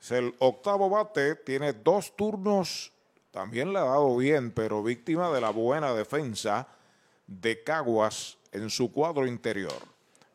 [0.00, 2.90] Es el octavo bate, tiene dos turnos,
[3.36, 6.66] también le ha dado bien, pero víctima de la buena defensa
[7.26, 9.76] de Caguas en su cuadro interior.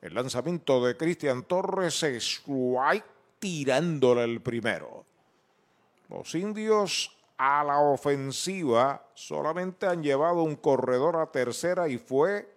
[0.03, 2.43] El lanzamiento de Cristian Torres es
[3.39, 5.03] tirándole el primero.
[6.11, 12.55] Los indios a la ofensiva solamente han llevado un corredor a tercera y fue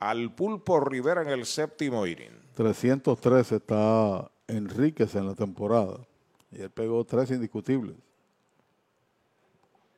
[0.00, 2.36] al pulpo Rivera en el séptimo inning.
[2.56, 6.00] 303 está Enríquez en la temporada.
[6.50, 7.94] Y él pegó tres indiscutibles.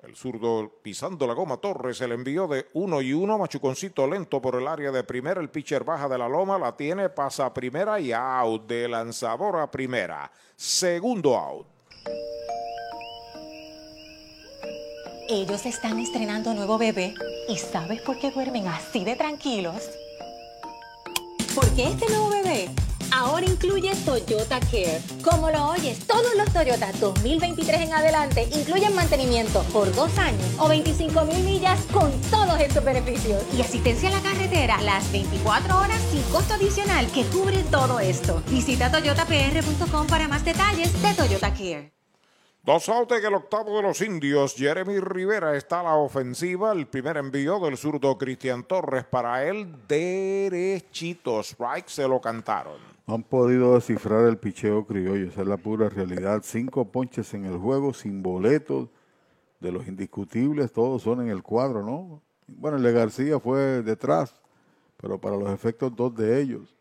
[0.06, 4.56] El zurdo pisando la goma Torres, el envío de uno y uno, machuconcito lento por
[4.56, 7.98] el área de primera, el pitcher baja de la loma, la tiene, pasa a primera
[7.98, 10.30] y out de lanzador a primera.
[10.56, 11.66] Segundo out.
[15.28, 17.14] Ellos están estrenando nuevo bebé
[17.48, 19.88] y ¿sabes por qué duermen así de tranquilos?
[21.54, 22.68] Porque este nuevo bebé
[23.14, 25.00] ahora incluye Toyota Care.
[25.22, 30.68] Como lo oyes, todos los Toyota 2023 en adelante incluyen mantenimiento por dos años o
[30.68, 33.42] 25 mil millas con todos estos beneficios.
[33.56, 38.42] Y asistencia a la carretera las 24 horas sin costo adicional que cubre todo esto.
[38.48, 41.92] Visita toyotapr.com para más detalles de Toyota Care.
[42.64, 44.54] Dos outs en el octavo de los indios.
[44.56, 46.72] Jeremy Rivera está a la ofensiva.
[46.72, 51.40] El primer envío del zurdo Cristian Torres para él derechito.
[51.40, 52.93] Strike se lo cantaron.
[53.06, 56.40] Han podido descifrar el picheo criollo, esa es la pura realidad.
[56.42, 58.88] Cinco ponches en el juego, sin boletos,
[59.60, 62.22] de los indiscutibles, todos son en el cuadro, ¿no?
[62.46, 64.34] Bueno, el de García fue detrás,
[64.98, 66.74] pero para los efectos dos de ellos.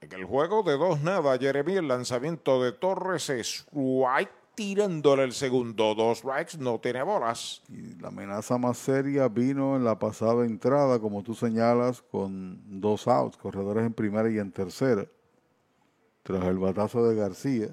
[0.00, 5.32] En el juego de dos nada, Jeremy, el lanzamiento de Torres es White tirándole el
[5.32, 5.94] segundo.
[5.94, 7.62] Dos strikes, no tiene bolas.
[7.68, 13.08] Y la amenaza más seria vino en la pasada entrada, como tú señalas, con dos
[13.08, 15.06] outs, corredores en primera y en tercera.
[16.22, 17.68] Tras el batazo de García,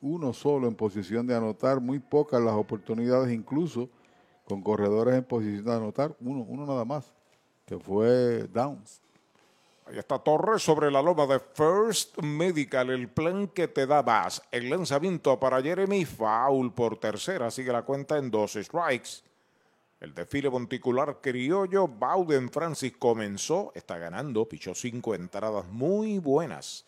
[0.00, 3.90] uno solo en posición de anotar, muy pocas las oportunidades, incluso
[4.44, 7.12] con corredores en posición de anotar, uno, uno nada más,
[7.66, 9.02] que fue Downs.
[9.88, 14.42] Ahí está Torres sobre la loma de First Medical, el plan que te da más.
[14.50, 19.22] El lanzamiento para Jeremy, foul por tercera, sigue la cuenta en dos strikes.
[19.98, 26.84] El desfile monticular criollo, Bowden Francis comenzó, está ganando, pichó cinco entradas muy buenas.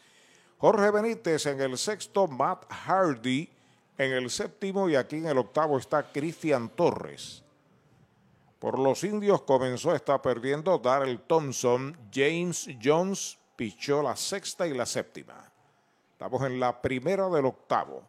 [0.59, 3.49] Jorge Benítez en el sexto, Matt Hardy
[3.97, 7.43] en el séptimo y aquí en el octavo está Cristian Torres.
[8.61, 11.97] Por los indios comenzó, está perdiendo Darrell Thompson.
[12.13, 15.51] James Jones pichó la sexta y la séptima.
[16.13, 18.03] Estamos en la primera del octavo.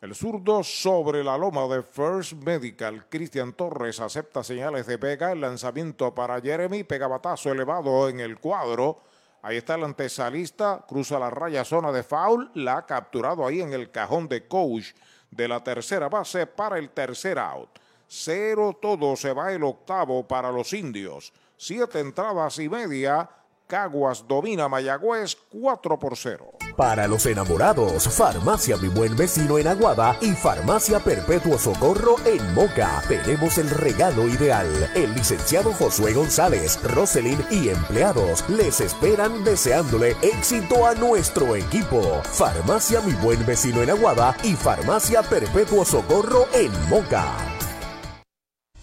[0.00, 3.08] El zurdo sobre la loma de First Medical.
[3.08, 5.32] Cristian Torres acepta señales de pega.
[5.32, 6.84] El lanzamiento para Jeremy.
[6.84, 9.00] Pega batazo elevado en el cuadro.
[9.42, 10.84] Ahí está el antesalista.
[10.86, 12.52] Cruza la raya zona de foul.
[12.54, 14.92] La ha capturado ahí en el cajón de coach
[15.28, 17.79] de la tercera base para el tercer out.
[18.12, 21.32] Cero todo se va el octavo para los indios.
[21.56, 23.30] Siete entradas y media.
[23.68, 26.54] Caguas domina Mayagüez 4 por 0.
[26.76, 33.00] Para los enamorados, Farmacia Mi Buen Vecino en Aguada y Farmacia Perpetuo Socorro en Moca.
[33.06, 34.90] Tenemos el regalo ideal.
[34.96, 42.22] El licenciado Josué González, Roselyn y empleados les esperan deseándole éxito a nuestro equipo.
[42.24, 47.59] Farmacia Mi Buen Vecino en Aguada y Farmacia Perpetuo Socorro en Moca.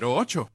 [0.00, 0.48] 08.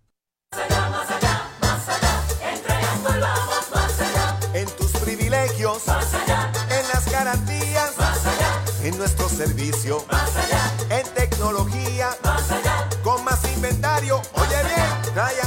[0.52, 4.40] Más allá, más allá, en Triangle vamos más allá.
[4.54, 6.52] En tus privilegios, más allá.
[6.70, 8.64] En las garantías, más allá.
[8.84, 10.72] En nuestro servicio, más allá.
[10.90, 12.90] En tecnología, más allá.
[13.04, 15.47] Con más inventario, oye bien, Triangle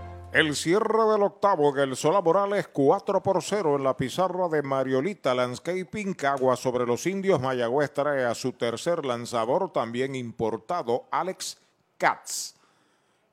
[0.33, 4.61] El cierre del octavo en el Sola Morales 4 por 0 en la pizarra de
[4.61, 7.41] Mariolita Landscaping Cagua sobre los indios.
[7.41, 11.57] Mayagüez trae a su tercer lanzador también importado Alex
[11.97, 12.55] Katz.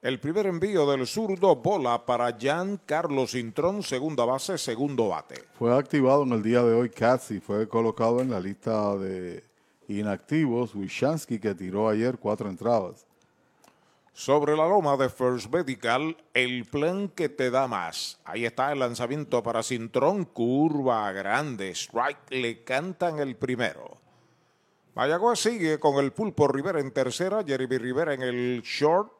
[0.02, 5.44] El primer envío del zurdo bola para Jan Carlos Intrón, segunda base, segundo bate.
[5.56, 9.44] Fue activado en el día de hoy Katz y fue colocado en la lista de
[9.86, 13.07] inactivos Wishansky que tiró ayer cuatro entradas.
[14.18, 18.18] Sobre la loma de First Medical, el plan que te da más.
[18.24, 23.96] Ahí está el lanzamiento para Cintrón, curva grande, strike, le cantan el primero.
[24.96, 29.12] Mayagüez sigue con el pulpo Rivera en tercera, Jeremy Rivera en el short,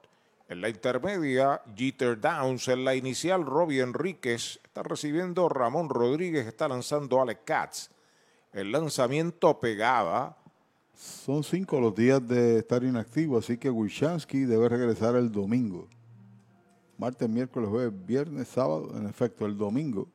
[0.49, 2.67] en la intermedia, Jeter Downs.
[2.67, 4.59] En la inicial, Robbie Enríquez.
[4.65, 6.45] Está recibiendo Ramón Rodríguez.
[6.49, 7.91] Está lanzando Alex Katz.
[8.53, 10.39] El lanzamiento pegaba.
[10.99, 15.87] Son cinco los días de estar inactivo, así que Wishansky debe regresar el domingo.
[16.97, 18.91] Martes, miércoles, jueves, viernes, sábado.
[18.97, 20.09] En efecto, el domingo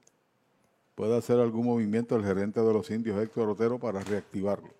[0.94, 4.72] puede hacer algún movimiento el gerente de los indios, Héctor Otero, para reactivarlo.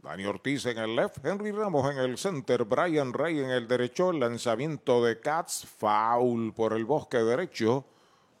[0.00, 4.12] Dani Ortiz en el left, Henry Ramos en el center, Brian Ray en el derecho,
[4.12, 7.84] lanzamiento de Katz, foul por el bosque derecho.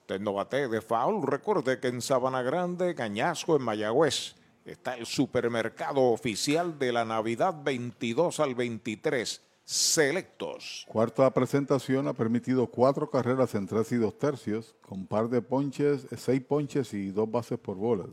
[0.06, 6.78] bate de foul, recuerde que en Sabana Grande, Cañasco en Mayagüez, está el supermercado oficial
[6.78, 9.42] de la Navidad 22 al 23.
[9.64, 10.84] Selectos.
[10.88, 16.06] Cuarta presentación ha permitido cuatro carreras en tres y dos tercios, con par de ponches,
[16.16, 18.08] seis ponches y dos bases por bolas.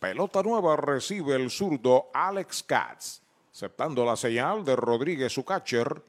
[0.00, 3.20] Pelota nueva recibe el zurdo Alex Katz.
[3.52, 6.02] Aceptando la señal de Rodríguez, su catcher.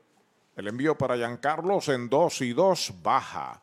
[0.56, 3.63] El envío para Giancarlos en 2 y 2 baja.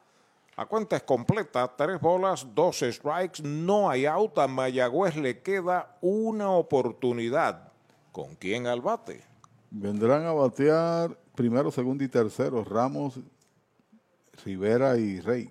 [0.60, 4.36] La cuenta es completa, tres bolas, dos strikes, no hay out.
[4.36, 7.72] A Mayagüez le queda una oportunidad.
[8.12, 9.24] ¿Con quién al bate?
[9.70, 13.18] Vendrán a batear primero, segundo y tercero Ramos,
[14.44, 15.50] Rivera y Rey.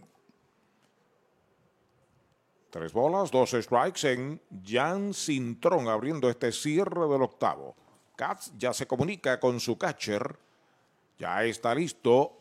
[2.69, 7.75] Tres bolas, dos strikes en Jan Cintrón abriendo este cierre del octavo.
[8.15, 10.37] Katz ya se comunica con su catcher.
[11.17, 12.38] Ya está listo.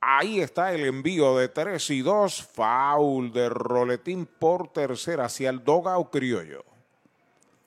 [0.00, 2.42] Ahí está el envío de 3 y 2.
[2.42, 6.64] Foul de Roletín por tercera hacia el o criollo.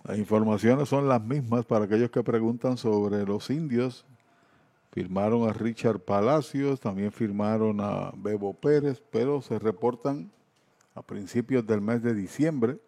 [0.04, 4.06] Las informaciones son las mismas para aquellos que preguntan sobre los indios.
[4.92, 10.32] Firmaron a Richard Palacios, también firmaron a Bebo Pérez, pero se reportan
[10.96, 12.80] a principios del mes de diciembre.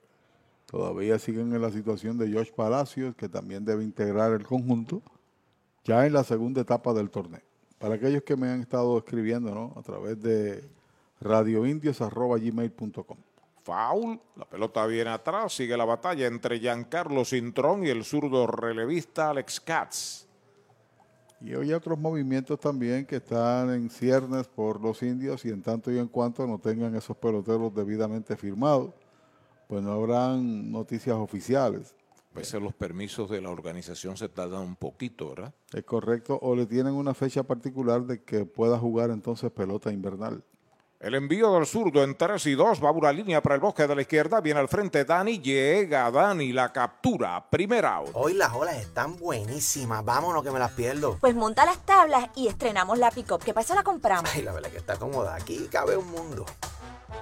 [0.65, 5.01] Todavía siguen en la situación de Josh Palacios, que también debe integrar el conjunto,
[5.83, 7.50] ya en la segunda etapa del torneo.
[7.82, 9.74] Para aquellos que me han estado escribiendo ¿no?
[9.76, 10.64] a través de
[11.19, 13.18] radioindios.gmail.com.
[13.64, 19.32] Foul, la pelota viene atrás, sigue la batalla entre Giancarlo Cintrón y el zurdo relevista
[19.32, 20.27] Alex Katz.
[21.42, 25.64] Y hoy hay otros movimientos también que están en ciernes por los indios y en
[25.64, 28.92] tanto y en cuanto no tengan esos peloteros debidamente firmados,
[29.68, 31.95] pues no habrán noticias oficiales.
[32.34, 35.53] A veces los permisos de la organización se tardan un poquito, ¿verdad?
[35.74, 40.43] Es correcto, o le tienen una fecha particular de que pueda jugar entonces pelota invernal.
[41.01, 43.88] El envío del zurdo en 3 y 2 va a una línea para el bosque
[43.88, 44.40] de la izquierda.
[44.40, 45.40] Viene al frente Dani.
[45.40, 46.53] Llega Dani.
[46.53, 47.43] La captura.
[47.50, 48.11] Primera out.
[48.14, 50.06] Hoy las olas están buenísimas.
[50.06, 51.18] Vámonos que me las pierdo.
[51.19, 53.43] Pues monta las tablas y estrenamos la pick-up.
[53.43, 53.74] ¿Qué pasa?
[53.74, 54.30] La compramos.
[54.32, 55.34] Ay, la verdad que está cómoda.
[55.34, 56.45] Aquí cabe un mundo.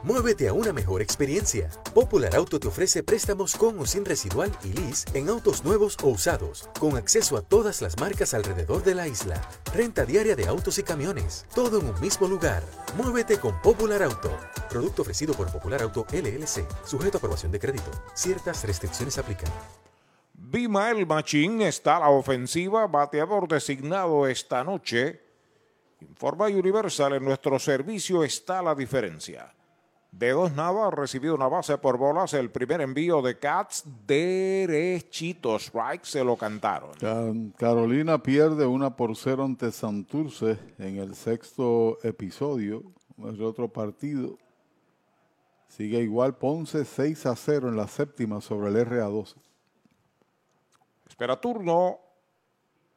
[0.03, 1.69] Muévete a una mejor experiencia.
[1.93, 6.08] Popular Auto te ofrece préstamos con o sin residual y lease en autos nuevos o
[6.08, 9.42] usados, con acceso a todas las marcas alrededor de la isla.
[9.74, 12.64] Renta diaria de autos y camiones, todo en un mismo lugar.
[12.95, 14.32] Muévete con Popular Auto.
[14.69, 17.92] Producto ofrecido por Popular Auto LLC, sujeto a aprobación de crédito.
[18.14, 19.51] Ciertas restricciones aplican.
[20.34, 25.22] Bimael Machín está a la ofensiva, bateador designado esta noche.
[26.01, 29.53] Informa Universal, en nuestro servicio está la diferencia.
[30.12, 32.34] De dos nada, ha recibido una base por bolas.
[32.34, 35.56] El primer envío de Cats derechito.
[35.58, 36.92] Strike se lo cantaron.
[37.58, 42.84] Carolina pierde una por cero ante Santurce en el sexto episodio.
[43.18, 44.38] El otro partido.
[45.68, 49.36] Sigue igual Ponce 6 a 0 en la séptima sobre el RA12.
[51.08, 52.00] Espera turno.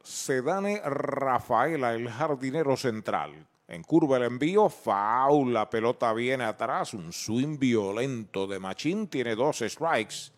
[0.01, 3.47] Sedane Rafaela, el jardinero central.
[3.67, 9.35] En curva el envío, foul, la pelota viene atrás, un swing violento de Machín, tiene
[9.35, 10.31] dos strikes.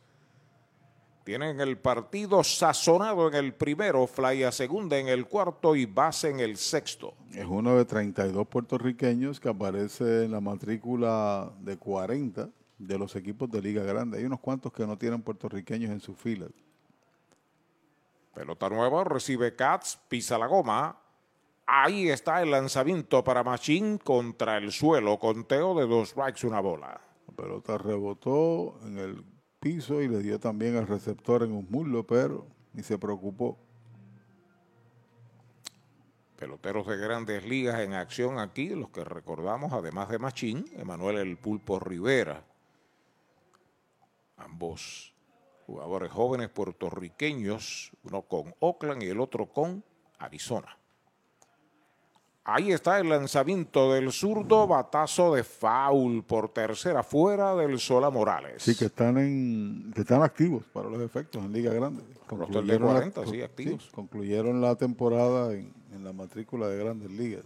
[1.24, 6.30] Tienen el partido sazonado en el primero, fly a segunda en el cuarto y base
[6.30, 7.16] en el sexto.
[7.34, 12.48] Es uno de 32 puertorriqueños que aparece en la matrícula de 40
[12.78, 14.20] de los equipos de Liga Grande.
[14.20, 16.52] Hay unos cuantos que no tienen puertorriqueños en sus filas.
[18.36, 21.05] Pelota nueva, recibe Katz, pisa la goma.
[21.68, 25.18] Ahí está el lanzamiento para Machín contra el suelo.
[25.18, 27.02] Conteo de dos strikes, una bola.
[27.28, 29.24] La pelota rebotó en el
[29.60, 33.58] piso y le dio también al receptor en un muslo, pero ni se preocupó.
[36.38, 41.38] Peloteros de grandes ligas en acción aquí, los que recordamos, además de Machín, Emanuel El
[41.38, 42.46] Pulpo Rivera.
[44.38, 45.16] Ambos
[45.66, 49.84] jugadores jóvenes puertorriqueños, uno con Oakland y el otro con
[50.20, 50.78] Arizona.
[52.48, 58.62] Ahí está el lanzamiento del zurdo, batazo de foul por tercera fuera del Sola Morales.
[58.62, 62.04] Sí, que están en que están activos para los efectos en Liga Grande.
[62.28, 63.90] Concluyeron, 40, la, sí, activos.
[63.92, 67.44] concluyeron la temporada en, la matrícula de Grandes Ligas.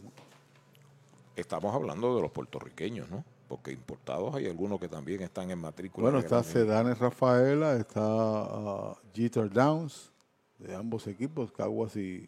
[1.37, 3.23] Estamos hablando de los puertorriqueños, ¿no?
[3.47, 6.09] Porque importados hay algunos que también están en matrícula.
[6.09, 10.11] Bueno, está Sedanes Rafaela, está uh, Jeter Downs,
[10.57, 12.27] de ambos equipos, Caguas y,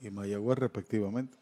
[0.00, 1.41] y Mayagüez respectivamente.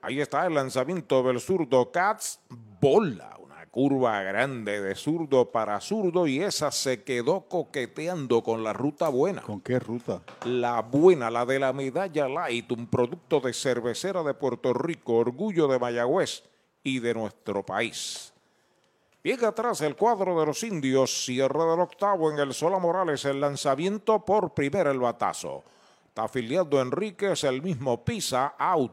[0.00, 2.38] Ahí está el lanzamiento del zurdo Katz.
[2.80, 8.72] Bola, una curva grande de zurdo para zurdo y esa se quedó coqueteando con la
[8.72, 9.42] ruta buena.
[9.42, 10.22] ¿Con qué ruta?
[10.44, 15.66] La buena, la de la medalla light, un producto de cervecera de Puerto Rico, orgullo
[15.66, 16.44] de Mayagüez
[16.84, 18.32] y de nuestro país.
[19.24, 23.40] Bien atrás el cuadro de los indios, cierre del octavo en el Sola Morales, el
[23.40, 25.64] lanzamiento por primera el batazo.
[26.06, 28.92] Está afiliado Enríquez, el mismo pisa, out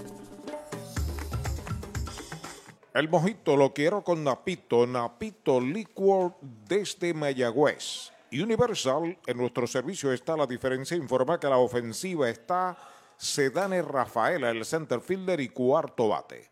[2.93, 8.11] El mojito lo quiero con Napito, Napito Liquor desde Mayagüez.
[8.33, 12.77] Universal, en nuestro servicio está la diferencia, informa que la ofensiva está
[13.15, 16.49] Sedane Rafaela, el center fielder y cuarto bate.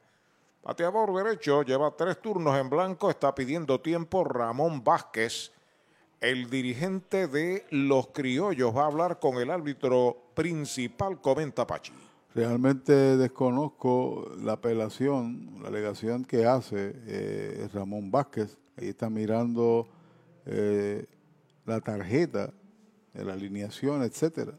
[0.64, 5.52] Bateador derecho, lleva tres turnos en blanco, está pidiendo tiempo Ramón Vázquez.
[6.22, 12.09] El dirigente de los criollos va a hablar con el árbitro principal, comenta Pachi.
[12.36, 18.58] Realmente desconozco la apelación, la alegación que hace eh, Ramón Vázquez.
[18.78, 19.88] Ahí está mirando
[20.46, 21.08] eh,
[21.66, 22.54] la tarjeta,
[23.14, 24.54] la alineación, etcétera.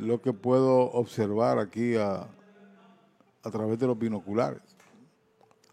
[0.00, 2.26] Lo que puedo observar aquí a,
[3.42, 4.62] a través de los binoculares.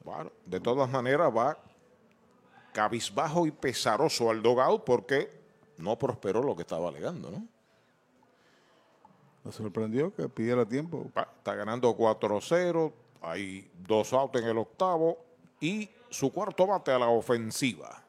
[0.04, 1.58] Bueno, de todas maneras va
[2.74, 5.30] cabizbajo y pesaroso al dogout porque
[5.78, 7.57] no prosperó lo que estaba alegando, ¿no?
[9.48, 11.10] Me sorprendió que pidiera tiempo.
[11.16, 15.18] Está ganando 4-0, hay dos outs en el octavo
[15.62, 18.04] y su cuarto bate a la ofensiva.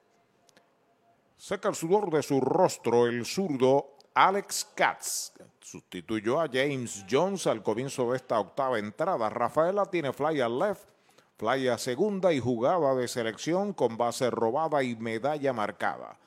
[1.36, 5.33] Seca el sudor de su rostro el zurdo Alex Katz.
[5.60, 9.31] Sustituyó a James Jones al comienzo de esta octava entrada.
[9.31, 10.89] Rafaela tiene fly al left,
[11.36, 16.18] fly a segunda y jugada de selección con base robada y medalla marcada.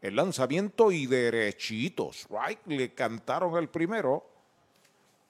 [0.00, 2.26] El lanzamiento y derechitos.
[2.28, 4.34] Right, le cantaron el primero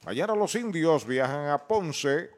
[0.06, 2.30] Mañana los indios viajan a Ponce.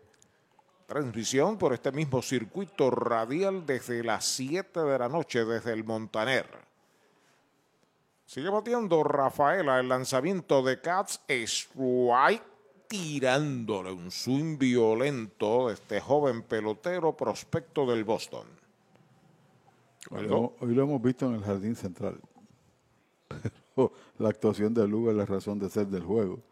[0.86, 6.46] Transmisión por este mismo circuito radial desde las 7 de la noche desde el Montaner.
[8.24, 11.20] Sigue batiendo Rafaela el lanzamiento de Cats.
[11.28, 12.42] Strike
[12.88, 18.46] tirándole un swing violento de este joven pelotero prospecto del Boston.
[20.10, 22.18] Hoy lo, hoy lo hemos visto en el jardín central.
[23.74, 26.47] Pero la actuación de Lugo es la razón de ser del juego.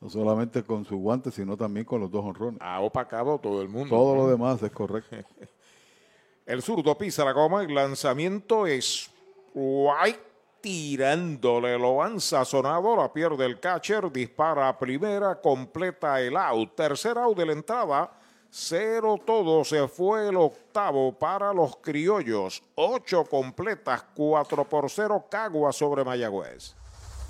[0.00, 2.60] No solamente con su guante, sino también con los dos honrones.
[2.62, 3.94] Ha opacado todo el mundo.
[3.94, 5.16] Todo lo demás es correcto.
[6.46, 9.10] el zurdo pisa la goma, el lanzamiento es
[9.54, 10.30] White
[10.60, 16.74] tirándole, lo han sazonado, la pierde el catcher, dispara a primera, completa el out.
[16.74, 18.10] Tercer out de la entrada,
[18.50, 22.62] cero todo, se fue el octavo para los criollos.
[22.74, 26.76] Ocho completas, cuatro por cero, Cagua sobre Mayagüez.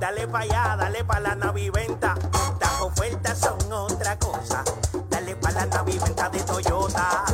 [0.00, 2.14] Dale pa' allá, dale pa' la naviventa.
[2.52, 4.64] Estas ofertas son otra cosa.
[5.10, 7.24] Dale pa' la naviventa de Toyota.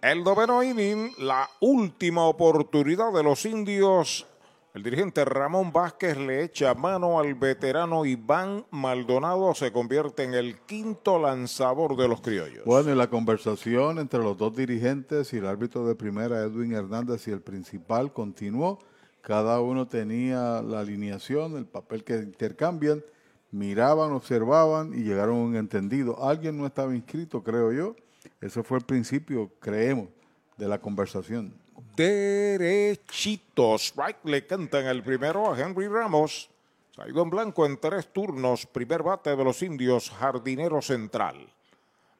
[0.00, 4.28] El noveno inning, la última oportunidad de los indios.
[4.72, 9.52] El dirigente Ramón Vázquez le echa mano al veterano Iván Maldonado.
[9.56, 12.64] Se convierte en el quinto lanzador de los criollos.
[12.64, 17.26] Bueno, y la conversación entre los dos dirigentes y el árbitro de primera, Edwin Hernández,
[17.26, 18.78] y el principal continuó.
[19.20, 23.02] Cada uno tenía la alineación, el papel que intercambian.
[23.50, 26.22] Miraban, observaban y llegaron a un entendido.
[26.22, 27.96] Alguien no estaba inscrito, creo yo
[28.40, 30.08] ese fue el principio, creemos,
[30.56, 31.52] de la conversación.
[31.96, 33.92] Derechitos.
[33.96, 36.48] Right le cantan el primero a Henry Ramos.
[36.94, 38.66] Salido en blanco en tres turnos.
[38.66, 41.48] Primer bate de los indios, jardinero central.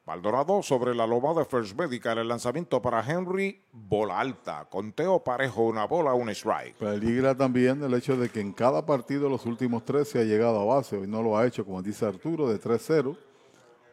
[0.05, 2.17] Maldonado sobre la loma de First Medical.
[2.17, 4.65] El lanzamiento para Henry, bola alta.
[4.69, 6.77] Conteo parejo, una bola, un strike.
[6.77, 10.59] Peligra también el hecho de que en cada partido los últimos tres se ha llegado
[10.59, 10.97] a base.
[10.97, 13.15] Hoy no lo ha hecho, como dice Arturo, de 3-0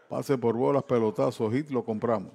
[0.08, 2.32] Pase por bolas, pelotazo, hit, lo compramos.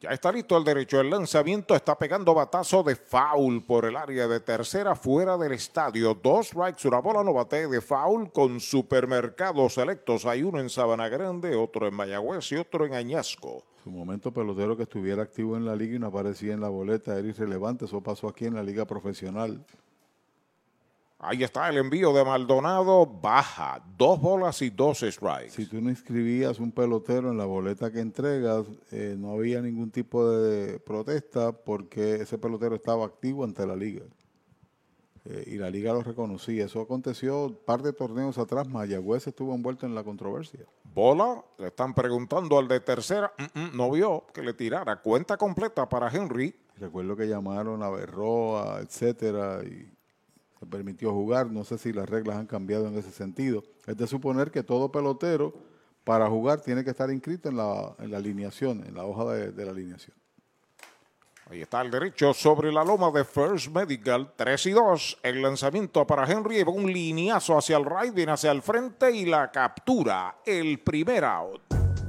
[0.00, 1.00] Ya está listo el derecho.
[1.00, 6.14] El lanzamiento está pegando batazo de foul por el área de tercera fuera del estadio.
[6.14, 10.26] Dos strikes, una bola no bate de foul con supermercados selectos.
[10.26, 13.64] Hay uno en Sabana Grande, otro en Mayagüez y otro en Añasco.
[13.82, 17.18] Su momento pelotero que estuviera activo en la liga y no aparecía en la boleta
[17.18, 17.86] era irrelevante.
[17.86, 19.64] Eso pasó aquí en la liga profesional.
[21.28, 25.50] Ahí está el envío de Maldonado, baja, dos bolas y dos strikes.
[25.50, 29.90] Si tú no inscribías un pelotero en la boleta que entregas, eh, no había ningún
[29.90, 34.04] tipo de protesta porque ese pelotero estaba activo ante la liga.
[35.24, 36.66] Eh, y la liga lo reconocía.
[36.66, 38.68] Eso aconteció un par de torneos atrás.
[38.68, 40.64] Mayagüez estuvo envuelto en la controversia.
[40.84, 45.02] Bola, le están preguntando al de tercera, mm, mm, no vio que le tirara.
[45.02, 46.54] Cuenta completa para Henry.
[46.76, 49.95] Recuerdo que llamaron a Berroa, etcétera, y
[50.58, 51.50] se permitió jugar.
[51.50, 53.62] No sé si las reglas han cambiado en ese sentido.
[53.86, 55.54] Es de suponer que todo pelotero
[56.04, 59.64] para jugar tiene que estar inscrito en la, en la alineación, en la hoja de,
[59.64, 60.16] la alineación.
[61.50, 65.18] Ahí está el derecho sobre la loma de First Medical, 3 y 2.
[65.22, 70.38] El lanzamiento para Henry, un lineazo hacia el right, hacia el frente y la captura,
[70.44, 71.65] el primer out.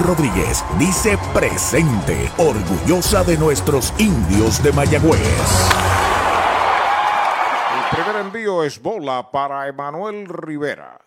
[0.00, 5.20] Rodríguez dice presente, orgullosa de nuestros indios de Mayagüez.
[7.74, 11.00] El primer envío es bola para Emanuel Rivera.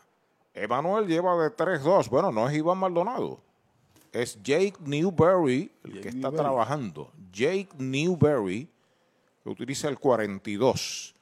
[0.54, 2.10] Emanuel lleva de 3-2.
[2.10, 3.40] Bueno, no es Iván Maldonado.
[4.12, 7.10] Es Jake Newberry el que está trabajando.
[7.32, 8.70] Jake Newberry,
[9.44, 11.12] que utiliza el 42.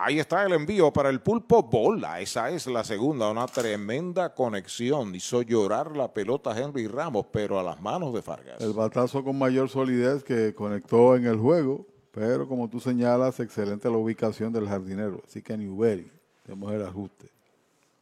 [0.00, 2.20] Ahí está el envío para el pulpo bola.
[2.20, 3.28] Esa es la segunda.
[3.32, 5.12] Una tremenda conexión.
[5.12, 8.60] Hizo llorar la pelota Henry Ramos, pero a las manos de Fargas.
[8.60, 11.84] El batazo con mayor solidez que conectó en el juego.
[12.12, 15.20] Pero como tú señalas, excelente la ubicación del jardinero.
[15.26, 16.08] Así que Newberry,
[16.44, 17.32] tenemos el ajuste.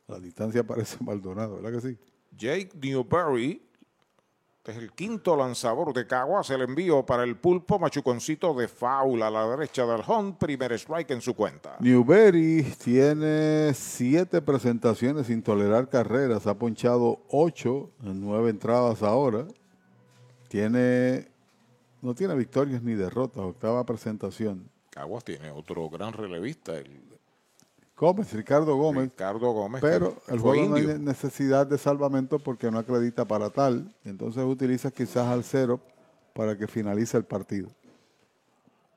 [0.07, 1.99] La distancia parece Maldonado, ¿verdad que sí?
[2.37, 3.63] Jake Newberry
[4.67, 6.51] este es el quinto lanzador de Caguas.
[6.51, 7.79] El envío para el pulpo.
[7.79, 10.35] Machuconcito de foul a la derecha del home.
[10.41, 11.77] Primer strike en su cuenta.
[11.79, 16.49] Newberry tiene siete presentaciones sin tolerar carreras.
[16.49, 19.47] Ha ponchado ocho en nueve entradas ahora.
[20.49, 21.29] Tiene.
[22.03, 23.45] No tiene victorias ni derrotas.
[23.45, 24.69] Octava presentación.
[24.91, 27.16] Caguas tiene otro gran relevista, el
[27.97, 29.05] Gómez, Ricardo Gómez.
[29.05, 29.81] Ricardo Gómez.
[29.81, 33.91] Pero el juego no hay necesidad de salvamento porque no acredita para tal.
[34.05, 35.81] Entonces utiliza quizás al cero
[36.35, 37.71] para que finalice el partido.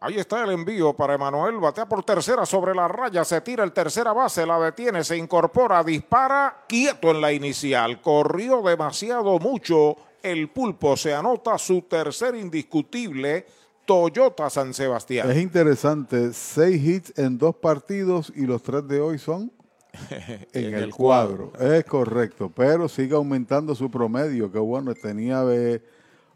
[0.01, 1.57] Ahí está el envío para Emanuel.
[1.57, 3.23] Batea por tercera sobre la raya.
[3.23, 4.45] Se tira el tercera base.
[4.45, 5.03] La detiene.
[5.03, 5.83] Se incorpora.
[5.83, 6.65] Dispara.
[6.67, 8.01] Quieto en la inicial.
[8.01, 9.95] Corrió demasiado mucho.
[10.21, 13.45] El pulpo se anota su tercer indiscutible
[13.90, 15.32] Toyota San Sebastián.
[15.32, 19.51] Es interesante, seis hits en dos partidos y los tres de hoy son
[20.53, 21.51] en, el, cuadro.
[21.59, 25.82] Es correcto, pero sigue aumentando su promedio, que bueno, tenía de,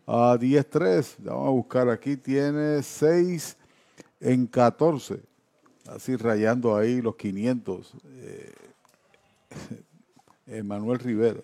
[0.08, 3.56] a 10-3, vamos a buscar aquí, tiene 6
[4.20, 5.20] en 14,
[5.90, 7.94] así rayando ahí los 500.
[8.04, 8.52] Eh,
[10.48, 11.42] Emanuel Rivera.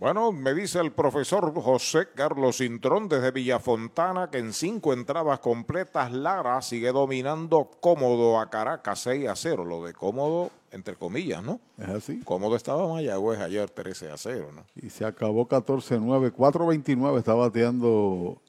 [0.00, 6.10] Bueno, me dice el profesor José Carlos Intrón desde Villafontana que en cinco entradas completas
[6.10, 9.66] Lara sigue dominando cómodo a Caracas 6 a 0.
[9.66, 11.60] Lo de cómodo, entre comillas, ¿no?
[11.76, 12.20] Es así.
[12.20, 14.64] Cómodo estaba Mayagüez ayer 13 a 0, ¿no?
[14.74, 16.32] Y se acabó 14-9.
[16.32, 18.40] 4-29 está bateando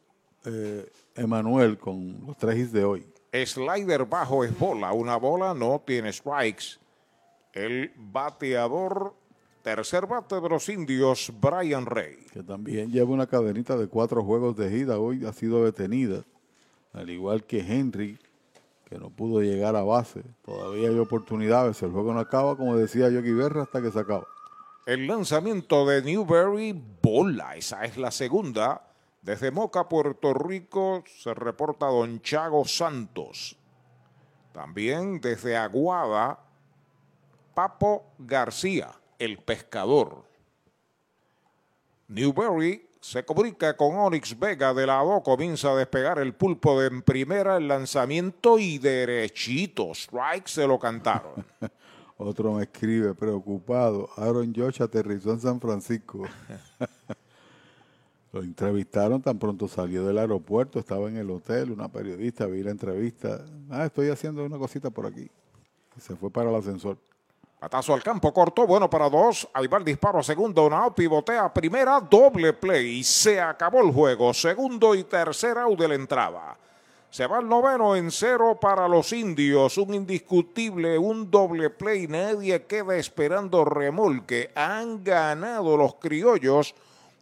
[0.45, 3.05] eh, Emanuel con los tres hits de hoy.
[3.33, 4.93] Slider bajo es bola.
[4.93, 6.79] Una bola no tiene strikes.
[7.51, 9.19] El bateador
[9.61, 12.25] Tercer bate de los indios, Brian Rey.
[12.33, 14.97] Que también lleva una cadenita de cuatro juegos de gira.
[14.97, 16.23] Hoy ha sido detenida.
[16.93, 18.17] Al igual que Henry,
[18.85, 20.23] que no pudo llegar a base.
[20.43, 21.79] Todavía hay oportunidades.
[21.83, 24.25] El juego no acaba, como decía Yogi Berra, hasta que se acaba.
[24.87, 27.55] El lanzamiento de Newberry, bola.
[27.55, 28.87] Esa es la segunda.
[29.21, 33.55] Desde Moca, Puerto Rico, se reporta Don Chago Santos.
[34.53, 36.39] También desde Aguada,
[37.53, 38.91] Papo García
[39.21, 40.23] el pescador.
[42.07, 47.03] Newberry se comunica con Onyx Vega de lado, comienza a despegar el pulpo de en
[47.03, 51.33] primera el lanzamiento y derechito, strike se lo cantaron.
[52.17, 56.23] Otro me escribe preocupado, Aaron Josh aterrizó en San Francisco.
[58.31, 62.71] lo entrevistaron tan pronto salió del aeropuerto, estaba en el hotel, una periodista, vi la
[62.71, 65.29] entrevista, ah, estoy haciendo una cosita por aquí.
[65.99, 66.97] se fue para el ascensor.
[67.61, 69.47] Patazo al campo corto, bueno para dos.
[69.53, 70.67] Ahí va el disparo a segundo.
[70.67, 73.03] Now pivotea primera, doble play.
[73.03, 74.33] Se acabó el juego.
[74.33, 76.57] Segundo y tercer out de la entrada.
[77.11, 79.77] Se va el noveno en cero para los indios.
[79.77, 82.07] Un indiscutible, un doble play.
[82.07, 84.49] Nadie queda esperando remolque.
[84.55, 86.73] Han ganado los criollos.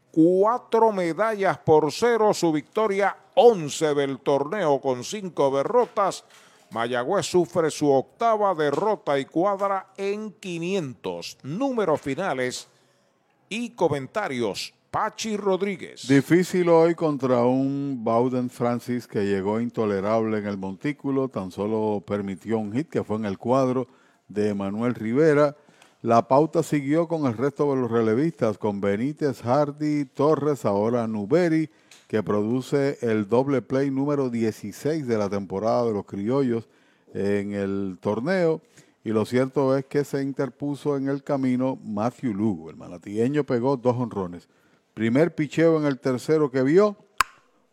[0.10, 2.34] Cuatro medallas por cero.
[2.34, 6.24] Su victoria, once del torneo con cinco derrotas.
[6.72, 11.40] Mayagüez sufre su octava derrota y cuadra en 500.
[11.44, 12.68] Números finales
[13.50, 14.74] y comentarios.
[14.92, 16.08] Pachi Rodríguez.
[16.08, 22.58] Difícil hoy contra un Bowden Francis que llegó intolerable en el montículo, tan solo permitió
[22.58, 23.88] un hit que fue en el cuadro
[24.28, 25.56] de Manuel Rivera.
[26.02, 31.70] La pauta siguió con el resto de los relevistas, con Benítez, Hardy, Torres, ahora Nuberi
[32.10, 36.68] que produce el doble play número 16 de la temporada de los criollos
[37.14, 38.62] en el torneo.
[39.04, 42.72] Y lo cierto es que se interpuso en el camino Matthew Lugo.
[42.72, 44.50] El manatilleño pegó dos honrones.
[44.96, 46.98] Primer picheo en el tercero que vio,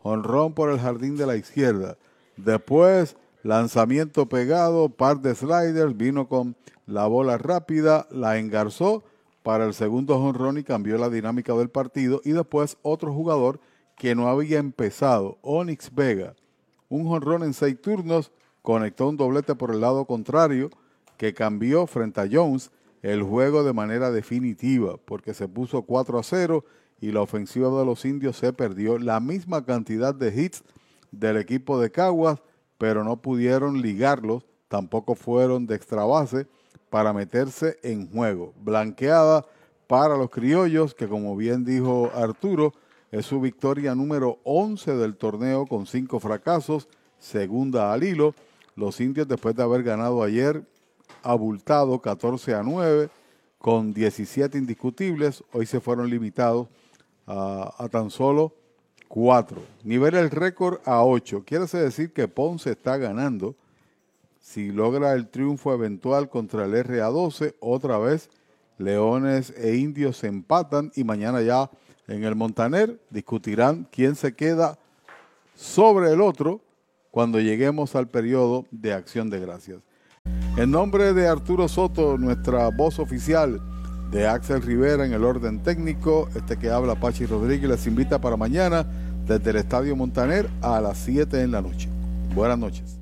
[0.03, 1.97] honrón por el jardín de la izquierda.
[2.37, 9.03] Después, lanzamiento pegado, par de sliders, vino con la bola rápida, la engarzó
[9.43, 12.21] para el segundo honrón y cambió la dinámica del partido.
[12.23, 13.61] Y después otro jugador
[13.97, 16.35] que no había empezado, Onyx Vega,
[16.89, 18.31] un honrón en seis turnos,
[18.63, 20.71] conectó un doblete por el lado contrario
[21.17, 22.71] que cambió frente a Jones
[23.03, 26.65] el juego de manera definitiva porque se puso 4 a 0
[27.01, 30.63] y la ofensiva de los indios se perdió la misma cantidad de hits
[31.11, 32.43] del equipo de Caguas,
[32.79, 36.47] pero no pudieron ligarlos, tampoco fueron de extra base
[36.91, 38.53] para meterse en juego.
[38.61, 39.45] Blanqueada
[39.87, 42.73] para los criollos, que como bien dijo Arturo,
[43.11, 48.35] es su victoria número 11 del torneo con cinco fracasos, segunda al hilo.
[48.75, 50.63] Los indios, después de haber ganado ayer,
[51.23, 53.09] abultado 14 a 9,
[53.59, 56.69] con 17 indiscutibles, hoy se fueron limitados
[57.27, 58.53] a, tan solo
[59.09, 59.61] 4.
[59.85, 61.45] Nivela el récord a 8.
[61.45, 63.57] Quiere decir que Ponce está ganando.
[64.41, 68.31] Si logra el triunfo eventual contra el RA12, otra vez
[68.79, 71.71] Leones e Indios se empatan y mañana ya
[72.09, 74.79] en el Montaner discutirán quién se queda
[75.55, 76.61] sobre el otro
[77.11, 79.79] cuando lleguemos al periodo de acción de gracias.
[80.57, 83.61] En nombre de Arturo Soto, nuestra voz oficial,
[84.11, 88.37] de Axel Rivera en el orden técnico, este que habla Pachi Rodríguez les invita para
[88.37, 88.87] mañana
[89.27, 91.89] desde el Estadio Montaner a las 7 en la noche.
[92.35, 92.96] Buenas noches.